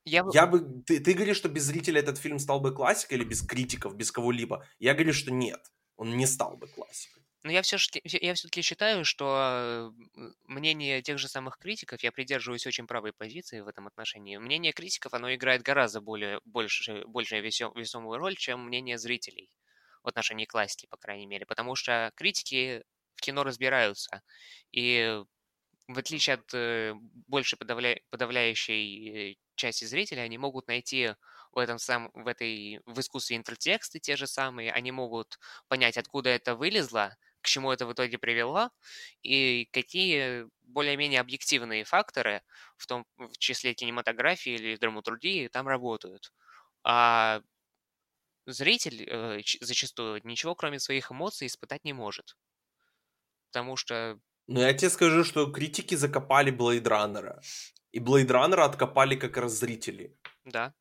я, 0.05 0.25
я 0.33 0.47
бы... 0.47 0.83
Ты, 0.85 0.99
ты 0.99 1.13
говоришь, 1.13 1.37
что 1.37 1.49
без 1.49 1.63
зрителя 1.63 1.99
этот 1.99 2.17
фильм 2.17 2.39
стал 2.39 2.59
бы 2.59 2.73
классикой 2.73 3.17
или 3.17 3.25
без 3.25 3.41
критиков, 3.41 3.95
без 3.95 4.11
кого-либо? 4.11 4.65
Я 4.79 4.93
говорю, 4.93 5.13
что 5.13 5.31
нет, 5.31 5.59
он 5.95 6.17
не 6.17 6.25
стал 6.25 6.57
бы 6.57 6.67
классикой. 6.67 7.18
Но 7.43 7.51
я 7.51 7.61
все-таки 7.61 8.01
я 8.03 8.33
все-таки 8.33 8.61
считаю, 8.61 9.05
что 9.05 9.93
мнение 10.45 11.01
тех 11.01 11.17
же 11.17 11.29
самых 11.29 11.57
критиков, 11.57 12.03
я 12.03 12.11
придерживаюсь 12.11 12.67
очень 12.67 12.85
правой 12.85 13.13
позиции 13.13 13.61
в 13.61 13.67
этом 13.67 13.87
отношении. 13.87 14.37
Мнение 14.37 14.73
критиков, 14.73 15.13
оно 15.13 15.33
играет 15.33 15.61
гораздо 15.61 16.01
более, 16.01 16.41
больше, 16.43 17.05
большую 17.05 17.41
весомую 17.43 18.17
роль, 18.17 18.35
чем 18.35 18.65
мнение 18.65 18.97
зрителей 18.97 19.49
в 20.03 20.09
отношении 20.09 20.45
классики, 20.45 20.85
по 20.87 20.97
крайней 20.97 21.27
мере. 21.27 21.45
Потому 21.45 21.75
что 21.75 22.11
критики 22.15 22.83
в 23.15 23.21
кино 23.21 23.43
разбираются. 23.43 24.21
И 24.71 25.21
в 25.87 25.97
отличие 25.97 26.35
от 26.35 26.53
э, 26.53 26.93
больше 27.27 27.57
подавля... 27.57 27.99
подавляющей 28.09 29.31
э, 29.31 29.35
части 29.55 29.85
зрителей, 29.85 30.23
они 30.23 30.37
могут 30.37 30.67
найти 30.67 31.15
в 31.51 31.57
этом 31.57 31.79
сам, 31.79 32.11
в 32.13 32.27
этой 32.27 32.79
в 32.85 32.99
искусстве 32.99 33.37
интертексты 33.37 33.99
те 33.99 34.15
же 34.15 34.27
самые, 34.27 34.71
они 34.71 34.91
могут 34.91 35.39
понять, 35.67 35.97
откуда 35.97 36.29
это 36.29 36.55
вылезло, 36.55 37.17
к 37.41 37.47
чему 37.47 37.71
это 37.71 37.85
в 37.85 37.93
итоге 37.93 38.17
привело, 38.17 38.69
и 39.21 39.67
какие 39.71 40.45
более-менее 40.63 41.19
объективные 41.19 41.83
факторы, 41.83 42.41
в 42.77 42.85
том 42.87 43.05
в 43.17 43.37
числе 43.37 43.73
кинематографии 43.73 44.53
или 44.53 44.75
драматургии, 44.75 45.47
там 45.47 45.67
работают. 45.67 46.31
А 46.83 47.41
зритель 48.45 49.07
э, 49.07 49.41
зачастую 49.61 50.21
ничего, 50.23 50.55
кроме 50.55 50.79
своих 50.79 51.11
эмоций, 51.11 51.47
испытать 51.47 51.83
не 51.85 51.93
может. 51.93 52.37
Потому 53.51 53.75
что... 53.75 54.19
Ну, 54.47 54.61
я 54.61 54.73
тебе 54.73 54.89
скажу, 54.89 55.23
что 55.23 55.51
критики 55.51 55.95
закопали 55.95 56.51
Runner. 56.83 57.39
И 57.91 57.99
Runner 57.99 58.61
откопали 58.61 59.15
как 59.15 59.37
раз 59.37 59.53
зрители. 59.53 60.17
Да. 60.45 60.73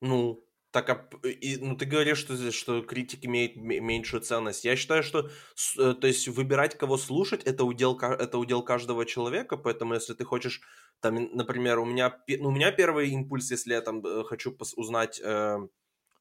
Ну, 0.00 0.47
так, 0.70 0.90
а, 0.90 1.26
и, 1.26 1.56
ну 1.56 1.76
ты 1.76 1.86
говоришь, 1.86 2.18
что, 2.18 2.52
что 2.52 2.82
критик 2.82 3.24
имеет 3.24 3.56
меньшую 3.56 4.20
ценность. 4.20 4.64
Я 4.64 4.76
считаю, 4.76 5.02
что 5.02 5.30
э, 5.78 5.94
то 5.94 6.06
есть 6.06 6.28
выбирать, 6.28 6.76
кого 6.76 6.98
слушать, 6.98 7.42
это 7.44 7.64
удел, 7.64 7.98
это 7.98 8.38
удел 8.38 8.62
каждого 8.62 9.06
человека, 9.06 9.56
поэтому 9.56 9.94
если 9.94 10.14
ты 10.14 10.24
хочешь, 10.24 10.60
там, 11.00 11.14
например, 11.34 11.78
у 11.78 11.84
меня, 11.86 12.22
ну, 12.28 12.48
у 12.48 12.52
меня 12.52 12.70
первый 12.70 13.08
импульс, 13.10 13.50
если 13.50 13.72
я 13.72 13.80
там 13.80 14.04
э, 14.04 14.24
хочу 14.24 14.56
узнать 14.76 15.20
э, 15.24 15.58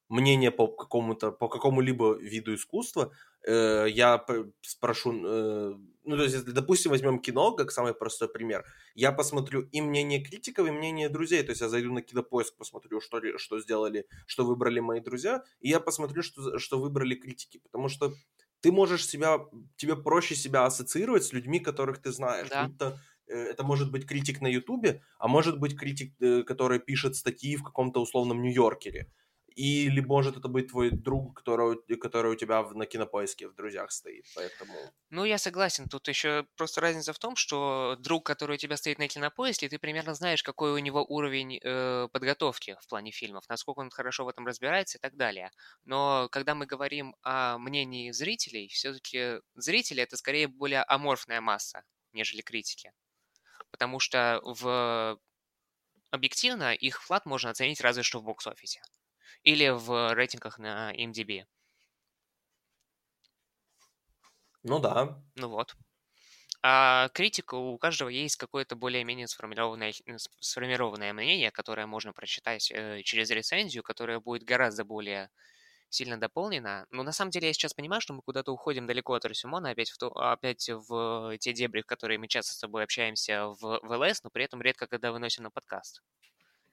мнение 0.09 0.51
по 0.51 0.67
какому-то, 0.67 1.31
по 1.31 1.49
какому-либо 1.49 2.15
виду 2.17 2.55
искусства, 2.55 3.11
э, 3.45 3.87
я 3.89 4.25
спрошу, 4.61 5.13
э, 5.25 5.73
ну, 6.07 6.17
то 6.17 6.23
есть, 6.23 6.45
допустим, 6.45 6.91
возьмем 6.91 7.19
кино, 7.19 7.51
как 7.51 7.71
самый 7.71 7.93
простой 7.93 8.29
пример, 8.29 8.65
я 8.95 9.11
посмотрю 9.11 9.61
и 9.73 9.81
мнение 9.81 10.23
критиков, 10.23 10.67
и 10.67 10.71
мнение 10.71 11.09
друзей, 11.09 11.43
то 11.43 11.49
есть 11.51 11.61
я 11.61 11.69
зайду 11.69 11.93
на 11.93 12.01
кинопоиск, 12.01 12.55
посмотрю, 12.55 13.01
что, 13.01 13.21
что 13.37 13.59
сделали, 13.59 14.07
что 14.25 14.45
выбрали 14.45 14.79
мои 14.79 15.01
друзья, 15.01 15.43
и 15.59 15.69
я 15.69 15.79
посмотрю, 15.79 16.23
что, 16.23 16.57
что 16.59 16.79
выбрали 16.79 17.15
критики, 17.15 17.59
потому 17.59 17.89
что 17.89 18.13
ты 18.61 18.71
можешь 18.71 19.05
себя, 19.05 19.39
тебе 19.75 19.95
проще 19.95 20.35
себя 20.35 20.65
ассоциировать 20.65 21.25
с 21.25 21.33
людьми, 21.33 21.59
которых 21.59 22.01
ты 22.01 22.11
знаешь, 22.11 22.49
да. 22.49 22.67
будто 22.67 22.99
э, 23.27 23.35
это 23.35 23.63
может 23.63 23.91
быть 23.91 24.07
критик 24.07 24.41
на 24.41 24.47
Ютубе, 24.47 25.03
а 25.19 25.27
может 25.27 25.59
быть 25.59 25.77
критик, 25.77 26.15
э, 26.21 26.43
который 26.43 26.79
пишет 26.79 27.15
статьи 27.15 27.57
в 27.57 27.63
каком-то 27.63 28.01
условном 28.01 28.41
Нью-Йоркере. 28.41 29.11
Или 29.57 30.01
может 30.01 30.37
это 30.37 30.49
быть 30.49 30.67
твой 30.67 30.91
друг, 30.91 31.37
который, 31.37 31.77
который 31.97 32.31
у 32.31 32.35
тебя 32.35 32.61
в, 32.61 32.75
на 32.75 32.85
кинопоиске 32.85 33.47
в 33.47 33.55
друзьях 33.55 33.91
стоит, 33.91 34.23
поэтому... 34.35 34.71
Ну, 35.09 35.25
я 35.25 35.39
согласен. 35.39 35.89
Тут 35.89 36.07
еще 36.07 36.45
просто 36.55 36.79
разница 36.79 37.11
в 37.11 37.17
том, 37.17 37.35
что 37.35 37.95
друг, 37.97 38.23
который 38.23 38.53
у 38.53 38.57
тебя 38.59 38.77
стоит 38.77 38.99
на 38.99 39.07
кинопоиске, 39.07 39.67
ты 39.67 39.79
примерно 39.79 40.13
знаешь, 40.13 40.43
какой 40.43 40.73
у 40.73 40.77
него 40.77 41.03
уровень 41.03 41.59
э, 41.59 42.07
подготовки 42.11 42.77
в 42.81 42.87
плане 42.87 43.09
фильмов, 43.09 43.45
насколько 43.49 43.79
он 43.79 43.89
хорошо 43.89 44.25
в 44.25 44.27
этом 44.27 44.45
разбирается 44.45 44.99
и 44.99 45.01
так 45.01 45.17
далее. 45.17 45.49
Но 45.85 46.29
когда 46.31 46.53
мы 46.53 46.67
говорим 46.67 47.15
о 47.23 47.57
мнении 47.57 48.11
зрителей, 48.11 48.67
все-таки 48.67 49.41
зрители 49.55 50.03
это 50.03 50.17
скорее 50.17 50.47
более 50.47 50.83
аморфная 50.83 51.41
масса, 51.41 51.81
нежели 52.13 52.41
критики. 52.41 52.91
Потому 53.71 53.99
что 53.99 54.39
в 54.43 55.19
объективно 56.11 56.75
их 56.75 57.01
вклад 57.01 57.25
можно 57.25 57.49
оценить 57.49 57.81
разве 57.81 58.03
что 58.03 58.19
в 58.19 58.23
бокс-офисе 58.23 58.81
или 59.43 59.69
в 59.69 60.13
рейтингах 60.13 60.59
на 60.59 60.93
MDB. 60.93 61.45
Ну 64.63 64.79
да. 64.79 65.21
Ну 65.35 65.49
вот. 65.49 65.75
А 66.63 67.09
критика 67.13 67.55
у 67.55 67.77
каждого 67.77 68.09
есть 68.09 68.35
какое-то 68.35 68.75
более-менее 68.75 69.27
сформированное, 69.27 69.93
сформированное 70.41 71.13
мнение, 71.13 71.51
которое 71.51 71.85
можно 71.85 72.13
прочитать 72.13 72.71
э, 72.71 73.03
через 73.03 73.29
рецензию, 73.29 73.83
которое 73.83 74.19
будет 74.19 74.43
гораздо 74.43 74.83
более 74.83 75.29
сильно 75.89 76.19
дополнено. 76.19 76.85
Но 76.89 77.03
на 77.03 77.11
самом 77.11 77.31
деле 77.31 77.47
я 77.47 77.53
сейчас 77.53 77.73
понимаю, 77.73 78.01
что 78.01 78.13
мы 78.13 78.21
куда-то 78.21 78.51
уходим 78.51 78.87
далеко 78.87 79.13
от 79.13 79.25
Росимона, 79.25 79.69
опять 79.69 79.91
в, 79.91 79.97
то, 79.97 80.09
опять 80.09 80.69
в 80.69 81.37
те 81.39 81.53
дебри, 81.53 81.81
в 81.81 81.85
которые 81.85 82.17
мы 82.19 82.27
часто 82.27 82.53
с 82.53 82.59
тобой 82.59 82.83
общаемся 82.83 83.47
в, 83.47 83.79
в 83.81 83.97
ЛС, 83.97 84.23
но 84.23 84.29
при 84.29 84.43
этом 84.43 84.61
редко 84.61 84.87
когда 84.87 85.11
выносим 85.11 85.43
на 85.43 85.51
подкаст. 85.51 86.01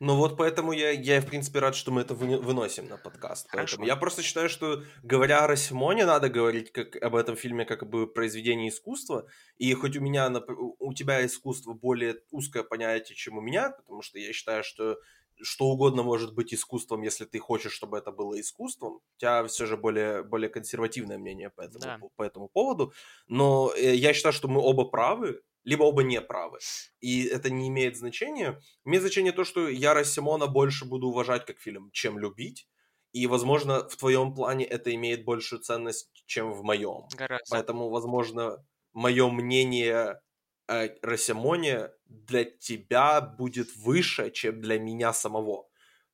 Ну 0.01 0.16
вот 0.16 0.36
поэтому 0.36 0.72
я, 0.72 0.90
я 0.90 1.20
в 1.20 1.26
принципе, 1.26 1.61
рад, 1.61 1.76
что 1.76 1.92
мы 1.92 2.01
это 2.01 2.14
выносим 2.14 2.88
на 2.88 2.97
подкаст. 2.97 3.49
Хорошо. 3.49 3.76
Поэтому 3.76 3.86
я 3.86 3.97
просто 3.97 4.22
считаю, 4.22 4.49
что 4.49 4.82
говоря 5.03 5.45
о 5.45 5.47
Росимоне, 5.47 6.05
надо 6.05 6.28
говорить 6.28 6.72
как, 6.72 6.97
об 6.97 7.14
этом 7.14 7.36
фильме 7.36 7.64
как 7.64 7.88
бы 7.88 8.07
произведении 8.07 8.68
искусства. 8.68 9.26
И 9.57 9.72
хоть 9.74 9.97
у 9.97 10.01
меня, 10.01 10.32
у 10.78 10.92
тебя 10.95 11.24
искусство 11.24 11.72
более 11.72 12.16
узкое 12.30 12.64
понятие, 12.64 13.16
чем 13.16 13.38
у 13.38 13.40
меня, 13.40 13.70
потому 13.70 14.03
что 14.03 14.18
я 14.18 14.32
считаю, 14.32 14.64
что 14.64 14.99
что 15.42 15.66
угодно 15.66 16.03
может 16.03 16.34
быть 16.34 16.55
искусством, 16.55 17.03
если 17.03 17.24
ты 17.24 17.38
хочешь, 17.38 17.72
чтобы 17.72 17.99
это 17.99 18.12
было 18.12 18.40
искусством. 18.40 18.95
У 18.95 19.18
тебя 19.18 19.45
все 19.47 19.66
же 19.66 19.76
более, 19.76 20.22
более 20.22 20.49
консервативное 20.49 21.18
мнение 21.18 21.51
по 21.51 21.62
этому, 21.62 21.80
Да. 21.80 21.99
по, 21.99 22.09
по 22.16 22.22
этому 22.22 22.49
поводу. 22.49 22.92
Но 23.26 23.72
э, 23.76 23.95
я 23.95 24.12
считаю, 24.14 24.32
что 24.32 24.49
мы 24.49 24.61
оба 24.61 24.84
правы, 24.84 25.42
либо 25.64 25.82
оба 25.84 26.02
не 26.02 26.20
правы. 26.20 26.58
И 27.00 27.24
это 27.24 27.50
не 27.50 27.68
имеет 27.68 27.96
значения. 27.96 28.60
Имеет 28.84 29.02
значение 29.02 29.32
то, 29.32 29.44
что 29.44 29.68
я 29.68 29.94
Рассимона 29.94 30.46
больше 30.46 30.84
буду 30.84 31.08
уважать 31.08 31.46
как 31.46 31.58
фильм, 31.58 31.90
чем 31.92 32.18
любить. 32.18 32.68
И, 33.12 33.26
возможно, 33.26 33.88
в 33.88 33.96
твоем 33.96 34.34
плане 34.34 34.64
это 34.64 34.94
имеет 34.94 35.24
большую 35.24 35.60
ценность, 35.60 36.10
чем 36.26 36.52
в 36.52 36.62
моем. 36.64 37.06
Гораздо. 37.16 37.44
Поэтому, 37.50 37.88
возможно, 37.88 38.66
мое 38.92 39.30
мнение 39.30 40.20
о 40.66 40.88
Рассимоне 41.02 41.90
для 42.06 42.44
тебя 42.44 43.20
будет 43.20 43.76
выше, 43.76 44.30
чем 44.30 44.60
для 44.60 44.78
меня 44.78 45.12
самого. 45.12 45.68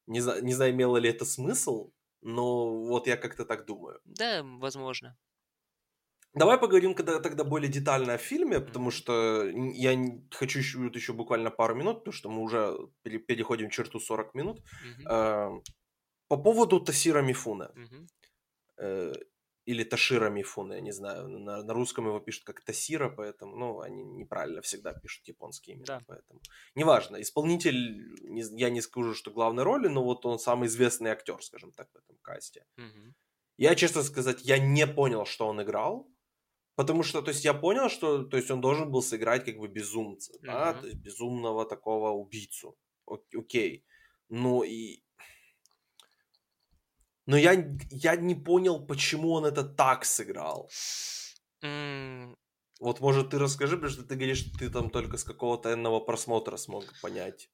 Не, 0.07 0.21
зна- 0.21 0.41
не 0.41 0.55
знаю, 0.55 0.73
имело 0.73 0.97
ли 0.97 1.09
это 1.09 1.25
смысл, 1.25 1.93
но 2.21 2.85
вот 2.85 3.07
я 3.07 3.17
как-то 3.17 3.45
так 3.45 3.65
думаю. 3.65 4.01
Да, 4.05 4.43
возможно. 4.43 5.17
Давай 6.35 6.59
поговорим 6.59 6.95
когда, 6.95 7.19
тогда 7.21 7.45
более 7.45 7.69
детально 7.69 8.15
о 8.15 8.19
фильме, 8.19 8.61
потому 8.61 8.91
что 8.91 9.45
я 9.75 9.99
хочу 10.31 10.59
еще, 10.61 10.79
вот 10.79 10.95
еще 10.97 11.13
буквально 11.13 11.51
пару 11.51 11.75
минут, 11.75 11.99
потому 11.99 12.13
что 12.13 12.31
мы 12.31 12.43
уже 12.43 12.77
пере- 13.03 13.19
переходим 13.19 13.69
черту 13.71 13.99
40 14.01 14.35
минут. 14.35 14.63
Мгм. 14.85 15.09
Э, 15.09 15.61
По 16.29 16.37
поводу 16.37 16.81
Тасира 16.81 17.23
Мифуна. 17.23 17.73
Мгм. 17.75 18.07
э, 18.79 19.13
или 19.67 19.85
Ташира 19.85 20.31
Мифуна, 20.31 20.75
я 20.75 20.81
не 20.81 20.93
знаю, 20.93 21.29
на, 21.29 21.63
на 21.63 21.75
русском 21.75 22.07
его 22.07 22.21
пишут 22.21 22.45
как 22.45 22.61
Тасира, 22.65 23.11
поэтому, 23.11 23.57
ну, 23.57 23.81
они 23.81 24.03
неправильно 24.05 24.61
всегда 24.63 24.93
пишут 24.95 25.29
японские 25.29 25.77
имена, 25.77 25.87
Да. 25.87 26.01
поэтому. 26.07 26.41
Неважно, 26.75 27.21
исполнитель, 27.21 28.17
я 28.59 28.71
не 28.71 28.81
скажу, 28.81 29.15
что 29.15 29.31
главной 29.31 29.63
роли, 29.65 29.89
но 29.89 30.03
вот 30.03 30.25
он 30.27 30.39
самый 30.39 30.67
известный 30.67 31.11
актер, 31.11 31.43
скажем 31.43 31.73
так, 31.73 31.89
в 31.93 31.97
этом 31.97 32.17
касте. 32.23 32.65
Мгм. 32.77 33.15
Я, 33.59 33.75
честно 33.75 34.03
сказать, 34.03 34.41
я 34.43 34.59
не 34.59 34.87
понял, 34.87 35.27
что 35.27 35.47
он 35.47 35.61
играл, 35.61 36.09
потому 36.81 37.03
что, 37.03 37.21
то 37.23 37.31
есть, 37.31 37.45
я 37.45 37.53
понял, 37.55 37.91
что, 37.91 38.25
то 38.25 38.37
есть, 38.39 38.51
он 38.51 38.61
должен 38.61 38.91
был 38.91 39.03
сыграть 39.03 39.45
как 39.45 39.59
бы 39.59 39.69
безумца, 39.69 40.33
да, 40.43 40.73
Мгм. 40.73 40.81
то 40.81 40.87
есть, 40.87 40.99
безумного 40.99 41.67
такого 41.67 42.11
убийцу, 42.11 42.77
Ок- 43.07 43.35
окей, 43.35 43.85
ну 44.31 44.63
и... 44.63 45.03
Но 47.27 47.37
я, 47.37 47.53
я 47.91 48.17
не 48.17 48.35
понял, 48.35 48.87
почему 48.87 49.33
он 49.33 49.45
это 49.45 49.63
так 49.63 50.05
сыграл. 50.05 50.71
М, 51.63 52.37
Вот, 52.81 53.01
может, 53.01 53.31
ты 53.31 53.39
расскажи, 53.39 53.77
потому 53.77 53.93
что 53.93 54.03
ты 54.05 54.15
говоришь, 54.15 54.39
что 54.39 54.59
ты 54.59 54.71
там 54.71 54.91
только 54.91 55.17
с 55.19 55.25
какого-то 55.25 55.73
энного 55.73 56.01
просмотра 56.01 56.57
смог 56.57 56.85
понять. 57.03 57.51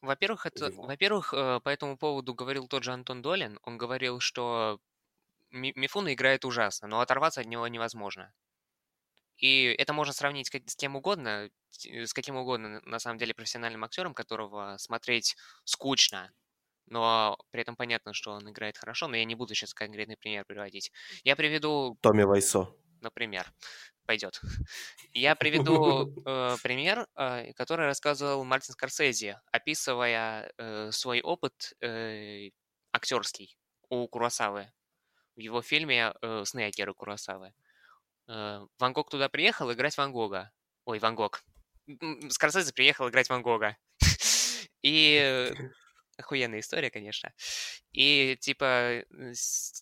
Во-первых, 0.00 0.46
это, 0.46 0.70
во-первых, 0.70 1.34
э, 1.34 1.60
по 1.60 1.68
этому 1.68 1.98
поводу 1.98 2.32
говорил 2.32 2.68
тот 2.68 2.84
же 2.84 2.92
Антон 2.92 3.20
Долин. 3.22 3.58
Он 3.64 3.76
говорил, 3.76 4.20
что 4.20 4.78
Ми- 5.50 5.72
Мифуна 5.76 6.12
играет 6.14 6.44
ужасно, 6.44 6.88
но 6.88 7.00
оторваться 7.00 7.40
от 7.40 7.46
него 7.48 7.66
невозможно. 7.68 8.32
И 9.38 9.64
это 9.78 9.92
можно 9.92 10.12
сравнить 10.12 10.48
с 10.48 10.76
кем 10.76 10.96
угодно, 10.96 11.48
с 11.70 12.12
каким 12.12 12.36
угодно, 12.36 12.80
на- 12.84 12.98
самом 12.98 13.18
деле, 13.18 13.34
профессиональным 13.34 13.84
актером, 13.84 14.14
которого 14.14 14.76
смотреть 14.78 15.36
скучно, 15.64 16.32
но 16.86 17.38
при 17.50 17.62
этом 17.62 17.76
понятно, 17.76 18.12
что 18.14 18.32
он 18.32 18.50
играет 18.50 18.78
хорошо, 18.78 19.08
но 19.08 19.16
я 19.16 19.24
не 19.24 19.34
буду 19.34 19.54
сейчас 19.54 19.74
конкретный 19.74 20.16
пример 20.16 20.44
приводить. 20.46 20.90
Я 21.24 21.36
приведу 21.36 21.98
Томми 22.00 22.22
Вайсо. 22.22 22.68
например, 23.00 23.46
пойдет. 24.06 24.40
Я 25.12 25.34
приведу 25.36 26.10
э, 26.26 26.56
пример, 26.62 27.06
э, 27.16 27.52
который 27.54 27.86
рассказывал 27.86 28.44
Мартин 28.44 28.72
Скорсезе, 28.72 29.40
описывая 29.52 30.52
э, 30.56 30.90
свой 30.92 31.20
опыт 31.20 31.74
э, 31.80 32.50
актерский 32.92 33.56
у 33.88 34.06
Куросавы 34.08 34.72
в 35.36 35.40
его 35.40 35.62
фильме 35.62 36.14
э, 36.22 36.44
«Сны 36.44 36.66
Акиры 36.66 36.94
Куросавы». 36.94 37.48
Э, 37.48 37.67
Ван 38.28 38.92
Гог 38.92 39.10
туда 39.10 39.28
приехал 39.28 39.72
играть 39.72 39.96
Ван 39.96 40.12
Гога. 40.12 40.50
Ой, 40.84 40.98
Ван 40.98 41.14
Гог. 41.14 41.42
Скорсезе 42.28 42.72
приехал 42.72 43.08
играть 43.08 43.28
Ван 43.30 43.42
Гога. 43.42 43.76
И 44.82 45.18
э, 45.20 45.54
охуенная 46.18 46.60
история, 46.60 46.90
конечно. 46.90 47.32
И, 47.92 48.36
типа, 48.40 48.64
э, 48.64 49.32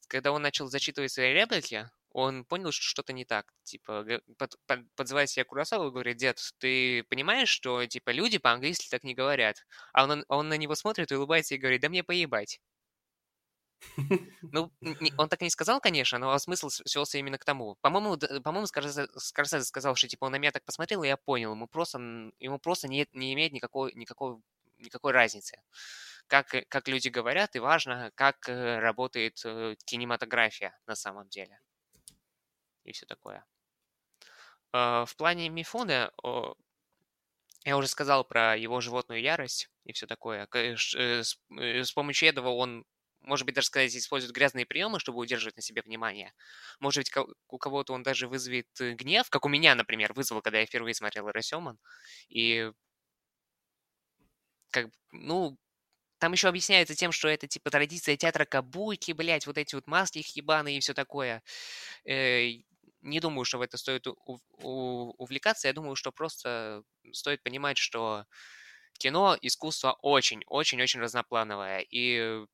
когда 0.08 0.32
он 0.32 0.42
начал 0.42 0.68
зачитывать 0.68 1.10
свои 1.12 1.32
реплики, 1.32 1.90
он 2.10 2.44
понял, 2.44 2.72
что 2.72 2.82
что-то 2.82 3.12
не 3.12 3.24
так. 3.24 3.52
Типа, 3.64 4.06
под- 4.38 4.56
под- 4.66 4.94
подзывает 4.94 5.28
себя 5.28 5.44
Куросаву 5.44 5.88
и 5.88 5.90
говорит, 5.90 6.16
дед, 6.16 6.40
ты 6.58 7.02
понимаешь, 7.04 7.48
что, 7.48 7.84
типа, 7.86 8.10
люди 8.10 8.38
по-английски 8.38 8.88
так 8.88 9.04
не 9.04 9.14
говорят? 9.14 9.66
А 9.92 10.04
он, 10.04 10.24
он 10.28 10.48
на 10.48 10.56
него 10.56 10.74
смотрит 10.76 11.12
и 11.12 11.16
улыбается 11.16 11.54
и 11.54 11.58
говорит, 11.58 11.82
да 11.82 11.88
мне 11.88 12.02
поебать. 12.04 12.60
Ну, 14.52 14.72
он 15.16 15.28
так 15.28 15.40
не 15.40 15.50
сказал, 15.50 15.80
конечно, 15.80 16.18
но 16.18 16.38
смысл 16.38 16.68
свелся 16.70 17.18
именно 17.18 17.38
к 17.38 17.44
тому. 17.44 17.76
По-моему, 17.80 18.16
д- 18.16 18.40
по-моему, 18.40 18.66
Скорсезе, 18.66 19.08
сказал, 19.64 19.94
что 19.96 20.08
типа 20.08 20.24
он 20.26 20.32
на 20.32 20.36
меня 20.38 20.52
так 20.52 20.64
посмотрел, 20.64 21.02
и 21.02 21.08
я 21.08 21.16
понял, 21.16 21.52
ему 21.52 21.66
просто, 21.66 21.98
ему 22.38 22.58
просто 22.58 22.88
не, 22.88 23.06
не 23.12 23.34
имеет 23.34 23.52
никакой, 23.52 23.92
никакой, 23.94 24.36
никакой 24.78 25.12
разницы. 25.12 25.62
Как, 26.26 26.54
э, 26.54 26.64
как 26.68 26.88
люди 26.88 27.08
говорят, 27.08 27.56
и 27.56 27.60
важно, 27.60 28.10
как 28.14 28.48
э, 28.48 28.78
работает 28.78 29.40
э, 29.44 29.76
кинематография 29.84 30.78
на 30.86 30.94
самом 30.94 31.28
деле. 31.28 31.60
И 32.84 32.92
все 32.92 33.06
такое. 33.06 33.44
Э, 34.72 35.04
В 35.06 35.16
плане 35.16 35.48
Мифуна, 35.48 36.12
о, 36.22 36.54
я 37.64 37.76
уже 37.76 37.88
сказал 37.88 38.24
про 38.24 38.56
его 38.56 38.80
животную 38.80 39.20
ярость 39.20 39.68
и 39.84 39.92
все 39.92 40.06
такое. 40.06 40.48
Э, 40.54 40.74
э, 40.96 41.22
с 41.22 41.92
помощью 41.92 42.28
этого 42.28 42.50
он, 42.50 42.84
может 43.26 43.46
быть, 43.46 43.54
даже 43.54 43.68
сказать, 43.68 43.96
использует 43.96 44.34
грязные 44.34 44.66
приемы, 44.66 45.00
чтобы 45.00 45.18
удерживать 45.20 45.56
на 45.56 45.62
себе 45.62 45.82
внимание. 45.82 46.32
Может 46.80 47.00
быть, 47.04 47.26
у 47.48 47.58
кого-то 47.58 47.92
он 47.94 48.02
даже 48.04 48.28
вызовет 48.28 48.68
э, 48.80 48.92
гнев, 48.94 49.30
как 49.30 49.44
у 49.46 49.48
меня, 49.50 49.74
например, 49.74 50.12
вызвал, 50.14 50.42
когда 50.42 50.60
я 50.60 50.66
впервые 50.66 50.94
смотрел 50.94 51.28
Иросёман. 51.30 51.78
И 52.30 52.70
как, 54.70 54.86
ну, 55.12 55.56
там 56.20 56.32
еще 56.32 56.48
объясняется 56.48 56.94
тем, 56.94 57.12
что 57.12 57.28
это 57.28 57.48
типа 57.48 57.70
традиция 57.70 58.16
театра 58.16 58.44
кабуки, 58.46 59.12
блядь, 59.12 59.46
вот 59.46 59.58
эти 59.58 59.74
вот 59.76 59.86
маски 59.88 60.20
их 60.20 60.28
ебаные 60.36 60.78
и 60.78 60.80
все 60.80 60.94
такое. 60.94 61.42
Э, 62.06 62.48
Не 63.02 63.20
думаю, 63.20 63.44
что 63.46 63.58
в 63.58 63.62
это 63.62 63.78
стоит 63.78 64.06
у- 64.08 64.16
у- 64.26 65.14
увлекаться. 65.22 65.68
Я 65.68 65.74
думаю, 65.74 65.96
что 65.96 66.12
просто 66.12 66.82
стоит 67.12 67.42
понимать, 67.44 67.78
что 67.78 68.26
кино, 68.98 69.36
искусство 69.42 69.98
очень-очень-очень 70.02 71.00
разноплановое. 71.00 71.80
И 71.90 72.44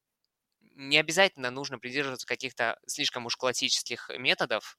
не 0.75 0.99
обязательно 0.99 1.51
нужно 1.51 1.79
придерживаться 1.79 2.27
каких-то 2.27 2.79
слишком 2.87 3.27
уж 3.27 3.37
классических 3.37 4.11
методов 4.19 4.79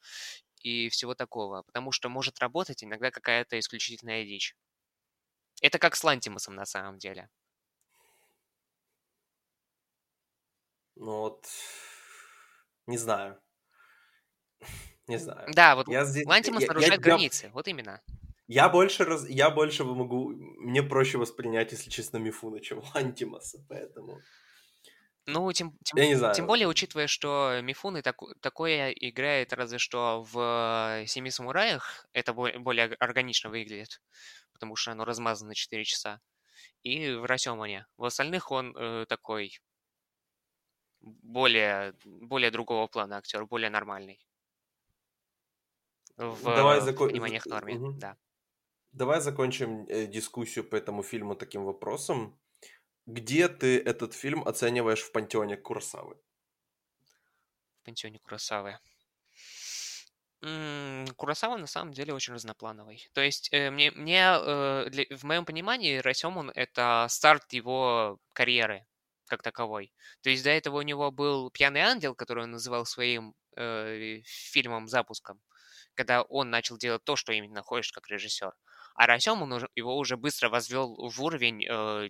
и 0.61 0.89
всего 0.89 1.13
такого, 1.15 1.63
потому 1.63 1.91
что 1.91 2.09
может 2.09 2.39
работать 2.39 2.83
иногда 2.83 3.11
какая-то 3.11 3.59
исключительная 3.59 4.23
дичь. 4.25 4.55
Это 5.61 5.79
как 5.79 5.95
с 5.95 6.03
Лантимусом 6.03 6.55
на 6.55 6.65
самом 6.65 6.97
деле. 6.97 7.29
Ну 10.95 11.19
вот, 11.21 11.47
не 12.87 12.97
знаю. 12.97 13.41
Не 15.07 15.17
знаю. 15.17 15.51
Да, 15.53 15.75
вот 15.75 15.87
Я 15.87 16.05
здесь... 16.05 16.25
Лантимус 16.25 16.61
я- 16.61 16.67
я- 16.67 16.73
нарушает 16.73 16.99
я- 16.99 17.03
границы, 17.03 17.49
вот 17.53 17.67
именно. 17.67 18.01
Я 18.47 18.69
больше, 18.69 19.03
раз, 19.05 19.27
я 19.27 19.49
больше 19.49 19.83
могу, 19.83 20.29
мне 20.29 20.83
проще 20.83 21.17
воспринять, 21.17 21.71
если 21.71 21.89
честно, 21.89 22.17
Мифуна, 22.17 22.59
чем 22.59 22.81
Лантимаса, 22.93 23.65
поэтому... 23.67 24.21
Ну, 25.25 25.51
тем, 25.53 25.77
тем, 25.83 25.97
Я 25.97 26.07
не 26.07 26.15
знаю. 26.15 26.33
тем 26.35 26.47
более, 26.47 26.67
учитывая, 26.67 27.07
что 27.07 27.59
Мифуны 27.61 28.01
таку- 28.01 28.33
такое 28.41 28.91
играет 28.91 29.53
разве 29.53 29.77
что 29.77 30.23
в 30.29 31.05
«Семи 31.07 31.31
самураях», 31.31 32.05
это 32.11 32.33
бо- 32.33 32.59
более 32.59 32.87
ор- 32.89 32.97
органично 32.99 33.49
выглядит, 33.49 34.01
потому 34.51 34.75
что 34.75 34.91
оно 34.91 35.05
размазано 35.05 35.49
на 35.49 35.55
4 35.55 35.85
часа, 35.85 36.19
и 36.83 37.11
в 37.13 37.25
Расёмане. 37.25 37.87
В 37.97 38.05
остальных 38.05 38.51
он 38.51 38.75
э, 38.77 39.05
такой 39.07 39.59
более, 41.01 41.93
более 42.05 42.51
другого 42.51 42.87
плана 42.87 43.17
актер, 43.17 43.45
более 43.45 43.69
нормальный. 43.69 44.25
В, 46.17 46.43
Давай 46.43 46.79
зако- 46.81 47.07
пониманиях 47.09 47.45
норме, 47.45 47.75
мгм. 47.75 47.99
да. 47.99 48.17
Давай 48.91 49.19
закончим 49.21 49.85
э, 49.87 50.05
дискуссию 50.05 50.63
по 50.63 50.75
этому 50.75 51.01
фильму 51.03 51.35
таким 51.35 51.63
вопросом. 51.65 52.39
Где 53.07 53.49
ты 53.49 53.79
этот 53.79 54.13
фильм 54.13 54.47
оцениваешь 54.47 55.01
в 55.01 55.11
пантеоне 55.11 55.57
Курсавы? 55.57 56.15
в 57.83 57.85
пансионе 57.85 58.17
Куросавы. 58.19 58.79
М, 60.41 61.05
Куросава 61.15 61.57
на 61.57 61.67
самом 61.67 61.93
деле 61.93 62.13
очень 62.13 62.33
разноплановый. 62.33 63.07
То 63.13 63.21
есть 63.21 63.49
э, 63.53 63.71
мне, 63.71 63.91
мне 63.91 64.21
э, 64.35 64.89
для- 64.89 65.05
в 65.17 65.23
моем 65.23 65.45
понимании 65.45 65.97
Расёмон 65.99 66.51
это 66.53 67.07
старт 67.09 67.53
его 67.53 68.19
карьеры 68.33 68.85
как 69.27 69.41
таковой. 69.41 69.93
То 70.21 70.29
есть 70.29 70.43
до 70.43 70.49
этого 70.49 70.79
у 70.79 70.81
него 70.81 71.11
был 71.11 71.49
«Пьяный 71.51 71.79
ангел», 71.81 72.13
который 72.15 72.43
он 72.43 72.51
называл 72.51 72.85
своим 72.85 73.35
э, 73.55 74.19
фильмом 74.25 74.87
запуском, 74.87 75.39
когда 75.95 76.23
он 76.23 76.49
начал 76.49 76.77
делать 76.77 77.03
то, 77.05 77.15
что 77.15 77.31
именно 77.33 77.61
хочет 77.61 77.93
как 77.93 78.09
режиссер. 78.09 78.51
А 78.95 79.07
Расёмон 79.07 79.53
уже- 79.53 79.69
его 79.75 79.97
уже 79.97 80.17
быстро 80.17 80.49
возвел 80.49 80.95
в 81.09 81.23
уровень 81.23 81.65
э, 81.69 82.09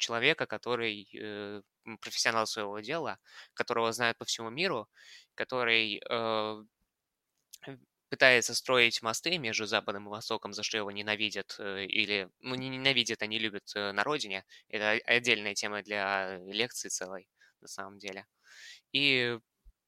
человека, 0.00 0.46
который 0.46 1.08
э, 1.14 1.62
профессионал 2.00 2.46
своего 2.46 2.80
дела, 2.80 3.18
которого 3.54 3.92
знают 3.92 4.18
по 4.18 4.24
всему 4.24 4.50
миру, 4.50 4.88
который 5.34 6.02
э, 6.10 6.64
пытается 8.10 8.54
строить 8.54 9.02
мосты 9.02 9.38
между 9.38 9.66
Западом 9.66 10.06
и 10.06 10.10
Востоком, 10.10 10.52
за 10.52 10.62
что 10.62 10.76
его 10.76 10.90
ненавидят, 10.90 11.56
э, 11.58 11.84
или, 11.86 12.28
ну, 12.40 12.56
не 12.56 12.68
ненавидят, 12.68 13.22
они 13.22 13.38
любят 13.38 13.70
э, 13.76 13.92
на 13.92 14.02
родине. 14.02 14.44
Это 14.68 14.90
отдельная 15.06 15.54
тема 15.54 15.82
для 15.82 16.38
лекции 16.38 16.88
целой, 16.88 17.28
на 17.60 17.68
самом 17.68 17.98
деле. 17.98 18.26
И, 18.92 19.38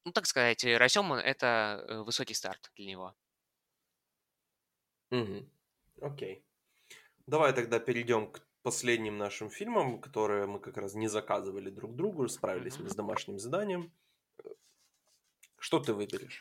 ну, 0.04 0.12
так 0.12 0.26
сказать, 0.26 0.64
Расемон— 0.64 1.18
это 1.24 1.84
э, 1.88 2.02
высокий 2.02 2.34
старт 2.34 2.70
для 2.76 2.86
него. 2.86 3.16
Угу. 5.10 5.50
Окей. 6.02 6.44
Давай 7.26 7.52
тогда 7.52 7.80
перейдем 7.80 8.30
к 8.30 8.40
последним 8.62 9.18
нашим 9.18 9.50
фильмам, 9.50 10.00
которые 10.00 10.46
мы 10.46 10.60
как 10.60 10.76
раз 10.76 10.94
не 10.94 11.08
заказывали 11.08 11.70
друг 11.70 11.96
другу, 11.96 12.28
справились 12.28 12.78
мы 12.78 12.88
с 12.88 12.94
домашним 12.94 13.38
заданием. 13.38 13.92
Что 15.58 15.78
ты 15.78 15.92
выберешь? 15.92 16.40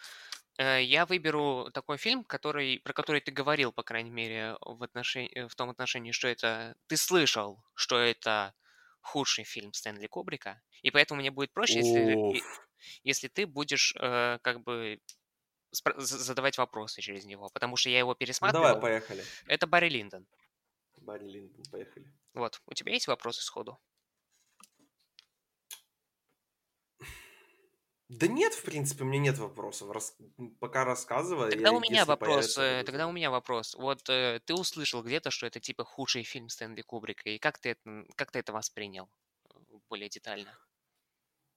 Э, 0.57 0.81
я 0.83 1.05
выберу 1.05 1.69
такой 1.73 1.97
фильм, 1.97 2.23
который, 2.23 2.79
про 2.79 2.93
который 2.93 3.21
ты 3.21 3.31
говорил, 3.31 3.71
по 3.71 3.83
крайней 3.83 4.11
мере, 4.11 4.57
в, 4.61 4.83
отношении, 4.83 5.31
э, 5.33 5.47
в 5.47 5.55
том 5.55 5.69
отношении, 5.69 6.11
что 6.11 6.27
это... 6.27 6.75
Ты 6.87 6.97
слышал, 6.97 7.63
что 7.73 7.97
это 7.97 8.53
худший 9.01 9.43
фильм 9.43 9.73
Стэнли 9.73 10.07
Кубрика, 10.07 10.61
и 10.83 10.91
поэтому 10.91 11.21
мне 11.21 11.31
будет 11.31 11.51
проще, 11.51 11.79
если, 11.79 12.41
если 13.03 13.27
ты 13.27 13.47
будешь 13.47 13.95
э, 13.99 14.37
как 14.41 14.61
бы 14.61 14.99
задавать 15.71 16.57
вопросы 16.57 17.01
через 17.01 17.25
него, 17.25 17.49
потому 17.49 17.77
что 17.77 17.89
я 17.89 17.99
его 17.99 18.13
пересматривал. 18.13 18.65
Ну, 18.65 18.73
давай, 18.73 18.81
поехали. 18.81 19.23
Это 19.47 19.67
Барри 19.67 19.89
Линдон. 19.89 20.27
Барри 21.01 21.27
Линдон, 21.27 21.63
поехали. 21.71 22.11
Вот, 22.33 22.61
у 22.65 22.73
тебя 22.73 22.93
есть 22.93 23.07
вопросы 23.07 23.41
сходу? 23.41 23.79
Да 28.11 28.27
нет, 28.27 28.53
в 28.53 28.63
принципе, 28.63 29.03
у 29.03 29.07
меня 29.07 29.19
нет 29.19 29.37
вопросов. 29.37 29.89
Рас... 29.89 30.17
Пока 30.59 30.83
рассказывай. 30.83 31.49
Тогда 31.49 31.71
у 31.71 31.79
меня 31.79 32.03
вопрос. 32.03 32.55
Появится... 32.55 32.83
Тогда 32.85 33.07
у 33.07 33.13
меня 33.13 33.31
вопрос. 33.31 33.73
Вот 33.75 34.09
э, 34.09 34.41
ты 34.43 34.53
услышал 34.53 35.01
где-то, 35.01 35.31
что 35.31 35.47
это 35.47 35.61
типа 35.61 35.85
худший 35.85 36.23
фильм 36.23 36.49
Стэнли 36.49 36.81
Кубрика, 36.81 37.29
и 37.29 37.37
как 37.37 37.57
ты 37.57 37.69
это, 37.69 38.05
как 38.15 38.31
ты 38.31 38.39
это 38.39 38.51
воспринял 38.51 39.09
э, 39.45 39.57
более 39.89 40.09
детально? 40.09 40.57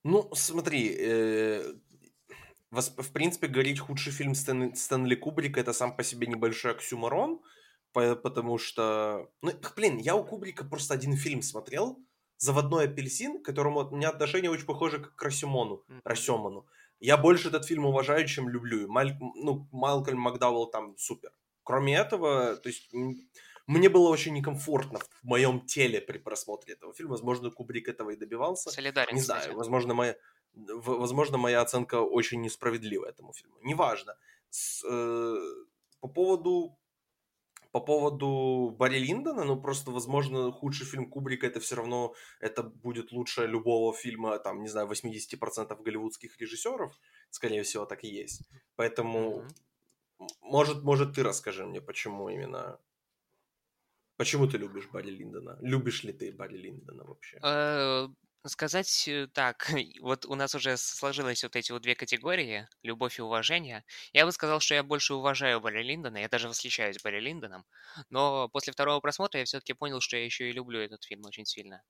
Ну, 0.04 0.32
смотри, 0.34 0.94
э, 0.96 1.74
в 2.70 3.12
принципе, 3.12 3.48
говорить 3.48 3.80
худший 3.80 4.12
фильм 4.12 4.36
Стэн... 4.36 4.76
Стэнли 4.76 5.16
Кубрика 5.16 5.58
это 5.58 5.72
сам 5.72 5.96
по 5.96 6.04
себе 6.04 6.28
небольшой 6.28 6.70
оксюморон, 6.70 7.42
потому 7.94 8.58
что, 8.58 9.30
ну, 9.42 9.52
блин, 9.76 9.98
я 9.98 10.16
у 10.16 10.24
Кубрика 10.24 10.64
просто 10.64 10.94
один 10.94 11.16
фильм 11.16 11.42
смотрел, 11.42 11.98
«Заводной 12.36 12.86
апельсин», 12.86 13.40
к 13.40 13.44
которому 13.44 13.88
у 13.88 13.96
меня 13.96 14.10
отношение 14.10 14.50
очень 14.50 14.66
похоже 14.66 14.98
к 15.00 15.22
Расимону, 15.22 15.84
mm-hmm. 15.88 16.00
Расеману. 16.04 16.66
Я 17.00 17.16
больше 17.16 17.48
этот 17.48 17.64
фильм 17.64 17.86
уважаю, 17.86 18.26
чем 18.26 18.48
люблю. 18.48 18.88
Маль, 18.88 19.16
ну, 19.20 19.68
Малкольм 19.72 20.18
Макдауэлл 20.18 20.66
там 20.66 20.96
супер. 20.98 21.32
Кроме 21.62 21.96
этого, 21.96 22.56
то 22.56 22.68
есть 22.68 22.90
мне 23.66 23.88
было 23.88 24.08
очень 24.08 24.34
некомфортно 24.34 24.98
в 24.98 25.24
моем 25.24 25.60
теле 25.66 26.00
при 26.00 26.18
просмотре 26.18 26.74
этого 26.74 26.92
фильма. 26.92 27.12
Возможно, 27.12 27.50
Кубрик 27.50 27.88
этого 27.88 28.10
и 28.10 28.16
добивался. 28.16 28.70
Солидарен, 28.70 29.14
Не 29.14 29.20
знаю, 29.22 29.56
возможно, 29.56 29.94
моя, 29.94 30.16
возможно, 30.54 31.38
моя 31.38 31.62
оценка 31.62 32.00
очень 32.00 32.42
несправедлива 32.42 33.06
этому 33.06 33.32
фильму. 33.32 33.56
Неважно. 33.62 34.16
С, 34.50 34.84
э, 34.84 35.36
по 36.00 36.08
поводу 36.08 36.78
по 37.74 37.80
поводу 37.80 38.70
Барри 38.78 39.00
Линдона, 39.00 39.44
ну 39.44 39.60
просто, 39.60 39.90
возможно, 39.90 40.52
худший 40.52 40.86
фильм 40.86 41.10
Кубрика 41.10 41.48
это 41.48 41.58
все 41.58 41.74
равно, 41.74 42.14
это 42.40 42.62
будет 42.62 43.10
лучше 43.10 43.46
любого 43.46 43.92
фильма, 43.92 44.38
там, 44.38 44.62
не 44.62 44.68
знаю, 44.68 44.86
80% 44.86 45.82
голливудских 45.82 46.40
режиссеров, 46.40 46.96
скорее 47.30 47.62
всего, 47.62 47.84
так 47.84 48.04
и 48.04 48.08
есть. 48.08 48.48
Поэтому, 48.76 49.40
mm-hmm. 49.40 50.26
может, 50.42 50.84
может, 50.84 51.16
ты 51.16 51.24
расскажи 51.24 51.66
мне, 51.66 51.80
почему 51.80 52.28
именно 52.28 52.78
Почему 54.16 54.46
ты 54.46 54.58
любишь 54.58 54.88
Барри 54.92 55.10
Линдона? 55.10 55.58
Любишь 55.60 56.04
ли 56.04 56.12
ты 56.12 56.32
Барри 56.32 56.58
Линдона 56.58 57.02
вообще? 57.04 57.38
Сказать 58.46 59.08
э, 59.08 59.26
так, 59.32 59.70
вот 60.02 60.26
у 60.26 60.34
нас 60.34 60.54
уже 60.54 60.76
сложилось 60.76 61.42
вот 61.42 61.56
эти 61.56 61.72
вот 61.72 61.80
две 61.82 61.94
категории, 61.94 62.68
любовь 62.82 63.18
и 63.18 63.22
уважение. 63.22 63.84
Я 64.12 64.26
бы 64.26 64.32
сказал, 64.32 64.60
что 64.60 64.74
я 64.74 64.82
больше 64.82 65.14
уважаю 65.14 65.60
Барри 65.60 65.82
Линдона, 65.82 66.18
я 66.18 66.28
даже 66.28 66.48
восхищаюсь 66.48 67.00
Барри 67.02 67.20
Линдоном, 67.20 67.64
но 68.10 68.48
после 68.50 68.72
второго 68.74 69.00
просмотра 69.00 69.40
я 69.40 69.46
все-таки 69.46 69.72
понял, 69.72 70.00
что 70.00 70.18
я 70.18 70.24
еще 70.26 70.48
и 70.48 70.52
люблю 70.52 70.80
этот 70.80 71.04
фильм 71.04 71.24
очень 71.24 71.46
сильно. 71.46 71.82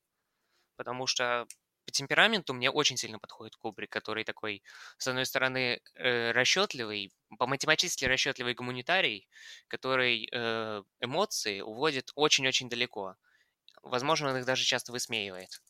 Потому 0.77 1.07
что 1.07 1.47
по 1.87 1.93
темпераменту 1.93 2.55
мне 2.55 2.71
очень 2.71 2.97
сильно 2.99 3.19
подходит 3.19 3.57
Кубрик, 3.57 3.91
который 3.91 4.25
такой, 4.25 4.63
с 4.99 5.09
одной 5.09 5.27
стороны, 5.27 5.81
э, 5.97 6.33
расчетливый, 6.33 7.13
по 7.39 7.47
математически 7.47 8.07
расчетливый 8.07 8.55
гуманитарий, 8.55 9.29
который 9.69 10.29
э, 10.33 10.83
эмоции 11.01 11.61
уводит 11.63 12.13
очень-очень 12.17 12.69
далеко. 12.71 13.17
Возможно, 13.83 14.31
он 14.31 14.39
их 14.39 14.47
даже 14.47 14.65
часто 14.65 14.93
высмеивает. 14.93 15.61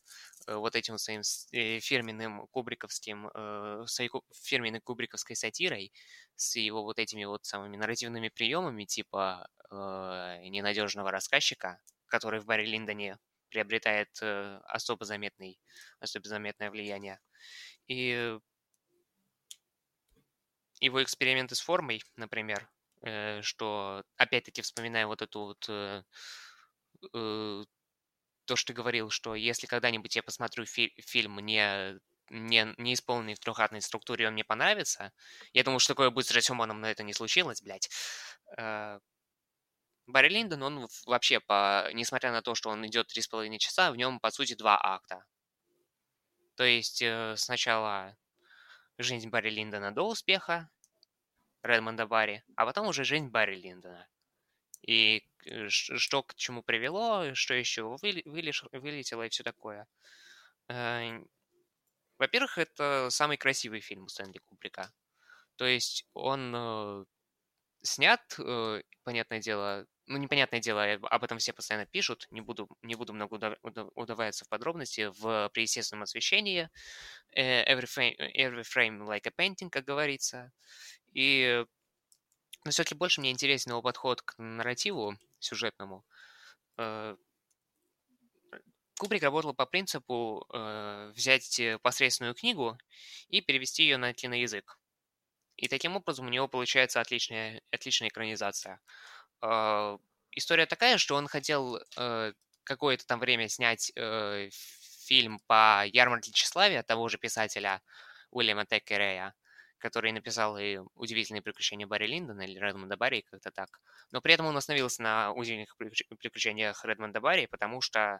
Э, 0.47 0.55
вот 0.55 0.75
этим 0.75 0.97
своим 0.97 1.21
э, 1.53 1.79
фирменным 1.79 2.47
кубриковским, 2.47 3.29
э, 3.33 3.83
своей 3.87 4.11
фирменной 4.33 4.79
кубриковской 4.79 5.35
сатирой, 5.35 5.91
с 6.35 6.55
его 6.55 6.83
вот 6.83 6.99
этими 6.99 7.25
вот 7.25 7.45
самыми 7.45 7.77
нарративными 7.77 8.29
приемами, 8.29 8.85
типа 8.85 9.47
ненадежного 9.71 11.11
рассказчика, 11.11 11.79
который 12.07 12.39
в 12.39 12.45
Барри 12.45 12.65
Линдоне 12.65 13.17
приобретает 13.49 14.09
особо, 14.21 15.05
заметный, 15.05 15.59
особо 15.99 16.27
заметное 16.27 16.69
влияние. 16.69 17.19
И 17.87 18.37
его 20.79 21.03
эксперименты 21.03 21.55
с 21.55 21.61
формой, 21.61 22.03
например, 22.15 22.69
что, 23.41 24.03
опять-таки, 24.17 24.61
вспоминая 24.61 25.07
вот 25.07 25.21
эту 25.23 25.39
вот 25.45 26.05
то, 28.45 28.55
что 28.55 28.67
ты 28.67 28.73
говорил, 28.73 29.09
что 29.09 29.35
если 29.35 29.67
когда-нибудь 29.67 30.15
я 30.15 30.23
посмотрю 30.23 30.65
фи- 30.65 30.93
фильм 30.97 31.39
не, 31.39 31.99
не, 32.29 32.73
не 32.77 32.93
исполненный 32.93 33.35
в 33.35 33.39
трехатной 33.39 33.81
структуре, 33.81 34.27
он 34.27 34.33
мне 34.33 34.43
понравится, 34.43 35.11
я 35.53 35.63
думаю, 35.63 35.79
что 35.79 35.93
такое 35.93 36.09
будет 36.09 36.27
с 36.27 36.31
Расюманом, 36.31 36.81
но 36.81 36.87
это 36.87 37.03
не 37.03 37.13
случилось, 37.13 37.61
блядь. 37.61 37.89
Э, 38.57 38.99
Барри 40.07 40.29
Линдон, 40.29 40.61
он 40.63 40.87
вообще, 41.05 41.39
по, 41.39 41.89
несмотря 41.93 42.31
на 42.31 42.41
то, 42.41 42.53
что 42.55 42.69
он 42.69 42.85
идет 42.85 43.07
три 43.07 43.21
с 43.21 43.27
половиной 43.27 43.57
часа, 43.57 43.91
в 43.91 43.95
нем, 43.95 44.19
по 44.19 44.29
сути, 44.29 44.53
два 44.53 44.79
акта. 44.81 45.25
То 46.55 46.63
есть 46.63 47.01
э, 47.01 47.35
сначала 47.37 48.15
жизнь 48.97 49.29
Барри 49.29 49.49
Линдона 49.49 49.91
до 49.93 50.07
успеха, 50.07 50.69
Редмонда 51.63 52.05
Барри, 52.05 52.43
а 52.55 52.65
потом 52.65 52.87
уже 52.87 53.03
жизнь 53.03 53.27
Барри 53.29 53.55
Линдона. 53.55 54.07
И 54.81 55.23
Э, 55.45 55.69
что 55.69 56.23
к 56.23 56.35
чему 56.35 56.63
привело, 56.63 57.33
что 57.35 57.53
еще 57.53 57.97
вылетело 58.01 59.23
и 59.23 59.29
все 59.29 59.43
такое. 59.43 59.87
Э, 60.69 61.19
во-первых, 62.17 62.57
это 62.57 63.09
самый 63.11 63.37
красивый 63.37 63.81
фильм 63.81 64.07
Стэнли 64.07 64.39
Кубрика. 64.39 64.91
То 65.57 65.65
есть 65.65 66.07
он 66.13 66.53
э, 66.55 67.05
снят, 67.83 68.21
понятное 69.03 69.39
дело, 69.39 69.85
ну, 70.07 70.17
непонятное 70.17 70.59
дело, 70.59 70.83
об 70.93 71.23
этом 71.23 71.37
все 71.37 71.53
постоянно 71.53 71.85
пишут, 71.85 72.27
не 72.31 72.41
буду, 72.41 72.67
не 72.81 72.95
буду 72.95 73.13
много 73.13 73.57
удаваться 73.95 74.45
в 74.45 74.49
подробности, 74.49 75.11
в 75.19 75.49
при 75.53 75.63
естественном 75.63 76.03
освещении, 76.03 76.69
every 77.35 77.85
frame, 77.85 78.15
every 78.35 78.63
frame 78.63 79.05
like 79.07 79.27
a 79.27 79.31
painting, 79.37 79.69
как 79.69 79.85
говорится, 79.85 80.51
и 81.13 81.65
но 82.65 82.71
все-таки 82.71 82.95
больше 82.95 83.21
мне 83.21 83.31
интересен 83.31 83.71
его 83.71 83.81
подход 83.81 84.21
к 84.21 84.37
нарративу 84.37 85.15
сюжетному. 85.39 86.03
Э, 86.77 87.15
Кубрик 88.97 89.23
работал 89.23 89.53
по 89.53 89.65
принципу 89.65 90.45
э, 90.53 91.11
взять 91.15 91.61
посредственную 91.81 92.33
книгу 92.33 92.77
и 93.27 93.41
перевести 93.41 93.83
ее 93.83 93.97
на 93.97 94.13
киноязык. 94.13 94.77
И 95.57 95.67
таким 95.67 95.95
образом 95.95 96.27
у 96.27 96.29
него 96.29 96.47
получается 96.47 96.99
отличная, 96.99 97.61
отличная 97.71 98.09
экранизация. 98.09 98.81
Э, 99.41 99.97
история 100.31 100.65
такая, 100.65 100.97
что 100.97 101.15
он 101.15 101.27
хотел 101.27 101.79
э, 101.97 102.33
какое-то 102.63 103.05
там 103.05 103.19
время 103.19 103.47
снять 103.47 103.91
э, 103.95 104.49
фильм 104.51 105.39
по 105.47 105.85
ярмарке 105.85 106.31
тщеславия 106.31 106.83
того 106.83 107.07
же 107.09 107.17
писателя 107.17 107.81
Уильяма 108.31 108.65
Теккерея, 108.65 109.33
который 109.85 110.11
написал 110.11 110.57
и 110.57 110.79
«Удивительные 110.95 111.43
приключения 111.43 111.85
Барри 111.85 112.07
Линдона» 112.07 112.41
или 112.41 112.57
Редмонда 112.57 112.97
Барри, 112.97 113.21
как-то 113.21 113.51
так. 113.51 113.79
Но 114.11 114.19
при 114.19 114.33
этом 114.33 114.47
он 114.47 114.57
остановился 114.57 115.03
на 115.03 115.31
«Удивительных 115.31 115.77
приключениях 115.77 116.83
Редмонда 116.83 117.21
Барри», 117.21 117.45
потому 117.45 117.81
что 117.81 118.19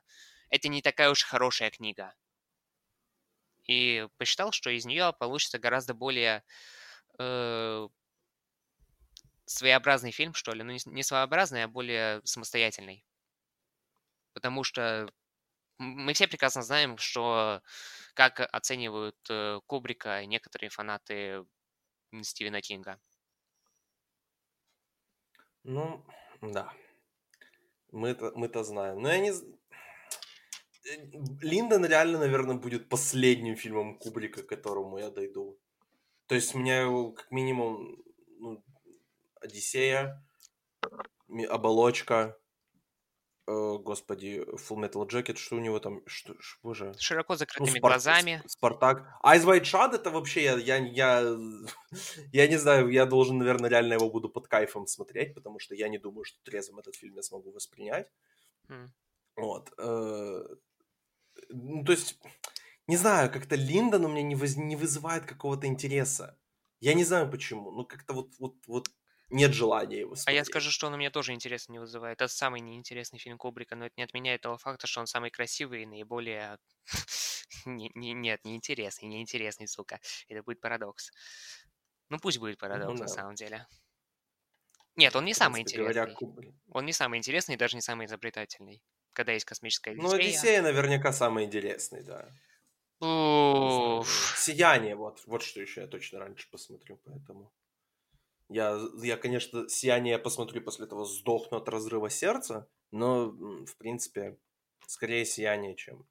это 0.51 0.67
не 0.67 0.83
такая 0.83 1.09
уж 1.09 1.23
хорошая 1.23 1.71
книга. 1.71 2.13
И 3.67 4.07
посчитал, 4.17 4.51
что 4.51 4.69
из 4.69 4.85
нее 4.85 5.11
получится 5.17 5.57
гораздо 5.57 5.95
более 5.95 6.43
э, 7.17 7.87
своеобразный 9.45 10.11
фильм, 10.11 10.35
что 10.35 10.51
ли. 10.51 10.61
Ну, 10.61 10.77
не 10.85 11.01
своеобразный, 11.01 11.63
а 11.63 11.67
более 11.67 12.21
самостоятельный. 12.25 13.03
Потому 14.33 14.63
что 14.63 15.09
мы 15.79 16.13
все 16.13 16.27
прекрасно 16.27 16.61
знаем, 16.61 16.99
что 16.99 17.63
как 18.13 18.39
оценивают 18.39 19.17
э, 19.31 19.59
Кубрика 19.65 20.23
некоторые 20.27 20.69
фанаты 20.69 21.43
Стивена 22.23 22.61
Кинга. 22.61 22.99
Ну, 25.63 26.05
да. 26.41 26.71
Мы 27.91 28.09
это, 28.09 28.31
мы 28.35 28.45
это 28.47 28.63
знаем. 28.63 29.01
Но 29.01 29.09
я 29.09 29.19
не... 29.19 29.31
Э, 29.31 29.33
Линдон 31.41 31.85
реально, 31.85 32.19
наверное, 32.19 32.55
будет 32.55 32.89
последним 32.89 33.55
фильмом 33.55 33.97
Кубрика, 33.97 34.43
к 34.43 34.47
которому 34.47 34.97
я 34.97 35.09
дойду. 35.09 35.59
То 36.27 36.35
есть 36.35 36.55
у 36.55 36.59
меня 36.59 36.85
как 37.13 37.31
минимум 37.31 38.03
ну, 38.39 38.63
Одиссея, 39.41 40.23
оболочка, 41.49 42.37
господи, 43.47 44.43
Full 44.55 44.77
Metal 44.77 45.07
Jacket, 45.07 45.35
что 45.35 45.55
у 45.55 45.59
него 45.59 45.79
там, 45.79 46.01
что, 46.07 46.35
что 46.39 46.59
боже. 46.63 46.93
Широко 46.97 47.33
ну, 47.33 47.37
закрытыми 47.37 47.69
ну, 47.69 47.75
Спар- 47.75 47.91
глазами. 47.91 48.41
Спартак. 48.47 49.19
Eyes 49.23 49.45
Wide 49.45 49.63
Shut 49.63 49.95
это 49.95 50.09
вообще, 50.09 50.43
я, 50.43 50.55
я, 50.55 50.77
я, 50.77 51.37
я 52.31 52.47
не 52.47 52.57
знаю, 52.57 52.89
я 52.89 53.05
должен, 53.05 53.37
наверное, 53.37 53.69
реально 53.69 53.93
его 53.93 54.09
буду 54.09 54.29
под 54.29 54.47
кайфом 54.47 54.87
смотреть, 54.87 55.35
потому 55.35 55.59
что 55.59 55.75
я 55.75 55.89
не 55.89 55.99
думаю, 55.99 56.23
что 56.23 56.39
трезвым 56.43 56.79
этот 56.79 56.95
фильм 56.95 57.15
я 57.15 57.21
смогу 57.21 57.51
воспринять. 57.51 58.07
Mm. 58.67 58.89
Вот. 59.35 59.71
Э, 59.77 60.43
ну, 61.49 61.83
то 61.83 61.91
есть, 61.91 62.19
не 62.87 62.97
знаю, 62.97 63.31
как-то 63.31 63.55
Линдон 63.55 64.05
у 64.05 64.07
меня 64.07 64.23
не, 64.23 64.35
воз, 64.35 64.55
не 64.55 64.75
вызывает 64.75 65.25
какого-то 65.25 65.67
интереса. 65.67 66.37
Я 66.79 66.93
не 66.93 67.03
знаю 67.03 67.29
почему, 67.29 67.71
ну 67.71 67.85
как-то 67.85 68.13
вот, 68.13 68.33
вот, 68.39 68.55
вот 68.67 68.89
нет 69.35 69.53
желания 69.53 69.99
его 69.99 70.15
смотреть. 70.15 70.27
А 70.27 70.31
я 70.31 70.45
скажу, 70.45 70.71
что 70.71 70.87
он 70.87 70.93
у 70.93 70.97
меня 70.97 71.11
тоже 71.11 71.33
интереса 71.33 71.71
не 71.71 71.79
вызывает. 71.79 72.21
Это 72.21 72.27
самый 72.27 72.61
неинтересный 72.61 73.19
фильм 73.19 73.37
Кубрика, 73.37 73.75
но 73.75 73.85
это 73.85 73.93
не 73.97 74.03
отменяет 74.03 74.41
того 74.41 74.57
факта, 74.57 74.87
что 74.87 75.01
он 75.01 75.07
самый 75.07 75.29
красивый 75.29 75.83
и 75.83 75.85
наиболее... 75.85 76.57
не, 77.65 77.91
не, 77.93 78.13
нет, 78.13 78.43
неинтересный, 78.45 79.07
неинтересный, 79.09 79.67
сука. 79.67 79.99
Это 80.27 80.41
будет 80.41 80.59
парадокс. 80.61 81.11
Ну 82.09 82.17
пусть 82.19 82.39
будет 82.39 82.57
парадокс 82.57 82.99
на 82.99 83.07
самом 83.07 83.35
деле. 83.35 83.67
Нет, 84.95 85.15
он 85.15 85.25
не 85.25 85.33
самый 85.33 85.61
интересный. 85.61 86.55
Он 86.71 86.85
не 86.85 86.93
самый 86.93 87.17
интересный 87.17 87.55
и 87.55 87.57
даже 87.57 87.75
не 87.75 87.81
самый 87.81 88.05
изобретательный, 88.05 88.81
когда 89.13 89.33
есть 89.33 89.45
космическая 89.45 89.91
Одиссея. 89.91 90.09
Ну, 90.09 90.15
Одиссея 90.15 90.61
наверняка 90.61 91.11
самый 91.11 91.43
интересный, 91.43 92.03
да. 92.03 92.29
Сияние, 94.37 94.95
вот, 94.95 95.21
вот 95.25 95.43
что 95.43 95.59
еще 95.59 95.81
я 95.81 95.87
точно 95.87 96.19
раньше 96.19 96.49
посмотрю, 96.49 96.97
поэтому... 97.03 97.51
Я, 98.49 98.79
я, 99.01 99.17
конечно, 99.17 99.67
«Сияние» 99.69 100.19
посмотрю 100.19 100.61
после 100.61 100.85
того 100.85 101.05
сдохну 101.05 101.57
от 101.57 101.67
разрыва 101.67 102.09
сердца, 102.09 102.67
но, 102.91 103.29
в 103.29 103.75
принципе, 103.77 104.37
скорее 104.85 105.25
«Сияние», 105.25 105.75
чем, 105.75 106.05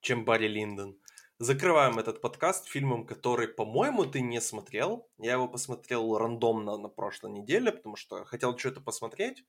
чем 0.00 0.24
Барри 0.24 0.48
Линдон. 0.48 0.98
Закрываем 1.38 2.00
этот 2.00 2.20
подкаст 2.20 2.66
фильмом, 2.66 3.06
который, 3.06 3.46
по-моему, 3.46 4.06
ты 4.06 4.20
не 4.20 4.40
смотрел. 4.40 5.08
Я 5.18 5.34
его 5.34 5.46
посмотрел 5.46 6.18
рандомно 6.18 6.76
на 6.76 6.88
прошлой 6.88 7.30
неделе, 7.30 7.70
потому 7.70 7.94
что 7.94 8.24
хотел 8.24 8.58
что-то 8.58 8.80
посмотреть. 8.80 9.44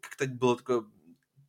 Как-то 0.00 0.26
было 0.26 0.56
такое 0.56 0.84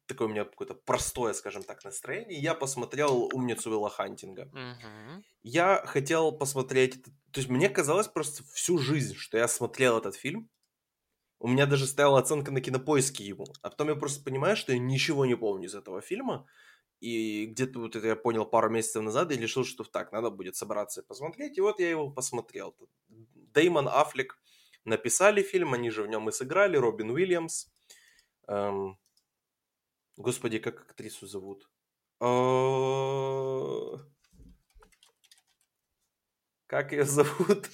такое 0.08 0.28
у 0.28 0.32
меня 0.32 0.46
какое-то 0.46 0.74
простое, 0.74 1.34
скажем 1.34 1.64
так, 1.64 1.84
настроение. 1.84 2.40
Я 2.40 2.54
посмотрел 2.54 3.30
«Умницу 3.34 3.70
Вилла 3.70 3.90
Хантинга». 3.90 4.50
Uh-huh. 4.54 5.24
Я 5.44 5.84
хотел 5.86 6.32
посмотреть... 6.32 7.04
То 7.32 7.40
есть 7.40 7.50
мне 7.50 7.70
казалось 7.70 8.08
просто 8.08 8.44
всю 8.54 8.78
жизнь, 8.78 9.16
что 9.16 9.38
я 9.38 9.48
смотрел 9.48 9.98
этот 9.98 10.16
фильм. 10.16 10.50
У 11.40 11.48
меня 11.48 11.66
даже 11.68 11.86
стояла 11.86 12.20
оценка 12.20 12.52
на 12.52 12.62
кинопоиске 12.62 13.24
ему. 13.24 13.46
А 13.62 13.70
потом 13.70 13.90
я 13.90 13.96
просто 13.96 14.24
понимаю, 14.24 14.58
что 14.58 14.72
я 14.72 14.80
ничего 14.80 15.26
не 15.26 15.36
помню 15.36 15.68
из 15.68 15.76
этого 15.76 16.02
фильма. 16.02 16.48
И 17.00 17.46
где-то 17.46 17.80
вот 17.80 17.96
это 17.96 18.08
я 18.08 18.16
понял 18.16 18.46
пару 18.46 18.70
месяцев 18.70 19.04
назад 19.04 19.32
и 19.32 19.38
решил, 19.38 19.64
что 19.64 19.84
так, 19.84 20.12
надо 20.12 20.32
будет 20.32 20.56
собраться 20.56 21.02
и 21.02 21.06
посмотреть. 21.06 21.58
И 21.58 21.62
вот 21.62 21.80
я 21.80 21.90
его 21.90 22.10
посмотрел. 22.10 22.76
Деймон 23.10 23.88
Аффлек 23.88 24.40
написали 24.84 25.44
фильм, 25.44 25.74
они 25.74 25.92
же 25.92 26.02
в 26.02 26.08
нем 26.08 26.28
и 26.30 26.32
сыграли, 26.32 26.78
Робин 26.78 27.12
Уильямс. 27.12 27.68
Эм, 28.48 28.98
Господи, 30.18 30.58
как 30.58 30.82
актрису 30.82 31.28
зовут? 31.28 31.70
Как 36.66 36.92
ее 36.92 37.04
зовут? 37.06 37.70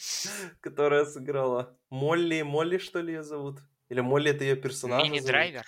Которая 0.59 1.05
сыграла? 1.05 1.79
Молли, 1.89 2.41
Молли, 2.41 2.77
что 2.77 2.99
ли, 2.99 3.13
ее 3.13 3.23
зовут? 3.23 3.59
Или 3.87 4.01
Молли 4.01 4.31
это 4.31 4.43
ее 4.43 4.57
персонаж? 4.57 5.03
Мини-драйвер? 5.03 5.65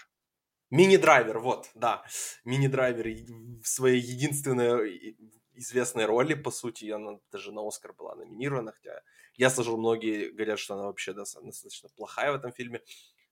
Мини-драйвер, 0.69 1.39
вот, 1.39 1.71
да. 1.76 2.05
Мини-драйвер 2.43 3.26
в 3.63 3.67
своей 3.67 4.01
единственной 4.01 5.15
известной 5.53 6.05
роли, 6.05 6.34
по 6.34 6.51
сути, 6.51 6.89
она 6.91 7.19
даже 7.32 7.53
на 7.53 7.65
Оскар 7.65 7.93
была 7.93 8.15
номинирована, 8.15 8.73
хотя 8.73 9.01
я 9.36 9.49
слышал, 9.49 9.78
многие 9.78 10.32
говорят, 10.32 10.59
что 10.59 10.73
она 10.73 10.84
вообще 10.84 11.13
достаточно 11.13 11.89
плохая 11.95 12.34
в 12.34 12.36
этом 12.36 12.51
фильме. 12.51 12.82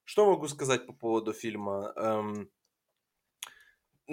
Что 0.06 0.26
могу 0.26 0.48
сказать 0.48 0.86
по 0.86 0.94
поводу 0.94 1.34
фильма? 1.34 1.94
Эм, 1.98 2.50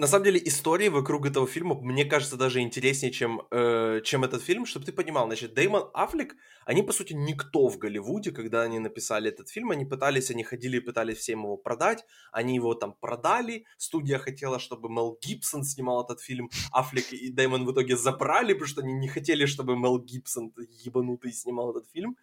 на 0.01 0.07
самом 0.07 0.23
деле 0.25 0.41
истории 0.45 0.89
вокруг 0.89 1.27
этого 1.27 1.45
фильма, 1.45 1.75
мне 1.75 2.05
кажется, 2.05 2.35
даже 2.35 2.59
интереснее, 2.59 3.11
чем, 3.11 3.41
э, 3.51 4.01
чем 4.03 4.23
этот 4.23 4.41
фильм, 4.41 4.65
чтобы 4.65 4.83
ты 4.83 4.91
понимал. 4.91 5.27
Значит, 5.27 5.53
Дэймон 5.53 5.91
Аффлек, 5.93 6.35
они, 6.65 6.81
по 6.81 6.91
сути, 6.91 7.13
никто 7.13 7.67
в 7.67 7.77
Голливуде, 7.77 8.31
когда 8.31 8.63
они 8.63 8.79
написали 8.79 9.29
этот 9.29 9.49
фильм, 9.49 9.69
они 9.69 9.85
пытались, 9.85 10.31
они 10.31 10.43
ходили 10.43 10.77
и 10.77 10.79
пытались 10.79 11.17
всем 11.17 11.43
его 11.43 11.55
продать, 11.55 12.03
они 12.31 12.55
его 12.55 12.73
там 12.73 12.93
продали, 12.99 13.65
студия 13.77 14.17
хотела, 14.17 14.57
чтобы 14.57 14.89
Мел 14.89 15.19
Гибсон 15.21 15.63
снимал 15.63 16.03
этот 16.03 16.19
фильм, 16.19 16.49
Аффлек 16.71 17.13
и 17.13 17.31
Дэймон 17.31 17.65
в 17.65 17.71
итоге 17.71 17.95
забрали, 17.95 18.53
потому 18.53 18.67
что 18.67 18.81
они 18.81 18.93
не 18.93 19.07
хотели, 19.07 19.45
чтобы 19.45 19.77
Мел 19.77 19.99
Гибсон 19.99 20.51
ебанутый 20.85 21.31
снимал 21.31 21.77
этот 21.77 21.87
фильм. 21.93 22.17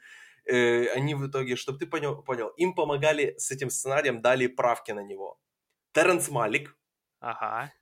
Э, 0.46 0.86
они 0.96 1.14
в 1.14 1.24
итоге, 1.24 1.54
чтобы 1.54 1.78
ты 1.78 1.86
понял, 1.86 2.22
понял, 2.24 2.48
им 2.58 2.74
помогали 2.74 3.36
с 3.38 3.52
этим 3.52 3.70
сценарием, 3.70 4.20
дали 4.20 4.48
правки 4.48 4.90
на 4.90 5.04
него. 5.04 5.38
Терренс 5.92 6.28
Малик, 6.28 6.77
Ага. 7.20 7.72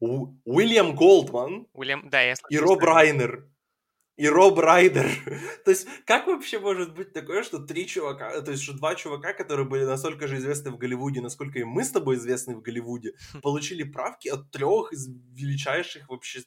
У- 0.00 0.34
Уильям 0.44 0.94
Голдман 0.94 1.66
Уильям, 1.72 2.08
да, 2.08 2.20
я 2.22 2.34
и 2.48 2.58
Роб 2.58 2.80
Райнер. 2.80 3.46
И 4.16 4.28
Роб 4.28 4.58
Райдер. 4.58 5.06
то 5.64 5.70
есть, 5.70 5.88
как 6.04 6.26
вообще 6.26 6.58
может 6.58 6.94
быть 6.94 7.14
такое, 7.14 7.42
что 7.42 7.58
три 7.58 7.86
чувака, 7.86 8.42
то 8.42 8.50
есть, 8.50 8.62
что 8.62 8.74
два 8.74 8.94
чувака, 8.94 9.32
которые 9.32 9.66
были 9.66 9.84
настолько 9.84 10.28
же 10.28 10.36
известны 10.36 10.70
в 10.70 10.76
Голливуде, 10.76 11.22
насколько 11.22 11.58
и 11.58 11.64
мы 11.64 11.84
с 11.84 11.90
тобой 11.90 12.16
известны 12.16 12.54
в 12.54 12.60
Голливуде, 12.60 13.14
получили 13.42 13.82
правки 13.82 14.28
от 14.28 14.50
трех 14.50 14.92
из 14.92 15.08
величайших 15.08 16.10
вообще 16.10 16.42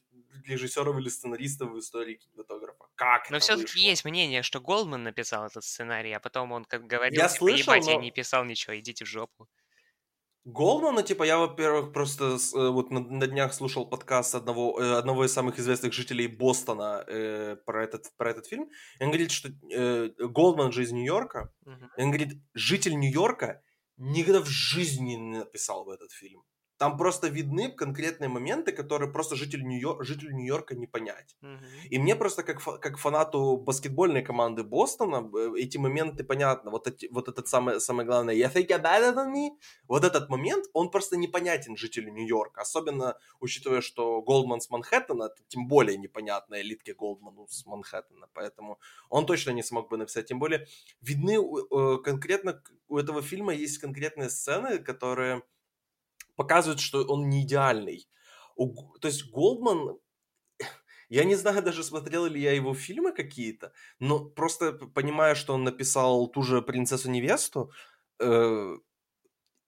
режиссеров 0.45 0.97
или 0.99 1.09
сценаристов 1.09 1.71
в 1.71 1.79
истории 1.79 2.15
кинематографа. 2.15 2.86
Как 2.95 3.29
Но 3.31 3.39
все-таки 3.39 3.79
есть 3.79 4.05
мнение, 4.05 4.43
что 4.43 4.59
Голдман 4.59 5.01
написал 5.03 5.45
этот 5.45 5.63
сценарий, 5.63 6.13
а 6.13 6.19
потом 6.19 6.51
он 6.51 6.65
как 6.65 6.86
говорил, 6.86 7.19
я 7.19 7.27
типа, 7.27 7.38
слышал, 7.39 7.73
ебать, 7.73 7.86
но... 7.86 7.91
я 7.93 7.97
не 7.97 8.11
писал 8.11 8.45
ничего, 8.45 8.77
идите 8.77 9.05
в 9.05 9.07
жопу. 9.07 9.47
Голмана, 10.45 11.03
типа, 11.03 11.23
я, 11.23 11.37
во-первых, 11.37 11.93
просто 11.93 12.25
э, 12.25 12.69
вот 12.69 12.91
на, 12.91 12.99
на 12.99 13.27
днях 13.27 13.53
слушал 13.53 13.89
подкаст 13.89 14.35
одного, 14.35 14.77
э, 14.79 14.97
одного 14.97 15.23
из 15.23 15.31
самых 15.31 15.57
известных 15.57 15.93
жителей 15.93 16.27
Бостона 16.27 17.05
э, 17.07 17.55
про, 17.65 17.83
этот, 17.83 18.11
про 18.17 18.31
этот 18.31 18.45
фильм. 18.47 18.69
И 18.99 19.03
он 19.03 19.09
говорит, 19.09 19.31
что 19.31 19.49
э, 19.71 20.09
Голдман 20.19 20.73
же 20.73 20.83
из 20.83 20.91
Нью-Йорка. 20.91 21.49
Uh-huh. 21.65 21.87
И 21.97 22.01
он 22.01 22.11
говорит, 22.11 22.33
житель 22.53 22.99
Нью-Йорка 22.99 23.61
никогда 23.95 24.41
в 24.41 24.47
жизни 24.47 25.13
не 25.13 25.37
написал 25.39 25.85
бы 25.85 25.93
этот 25.93 26.11
фильм. 26.11 26.43
Там 26.78 26.97
просто 26.97 27.28
видны 27.28 27.71
конкретные 27.71 28.30
моменты, 28.30 28.71
которые 28.71 29.11
просто 29.11 29.36
житель 29.36 29.63
Нью-Йорка, 29.63 30.03
жителю 30.03 30.36
Нью-Йорка 30.36 30.76
не 30.76 30.88
понять. 30.88 31.36
Mm-hmm. 31.41 31.88
И 31.89 31.99
мне 31.99 32.15
просто 32.15 32.43
как, 32.43 32.61
как 32.80 32.97
фанату 32.97 33.57
баскетбольной 33.57 34.24
команды 34.24 34.63
Бостона 34.63 35.30
э, 35.36 35.53
эти 35.57 35.78
моменты 35.78 36.24
понятны. 36.24 36.71
Вот, 36.71 36.88
эти, 36.88 37.07
вот 37.11 37.28
этот 37.28 37.47
самый, 37.47 37.80
самое 37.80 38.07
главное, 38.07 38.34
я 38.34 38.47
think 38.47 38.69
about 38.69 39.01
it 39.01 39.15
on 39.15 39.34
me, 39.34 39.49
вот 39.88 40.03
этот 40.03 40.30
момент, 40.30 40.65
он 40.74 40.89
просто 40.89 41.15
непонятен 41.15 41.78
жителю 41.78 42.11
Нью-Йорка. 42.11 42.61
Особенно 42.61 43.17
учитывая, 43.39 43.82
что 43.82 44.21
Голдман 44.21 44.59
с 44.59 44.69
Манхэттена, 44.69 45.26
это 45.26 45.43
тем 45.47 45.67
более 45.67 45.97
непонятно 45.97 46.59
элитке 46.59 46.93
Голдману 46.93 47.47
с 47.47 47.65
Манхэттена. 47.65 48.28
Поэтому 48.34 48.80
он 49.09 49.26
точно 49.26 49.51
не 49.51 49.63
смог 49.63 49.89
бы 49.89 49.97
написать. 49.97 50.26
Тем 50.26 50.39
более 50.39 50.67
видны 51.01 51.38
э, 51.38 51.97
конкретно 52.03 52.61
у 52.88 52.97
этого 52.97 53.21
фильма 53.21 53.53
есть 53.53 53.80
конкретные 53.80 54.30
сцены, 54.30 54.80
которые 54.80 55.43
показывает, 56.36 56.79
что 56.79 57.03
он 57.03 57.29
не 57.29 57.43
идеальный. 57.43 58.07
У, 58.55 58.97
то 58.99 59.07
есть 59.07 59.31
Голдман, 59.31 59.97
я 61.09 61.23
не 61.23 61.36
знаю 61.36 61.63
даже, 61.63 61.84
смотрел 61.84 62.25
ли 62.25 62.41
я 62.41 62.53
его 62.53 62.73
фильмы 62.73 63.11
какие-то, 63.11 63.73
но 63.99 64.25
просто 64.25 64.73
понимая, 64.73 65.36
что 65.36 65.53
он 65.53 65.63
написал 65.63 66.27
ту 66.27 66.41
же 66.41 66.61
«Принцессу-невесту», 66.61 67.71
э, 68.19 68.75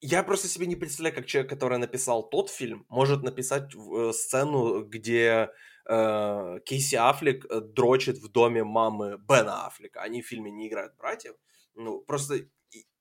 я 0.02 0.24
просто 0.24 0.48
себе 0.48 0.68
не 0.68 0.76
представляю, 0.76 1.16
как 1.16 1.26
человек, 1.26 1.50
который 1.50 1.78
написал 1.78 2.30
тот 2.30 2.50
фильм, 2.50 2.86
может 2.90 3.24
написать 3.24 3.74
э, 3.76 4.12
сцену, 4.14 4.84
где 4.84 5.50
э, 5.90 6.60
Кейси 6.66 6.96
Аффлек 6.96 7.46
э, 7.46 7.62
дрочит 7.62 8.18
в 8.20 8.32
доме 8.32 8.64
мамы 8.64 9.18
Бена 9.18 9.66
Аффлека. 9.66 10.02
Они 10.02 10.22
в 10.22 10.28
фильме 10.28 10.52
не 10.52 10.68
играют 10.68 10.96
братьев. 10.96 11.36
Ну, 11.74 12.02
просто 12.02 12.36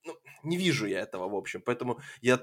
ну, 0.05 0.15
не 0.43 0.57
вижу 0.57 0.87
я 0.87 1.01
этого, 1.01 1.29
в 1.29 1.35
общем. 1.35 1.63
Поэтому 1.63 2.01
я 2.21 2.41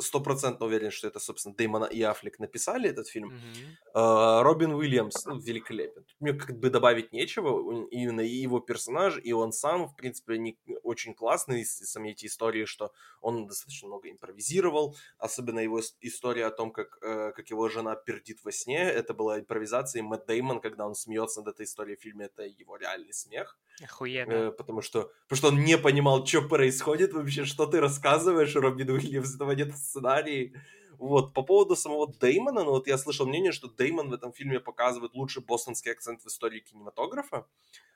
стопроцентно 0.00 0.66
уверен, 0.66 0.90
что 0.90 1.08
это, 1.08 1.20
собственно, 1.20 1.54
Дэймон 1.54 1.84
и 1.84 2.02
Аффлек 2.02 2.38
написали 2.38 2.88
этот 2.88 3.08
фильм. 3.08 3.28
Мгм. 3.28 4.42
Робин 4.42 4.72
Уильямс, 4.72 5.24
ну, 5.26 5.38
великолепен. 5.38 6.04
Тут 6.04 6.16
Мне 6.20 6.32
как 6.34 6.58
бы 6.58 6.70
добавить 6.70 7.12
нечего. 7.12 7.86
Именно 7.90 8.20
и 8.20 8.34
его 8.34 8.60
персонаж, 8.60 9.18
и 9.22 9.32
он 9.32 9.52
сам, 9.52 9.88
в 9.88 9.96
принципе, 9.96 10.34
они 10.34 10.58
очень 10.82 11.14
классные. 11.14 11.62
И 11.62 11.64
сами 11.64 12.10
эти 12.10 12.26
истории, 12.26 12.64
что 12.64 12.92
он 13.20 13.46
достаточно 13.46 13.88
много 13.88 14.10
импровизировал. 14.10 14.96
Особенно 15.18 15.60
его 15.60 15.80
история 16.00 16.46
о 16.46 16.50
том, 16.50 16.72
как, 16.72 16.98
э, 17.02 17.32
как 17.32 17.50
его 17.50 17.68
жена 17.68 17.96
пердит 17.96 18.40
во 18.44 18.52
сне. 18.52 18.82
Это 18.82 19.14
была 19.14 19.40
импровизация. 19.40 20.00
И 20.00 20.02
Мэтт 20.02 20.26
Дэймон, 20.26 20.60
когда 20.60 20.86
он 20.86 20.94
смеется 20.94 21.40
над 21.40 21.54
этой 21.54 21.64
историей 21.64 21.96
в 21.96 22.00
фильме, 22.00 22.26
это 22.26 22.42
его 22.42 22.76
реальный 22.76 23.12
смех. 23.12 23.58
Охуенно. 23.82 24.32
Э, 24.32 24.52
потому 24.52 24.82
что, 24.82 25.10
потому 25.28 25.36
что 25.36 25.48
он 25.48 25.64
не 25.64 25.78
понимал, 25.78 26.26
что 26.26 26.42
происходит 26.42 27.12
вообще, 27.12 27.44
что 27.44 27.66
ты 27.66 27.80
рассказываешь, 27.80 28.54
Робин 28.54 28.90
Уильямс, 28.90 29.34
этого 29.34 29.54
в 29.68 29.76
сценарии. 29.76 30.54
Вот, 30.98 31.32
по 31.32 31.42
поводу 31.42 31.76
самого 31.76 32.12
Деймона, 32.12 32.62
ну 32.62 32.72
вот 32.72 32.86
я 32.86 32.98
слышал 32.98 33.26
мнение, 33.26 33.52
что 33.52 33.68
Деймон 33.68 34.10
в 34.10 34.12
этом 34.12 34.32
фильме 34.32 34.60
показывает 34.60 35.14
лучший 35.14 35.42
бостонский 35.42 35.92
акцент 35.92 36.22
в 36.22 36.26
истории 36.26 36.60
кинематографа. 36.60 37.46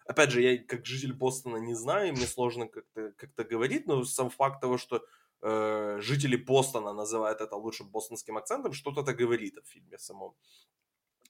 Опять 0.06 0.30
же, 0.30 0.42
я 0.42 0.58
как 0.58 0.84
житель 0.84 1.12
Бостона 1.14 1.56
не 1.56 1.74
знаю, 1.74 2.12
мне 2.12 2.26
сложно 2.26 2.66
как-то 2.66 3.12
как 3.12 3.48
говорить, 3.48 3.86
но 3.86 4.04
сам 4.04 4.30
факт 4.30 4.60
того, 4.60 4.78
что 4.78 5.04
э, 5.42 5.98
жители 6.00 6.36
Бостона 6.36 6.92
называют 6.92 7.40
это 7.40 7.56
лучшим 7.56 7.88
бостонским 7.88 8.36
акцентом, 8.36 8.72
что-то 8.72 9.00
это 9.00 9.14
говорит 9.14 9.56
о 9.58 9.62
фильме 9.62 9.98
самом. 9.98 10.34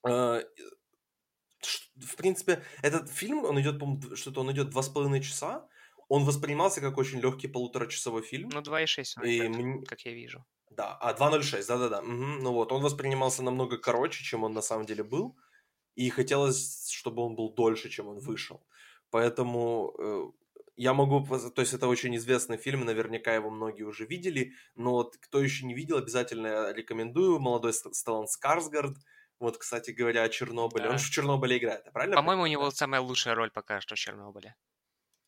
Э, 0.06 0.42
в 1.96 2.16
принципе, 2.16 2.62
этот 2.82 3.08
фильм, 3.08 3.44
он 3.44 3.60
идет, 3.60 3.78
по-моему, 3.78 4.16
что-то 4.16 4.40
он 4.40 4.50
идет 4.52 4.70
два 4.70 4.82
с 4.82 4.88
половиной 4.88 5.22
часа. 5.22 5.68
Он 6.08 6.24
воспринимался 6.24 6.80
как 6.80 6.98
очень 6.98 7.20
легкий 7.20 7.48
полуторачасовой 7.48 8.22
фильм. 8.22 8.48
Ну, 8.52 8.60
2,6 8.60 9.16
он 9.16 9.24
И 9.24 9.48
мне- 9.48 9.84
как 9.86 10.00
я 10.06 10.12
вижу. 10.12 10.44
Да, 10.70 10.96
а 11.00 11.12
2.06, 11.14 11.66
да-да-да. 11.68 12.02
мгм. 12.02 12.42
Ну 12.42 12.52
вот, 12.52 12.72
он 12.72 12.82
воспринимался 12.82 13.42
намного 13.42 13.78
короче, 13.78 14.24
чем 14.24 14.44
он 14.44 14.52
на 14.54 14.62
самом 14.62 14.86
деле 14.86 15.02
был. 15.04 15.36
И 15.94 16.10
хотелось, 16.10 16.90
чтобы 16.90 17.22
он 17.22 17.36
был 17.36 17.54
дольше, 17.54 17.88
чем 17.88 18.08
он 18.08 18.18
вышел. 18.18 18.66
Поэтому 19.10 19.94
э, 19.98 20.24
я 20.76 20.92
могу... 20.92 21.24
То 21.50 21.60
есть 21.62 21.72
это 21.74 21.86
очень 21.86 22.16
известный 22.16 22.56
фильм, 22.56 22.84
наверняка 22.84 23.32
его 23.34 23.50
многие 23.50 23.84
уже 23.84 24.04
видели. 24.06 24.52
Но 24.74 24.90
вот 24.92 25.16
кто 25.18 25.40
еще 25.40 25.64
не 25.66 25.74
видел, 25.74 25.98
обязательно 25.98 26.72
рекомендую. 26.72 27.38
Молодой 27.38 27.72
Ст- 27.72 27.94
Стеллан 27.94 28.26
Скарсгард. 28.26 28.96
Вот, 29.38 29.58
кстати 29.58 29.92
говоря, 29.92 30.22
о 30.24 30.28
Чернобыле. 30.28 30.86
Он 30.86 30.92
Да. 30.92 30.98
же 30.98 31.06
в 31.06 31.10
Чернобыле 31.10 31.58
играет, 31.58 31.92
правильно 31.92 32.16
По-моему, 32.16 32.42
у 32.42 32.46
него 32.46 32.64
да? 32.64 32.70
самая 32.70 33.00
лучшая 33.00 33.34
роль 33.36 33.50
пока 33.50 33.80
что 33.80 33.94
в 33.94 33.98
Чернобыле. 33.98 34.56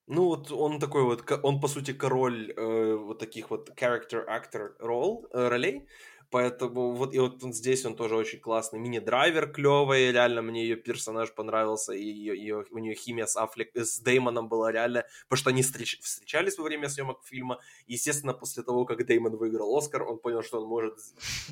Ну 0.09 0.27
вот 0.27 0.53
он 0.53 0.79
такой 0.79 1.03
вот, 1.03 1.25
он 1.43 1.61
по 1.61 1.67
сути 1.69 1.93
король 1.93 2.53
э, 2.57 2.95
вот 2.97 3.19
таких 3.19 3.51
вот 3.51 3.71
character 3.77 4.25
actor 4.29 4.71
ролл, 4.79 5.27
э, 5.33 5.49
ролей, 5.49 5.89
поэтому 6.31 6.93
вот 6.95 7.13
и 7.13 7.19
вот 7.19 7.43
здесь 7.43 7.85
он 7.85 7.97
тоже 7.97 8.15
очень 8.15 8.39
классный, 8.39 8.79
мини-драйвер 8.79 9.51
клевый, 9.51 10.13
реально 10.13 10.43
мне 10.43 10.63
ее 10.63 10.77
персонаж 10.77 11.35
понравился, 11.35 11.93
и 11.93 12.05
ее, 12.05 12.37
ее- 12.39 12.65
у 12.71 12.79
нее 12.79 12.95
химия 12.95 13.27
с 13.27 13.37
Аффлек, 13.37 13.71
э, 13.75 13.85
с 13.85 13.99
Деймоном 13.99 14.49
была 14.49 14.71
реально, 14.71 15.05
потому 15.29 15.39
что 15.41 15.51
они 15.51 15.63
встреч- 15.63 15.99
встречались 16.01 16.57
во 16.57 16.63
время 16.65 16.89
съемок 16.89 17.25
фильма, 17.25 17.59
естественно, 17.89 18.33
после 18.33 18.63
того, 18.63 18.85
как 18.85 19.05
Деймон 19.07 19.37
выиграл 19.37 19.77
Оскар, 19.77 20.05
он 20.05 20.19
понял, 20.21 20.43
что 20.45 20.61
он 20.63 20.69
может 20.69 20.95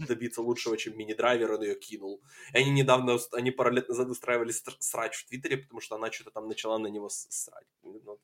добиться 0.09 0.43
лучшего, 0.43 0.77
чем 0.77 0.97
мини-драйвер, 0.97 1.51
он 1.55 1.63
ее 1.63 1.75
кинул. 1.75 2.23
И 2.53 2.59
они 2.59 2.71
недавно, 2.71 3.19
они 3.33 3.51
пару 3.51 3.71
лет 3.73 3.89
назад 3.89 4.09
устраивали 4.09 4.53
стр- 4.53 4.77
срач 4.79 5.17
в 5.17 5.27
Твиттере, 5.29 5.57
потому 5.57 5.81
что 5.81 5.97
она 5.97 6.13
что-то 6.13 6.31
там 6.31 6.47
начала 6.47 6.79
на 6.79 6.87
него 6.87 7.09
срать. 7.09 7.67
Ну. 7.83 8.19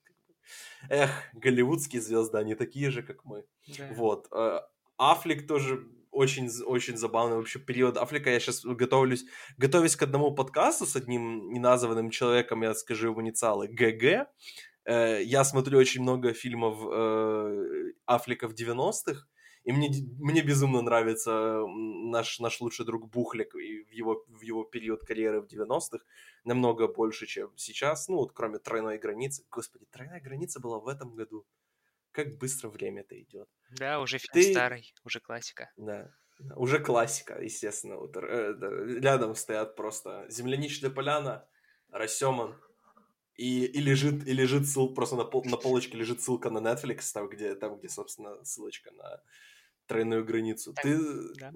Эх, 0.88 1.10
голливудские 1.34 2.00
звезды, 2.02 2.38
они 2.38 2.54
такие 2.54 2.90
же, 2.90 3.02
как 3.02 3.24
мы. 3.24 3.44
Да. 3.78 3.88
Вот. 3.94 4.28
э, 4.32 4.60
Аффлек 4.96 5.46
тоже 5.46 5.86
очень, 6.10 6.50
очень 6.64 6.96
забавный 6.96 7.36
вообще 7.36 7.58
период 7.58 7.96
Аффлека. 7.96 8.30
Я 8.30 8.40
сейчас 8.40 8.64
готовлюсь, 8.64 9.24
готовясь 9.58 9.96
к 9.96 10.02
одному 10.02 10.32
подкасту 10.34 10.86
с 10.86 10.96
одним 10.96 11.52
неназванным 11.52 12.10
человеком, 12.10 12.62
я 12.62 12.74
скажу 12.74 13.08
его 13.08 13.22
инициалы, 13.22 13.68
ГГ. 13.68 14.26
Э, 14.84 15.22
Я 15.22 15.44
смотрю 15.44 15.78
очень 15.78 16.02
много 16.02 16.32
фильмов 16.32 16.78
э, 16.82 17.92
в 18.48 18.54
90-х, 18.54 19.26
и 19.64 19.72
мне, 19.72 19.90
мне 20.18 20.42
безумно 20.42 20.80
нравится 20.82 21.64
наш, 21.66 22.40
наш 22.40 22.60
лучший 22.60 22.86
друг 22.86 23.10
Бухлик 23.10 23.54
и 23.54 23.84
в 23.84 23.90
его, 23.90 24.24
в 24.28 24.40
его 24.40 24.64
период 24.64 25.04
карьеры 25.04 25.42
в 25.42 25.46
90-х 25.46 25.98
намного 26.44 26.88
больше, 26.88 27.26
чем 27.26 27.52
сейчас. 27.56 28.08
Ну, 28.08 28.16
вот 28.16 28.32
кроме 28.32 28.58
тройной 28.58 28.98
границы. 28.98 29.44
Господи, 29.50 29.86
тройная 29.90 30.20
граница 30.20 30.60
была 30.60 30.78
в 30.78 30.88
этом 30.88 31.14
году. 31.14 31.46
Как 32.12 32.38
быстро 32.38 32.70
время-то 32.70 33.20
идет. 33.20 33.48
Да, 33.70 34.00
уже 34.00 34.18
фильм 34.18 34.32
Ты- 34.32 34.50
старый, 34.52 34.94
уже 35.04 35.20
классика. 35.20 35.70
Да. 35.76 36.10
да, 36.38 36.56
Уже 36.56 36.78
классика, 36.80 37.40
естественно. 37.40 37.96
Вот, 37.98 38.16
э, 38.16 38.54
да, 38.54 38.68
рядом 39.00 39.34
стоят 39.34 39.76
просто 39.76 40.26
земляничная 40.28 40.90
поляна, 40.90 41.46
Рассеман. 41.90 42.56
И, 43.40 43.64
и 43.64 43.80
лежит, 43.80 44.26
и 44.28 44.32
лежит 44.34 44.68
ссылка, 44.68 44.94
просто 44.94 45.16
на, 45.16 45.24
пол, 45.24 45.44
на 45.46 45.56
полочке 45.56 45.96
лежит 45.96 46.20
ссылка 46.22 46.50
на 46.50 46.58
Netflix, 46.58 47.10
там 47.14 47.28
где, 47.28 47.54
там, 47.54 47.78
где, 47.78 47.88
собственно, 47.88 48.44
ссылочка 48.44 48.90
на 48.92 49.22
тройную 49.86 50.24
границу. 50.24 50.74
Так, 50.74 50.86
Ты 50.86 50.98
да. 51.34 51.54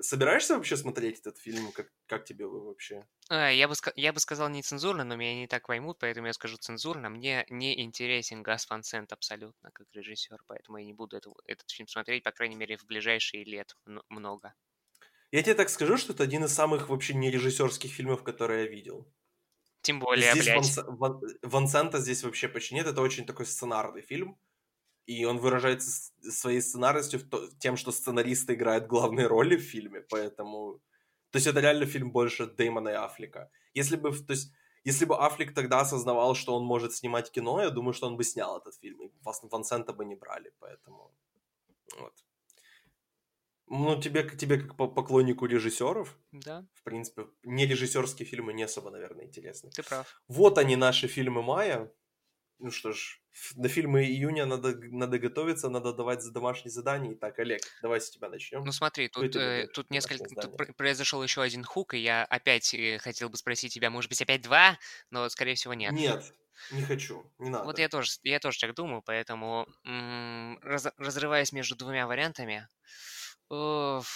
собираешься 0.00 0.56
вообще 0.56 0.76
смотреть 0.76 1.20
этот 1.20 1.38
фильм? 1.38 1.72
Как, 1.72 1.92
как 2.06 2.24
тебе 2.24 2.46
вообще? 2.46 3.06
А, 3.28 3.50
я, 3.50 3.68
бы, 3.68 3.74
я 3.96 4.12
бы 4.14 4.20
сказал 4.20 4.48
нецензурно, 4.48 5.04
но 5.04 5.14
меня 5.16 5.34
не 5.34 5.46
так 5.46 5.66
поймут, 5.66 5.98
поэтому 5.98 6.26
я 6.26 6.32
скажу 6.32 6.56
цензурно. 6.56 7.10
Мне 7.10 7.44
не 7.50 7.78
интересен 7.82 8.42
Гас 8.42 8.68
Ван 8.70 8.82
Сент 8.82 9.12
абсолютно 9.12 9.70
как 9.72 9.86
режиссер, 9.92 10.42
поэтому 10.46 10.78
я 10.78 10.86
не 10.86 10.94
буду 10.94 11.18
этого- 11.18 11.36
этот 11.46 11.70
фильм 11.70 11.86
смотреть, 11.88 12.22
по 12.24 12.32
крайней 12.32 12.56
мере, 12.56 12.78
в 12.78 12.84
ближайшие 12.86 13.44
лет 13.44 13.76
много. 14.08 14.54
Я 15.32 15.42
тебе 15.42 15.54
так 15.54 15.68
скажу, 15.68 15.96
что 15.96 16.12
это 16.12 16.22
один 16.22 16.44
из 16.44 16.52
самых 16.54 16.88
вообще 16.88 17.14
не 17.14 17.30
режиссерских 17.30 17.90
фильмов, 17.92 18.22
которые 18.22 18.64
я 18.64 18.70
видел. 18.70 19.12
Тем 19.84 20.00
более, 20.00 20.32
здесь 20.32 20.46
блядь. 20.46 20.78
Ван- 20.86 21.20
Ван 21.42 21.68
Сента 21.68 21.98
здесь 21.98 22.24
вообще 22.24 22.48
почти 22.48 22.74
нет. 22.74 22.86
Это 22.86 23.02
очень 23.02 23.26
такой 23.26 23.44
сценарный 23.44 24.00
фильм. 24.00 24.38
И 25.04 25.26
он 25.26 25.38
выражается 25.38 26.10
своей 26.30 26.62
сценарностью 26.62 27.20
то- 27.20 27.50
тем, 27.58 27.76
что 27.76 27.92
сценаристы 27.92 28.54
играют 28.54 28.86
главные 28.86 29.26
роли 29.26 29.56
в 29.56 29.60
фильме. 29.60 30.00
Поэтому... 30.00 30.80
То 31.30 31.36
есть 31.36 31.46
это 31.46 31.60
реально 31.60 31.84
фильм 31.84 32.12
больше 32.12 32.46
Дэймона 32.46 32.88
и 32.88 32.94
Аффлека. 32.94 33.50
Если 33.74 33.96
бы... 33.96 34.10
То 34.10 34.32
есть, 34.32 34.52
если 34.84 35.04
бы 35.04 35.18
Аффлек 35.18 35.54
тогда 35.54 35.80
осознавал, 35.80 36.34
что 36.34 36.56
он 36.56 36.64
может 36.64 36.94
снимать 36.94 37.30
кино, 37.30 37.60
я 37.60 37.68
думаю, 37.68 37.92
что 37.92 38.06
он 38.06 38.16
бы 38.16 38.24
снял 38.24 38.56
этот 38.56 38.74
фильм. 38.80 39.02
И 39.02 39.12
Ван 39.22 39.64
Сента 39.64 39.92
бы 39.92 40.06
не 40.06 40.16
брали, 40.16 40.50
поэтому... 40.60 41.14
Вот. 41.98 42.14
Ну, 43.66 44.00
тебе, 44.00 44.28
тебе 44.28 44.58
как 44.58 44.76
по- 44.76 44.88
поклоннику 44.88 45.46
режиссеров, 45.46 46.18
Да, 46.32 46.64
в 46.74 46.82
принципе, 46.82 47.26
не 47.42 47.66
режиссерские 47.66 48.26
фильмы 48.26 48.52
не 48.52 48.62
особо, 48.64 48.90
наверное, 48.90 49.24
интересны. 49.24 49.70
ты 49.70 49.82
прав. 49.82 50.20
Вот 50.28 50.58
они, 50.58 50.76
наши 50.76 51.08
фильмы 51.08 51.42
мая. 51.42 51.90
Ну 52.60 52.70
что 52.70 52.92
ж, 52.92 53.20
на 53.56 53.68
фильмы 53.68 54.04
июня 54.04 54.46
надо, 54.46 54.76
надо 54.76 55.18
готовиться, 55.18 55.68
надо 55.68 55.92
давать 55.92 56.22
за 56.22 56.30
домашние 56.32 56.70
задания. 56.70 57.14
Итак, 57.14 57.38
Олег, 57.40 57.60
давай 57.82 58.00
с 58.00 58.08
тебя 58.10 58.28
начнем. 58.28 58.64
Ну 58.64 58.72
смотри, 58.72 59.08
тут, 59.08 59.34
э, 59.34 59.66
тут 59.74 59.90
несколько, 59.90 60.18
тут 60.24 60.28
задание? 60.30 60.56
пр- 60.56 60.74
произошел 60.74 61.22
еще 61.22 61.42
один 61.42 61.64
хук, 61.64 61.94
и 61.94 61.98
я 61.98 62.24
опять 62.24 62.72
э, 62.74 62.98
хотел 62.98 63.28
бы 63.28 63.36
спросить 63.36 63.74
тебя, 63.74 63.90
может 63.90 64.08
быть, 64.08 64.22
опять 64.22 64.42
два, 64.42 64.78
но, 65.10 65.28
скорее 65.28 65.56
всего, 65.56 65.74
нет. 65.74 65.92
Нет, 65.92 66.32
не 66.70 66.82
хочу, 66.82 67.30
не 67.38 67.50
надо. 67.50 67.64
Вот 67.64 67.78
я 67.78 67.88
тоже, 67.88 68.12
я 68.22 68.38
тоже 68.38 68.58
так 68.60 68.74
думаю, 68.74 69.02
поэтому 69.02 69.66
м, 69.84 70.58
раз- 70.62 70.92
разрываясь 70.96 71.52
между 71.52 71.74
двумя 71.76 72.06
вариантами, 72.06 72.68
пусть 73.48 74.06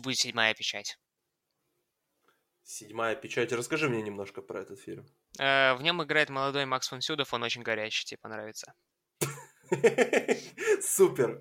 будет 0.00 0.18
седьмая 0.18 0.54
печать. 0.54 0.98
Седьмая 2.62 3.14
печать. 3.14 3.52
Расскажи 3.52 3.88
мне 3.88 4.02
немножко 4.02 4.42
про 4.42 4.60
этот 4.60 4.80
фильм. 4.80 5.06
Э, 5.38 5.74
в 5.74 5.82
нем 5.82 6.02
играет 6.02 6.30
молодой 6.30 6.66
Макс 6.66 6.88
фон 6.88 7.00
Сюдов, 7.00 7.32
он 7.32 7.42
очень 7.44 7.62
горячий, 7.62 8.04
тебе 8.04 8.18
понравится. 8.20 8.74
Супер, 10.80 11.40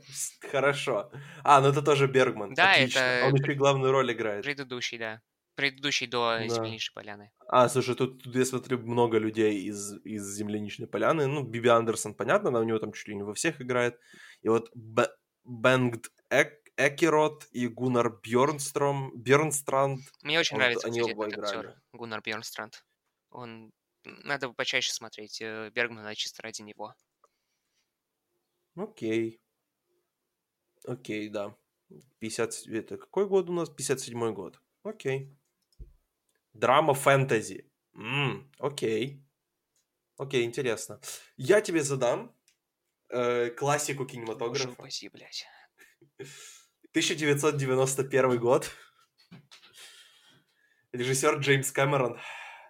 хорошо. 0.52 1.12
А, 1.44 1.62
ну 1.62 1.70
это 1.70 1.82
тоже 1.82 2.08
Бергман. 2.08 2.54
Да, 2.54 2.72
Отлично. 2.74 3.00
это- 3.00 3.28
Он 3.28 3.36
еще 3.36 3.52
и 3.54 3.56
главную 3.56 3.92
роль 3.92 4.12
играет. 4.14 4.44
Предыдущий, 4.44 4.98
да. 4.98 5.22
Предыдущий 5.56 6.08
до 6.08 6.38
Да. 6.38 6.48
Земляничной 6.48 6.94
поляны. 6.94 7.32
А, 7.48 7.70
слушай, 7.70 7.96
тут, 7.96 8.22
тут 8.24 8.36
я 8.36 8.46
смотрю 8.46 8.78
много 8.80 9.18
людей 9.20 9.64
из, 9.64 9.94
из 10.04 10.24
Земляничной 10.36 10.88
поляны. 10.88 11.28
Ну, 11.28 11.44
Биби 11.44 11.70
Андерсон, 11.70 12.14
понятно, 12.14 12.50
она 12.50 12.60
у 12.60 12.64
него 12.64 12.78
там 12.80 12.92
чуть 12.94 13.08
ли 13.08 13.16
не 13.16 13.24
во 13.24 13.34
всех 13.34 13.62
играет. 13.62 13.98
И 14.42 14.50
вот 14.50 14.70
Б- 14.76 15.10
Эк- 15.46 16.62
Экерот 16.78 17.48
и 17.52 17.68
Гуннар 17.68 18.10
Бьернстром, 18.22 19.12
Бьернстранд. 19.16 20.02
Мне 20.24 20.40
очень 20.40 20.56
Вот 20.58 20.64
нравится, 20.64 20.88
они 20.88 21.00
кстати, 21.00 21.14
оба 21.16 21.26
этот 21.28 21.38
играли. 21.40 21.58
актер 21.68 21.82
Гуннар 21.94 22.22
Бьернстранд. 22.22 22.86
Он... 23.30 23.72
Надо 24.04 24.50
бы 24.50 24.54
почаще 24.54 24.92
смотреть 24.92 25.42
э, 25.42 25.72
Бергмана 25.74 26.14
чисто 26.16 26.44
ради 26.44 26.62
него. 26.62 26.94
Окей. 28.76 29.42
Окей, 30.86 31.30
да. 31.30 31.56
50... 32.20 32.68
Это 32.68 32.98
какой 32.98 33.28
год 33.28 33.50
у 33.50 33.54
нас? 33.54 33.70
57 33.70 34.34
год. 34.34 34.62
Окей. 34.84 35.36
Драма 36.54 36.94
фэнтези. 36.94 37.72
Окей. 38.60 39.24
Окей, 40.18 40.44
интересно. 40.46 41.00
Я 41.38 41.62
тебе 41.62 41.82
задам 41.84 42.35
э, 43.10 43.50
классику 43.52 44.04
Боже 44.04 44.14
кинематографа. 44.14 44.70
упаси, 44.70 45.10
блядь. 45.10 45.46
1991 46.92 48.40
год. 48.40 48.72
Режиссер 50.92 51.40
Джеймс 51.40 51.72
Кэмерон. 51.72 52.20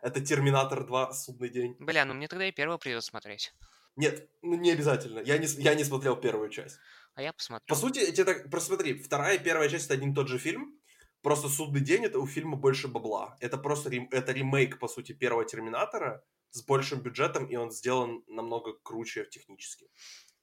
Это 0.02 0.22
Терминатор 0.22 0.86
2. 0.86 1.14
Судный 1.14 1.50
день. 1.50 1.76
Бля, 1.80 2.06
ну 2.06 2.14
мне 2.14 2.28
тогда 2.28 2.48
и 2.48 2.52
первого 2.52 2.78
придется 2.78 3.10
смотреть. 3.10 3.54
Нет, 3.96 4.30
ну 4.42 4.56
не 4.56 4.72
обязательно. 4.72 5.20
Я 5.20 5.38
не, 5.38 5.48
я 5.62 5.76
не 5.76 5.84
смотрел 5.84 6.16
первую 6.16 6.50
часть. 6.50 6.80
А 7.16 7.22
я 7.22 7.32
посмотрю. 7.34 7.66
По 7.68 7.76
сути, 7.76 8.12
тебе 8.12 8.26
так, 8.26 8.50
просмотри, 8.50 8.94
вторая 9.02 9.38
и 9.38 9.44
первая 9.44 9.70
часть 9.70 9.86
это 9.86 9.94
один 9.94 10.12
и 10.12 10.16
тот 10.16 10.28
же 10.28 10.38
фильм. 10.38 10.80
Просто 11.22 11.50
«Судный 11.50 11.82
день»— 11.82 12.06
это 12.06 12.20
у 12.20 12.28
фильма 12.28 12.56
больше 12.56 12.88
бабла. 12.88 13.36
Это 13.40 13.58
просто 13.58 13.90
рем, 13.90 14.08
это 14.12 14.32
ремейк, 14.32 14.78
по 14.78 14.88
сути, 14.88 15.12
первого 15.12 15.44
«Терминатора» 15.44 16.24
с 16.56 16.64
большим 16.64 17.02
бюджетом, 17.02 17.46
и 17.46 17.56
он 17.58 17.72
сделан 17.72 18.24
намного 18.28 18.74
круче 18.74 19.26
технически. 19.26 19.88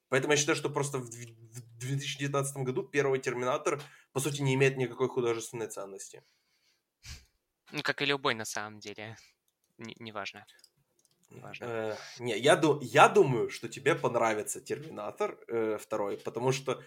Поэтому 0.09 0.35
я 0.35 0.37
считаю, 0.37 0.57
что 0.57 0.69
просто 0.69 0.99
в 0.99 1.09
2019 1.09 2.57
году 2.59 2.83
первый 2.83 3.19
«Терминатор», 3.19 3.81
по 4.13 4.21
сути, 4.21 4.43
не 4.43 4.55
имеет 4.55 4.77
никакой 4.77 5.09
художественной 5.09 5.69
ценности. 5.69 6.23
Ну, 7.73 7.83
как 7.83 8.03
и 8.03 8.07
любой, 8.07 8.35
на 8.35 8.45
самом 8.45 8.79
деле. 8.79 9.17
Неважно. 9.79 10.47
Не, 11.31 11.41
важно. 11.41 11.65
Э, 11.65 11.97
не 12.19 12.39
я, 12.39 12.61
я 12.83 13.09
думаю, 13.09 13.49
что 13.49 13.69
тебе 13.69 13.95
понравится 13.95 14.61
«Терминатор» 14.61 15.39
э, 15.49 15.79
второй, 15.79 16.19
потому 16.19 16.53
что 16.53 16.83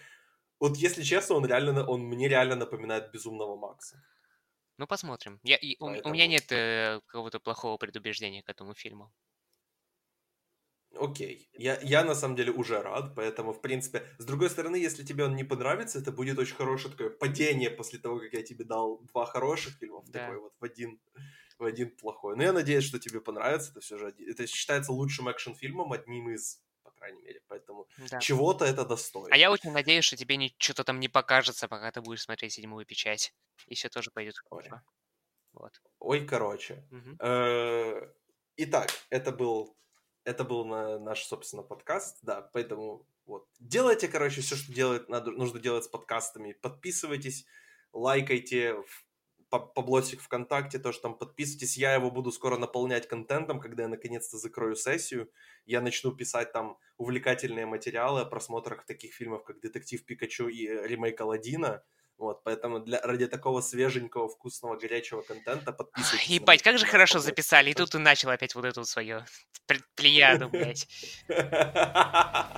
вот 0.60 0.76
если 0.76 1.02
честно, 1.02 1.34
он 1.34 1.46
реально, 1.46 1.84
он 1.84 2.02
мне 2.02 2.28
реально 2.28 2.54
напоминает 2.54 3.10
Безумного 3.10 3.56
Макса. 3.56 4.02
Ну, 4.78 4.86
посмотрим. 4.86 5.40
Я, 5.42 5.56
и, 5.56 5.76
Поэтому... 5.78 6.10
У 6.10 6.14
меня 6.14 6.26
нет 6.26 6.52
э, 6.52 7.00
какого-то 7.06 7.40
плохого 7.40 7.78
предубеждения 7.78 8.42
к 8.42 8.48
этому 8.48 8.74
фильму. 8.74 9.12
Окей. 10.98 11.48
Я, 11.54 11.78
я 11.82 12.04
на 12.04 12.14
самом 12.14 12.36
деле 12.36 12.52
уже 12.52 12.80
рад, 12.82 13.14
поэтому, 13.14 13.52
в 13.52 13.60
принципе, 13.60 14.06
с 14.18 14.24
другой 14.24 14.50
стороны, 14.50 14.76
если 14.76 15.04
тебе 15.04 15.24
он 15.24 15.36
не 15.36 15.44
понравится, 15.44 15.98
это 15.98 16.12
будет 16.12 16.38
очень 16.38 16.54
хорошее 16.54 16.92
такое 16.92 17.10
падение 17.10 17.70
после 17.70 17.98
того, 17.98 18.18
как 18.18 18.32
я 18.32 18.42
тебе 18.42 18.64
дал 18.64 19.00
два 19.12 19.26
хороших 19.26 19.74
фильма, 19.78 20.02
да. 20.06 20.20
такой 20.20 20.40
вот 20.40 20.52
в 20.58 20.64
один, 20.64 21.00
в 21.58 21.64
один 21.64 21.90
плохой. 21.96 22.36
Но 22.36 22.42
я 22.42 22.52
надеюсь, 22.52 22.84
что 22.84 22.98
тебе 22.98 23.20
понравится. 23.20 23.70
Это 23.70 23.80
все 23.80 23.98
же 23.98 24.14
это 24.26 24.46
считается 24.46 24.92
лучшим 24.92 25.28
экшн-фильмом, 25.28 25.92
одним 25.92 26.30
из 26.30 26.62
крайней 27.06 27.22
мере. 27.22 27.40
Поэтому 27.48 27.86
да. 28.10 28.18
чего-то 28.18 28.64
это 28.64 28.84
достойно. 28.84 29.34
А 29.34 29.38
я 29.38 29.50
очень 29.50 29.72
надеюсь, 29.72 30.04
что 30.04 30.16
тебе 30.16 30.52
что-то 30.58 30.84
там 30.84 31.00
не 31.00 31.08
покажется, 31.08 31.68
пока 31.68 31.90
ты 31.90 32.00
будешь 32.00 32.22
смотреть 32.22 32.52
седьмую 32.52 32.84
печать. 32.86 33.32
И 33.66 33.74
все 33.74 33.88
тоже 33.88 34.10
пойдет 34.10 34.36
хорошо. 34.38 34.74
Ой. 34.74 34.80
Вот. 35.52 35.72
Ой, 36.00 36.26
короче. 36.26 36.86
Э, 37.20 38.12
итак, 38.56 38.90
это 39.10 39.32
был 39.32 39.76
это 40.24 40.42
был 40.42 40.64
наш, 40.64 41.24
собственно, 41.24 41.62
подкаст, 41.62 42.18
да, 42.22 42.42
поэтому 42.52 43.06
вот. 43.26 43.46
Делайте, 43.60 44.08
короче, 44.08 44.40
все, 44.40 44.56
что 44.56 44.72
делать, 44.72 45.08
надо, 45.08 45.30
нужно 45.30 45.60
делать 45.60 45.84
с 45.84 45.88
подкастами. 45.88 46.52
Подписывайтесь, 46.52 47.46
лайкайте, 47.92 48.76
поблосик 49.58 50.20
ВКонтакте, 50.20 50.78
тоже 50.78 51.00
там 51.00 51.14
подписывайтесь. 51.14 51.76
Я 51.76 51.94
его 51.94 52.10
буду 52.10 52.32
скоро 52.32 52.56
наполнять 52.56 53.08
контентом, 53.08 53.60
когда 53.60 53.84
я 53.84 53.88
наконец-то 53.88 54.38
закрою 54.38 54.76
сессию. 54.76 55.30
Я 55.64 55.80
начну 55.80 56.12
писать 56.12 56.52
там 56.52 56.78
увлекательные 56.96 57.66
материалы 57.66 58.20
о 58.20 58.24
просмотрах 58.24 58.86
таких 58.86 59.14
фильмов, 59.14 59.44
как 59.44 59.60
«Детектив 59.60 60.04
Пикачу» 60.04 60.48
и 60.48 60.66
ремейк 60.66 61.20
«Аладдина». 61.20 61.82
Вот, 62.18 62.42
поэтому 62.44 62.80
для, 62.80 63.00
ради 63.02 63.26
такого 63.26 63.60
свеженького, 63.60 64.28
вкусного, 64.28 64.76
горячего 64.76 65.20
контента 65.20 65.72
подписывайтесь. 65.72 66.28
Ебать, 66.28 66.62
как 66.62 66.78
же 66.78 66.86
хорошо 66.86 67.18
записали, 67.18 67.70
и 67.70 67.74
тут 67.74 67.90
ты 67.90 67.98
начал 67.98 68.30
опять 68.30 68.54
вот 68.54 68.64
эту 68.64 68.84
свою 68.84 69.22
плеяду, 69.94 70.48
блядь. 70.52 70.88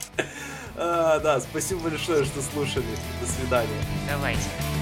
А, 0.81 1.19
да, 1.19 1.41
спасибо 1.41 1.81
большое, 1.81 2.25
что 2.25 2.41
слушали. 2.41 2.87
До 3.21 3.27
свидания. 3.27 3.83
Давайте. 4.09 4.78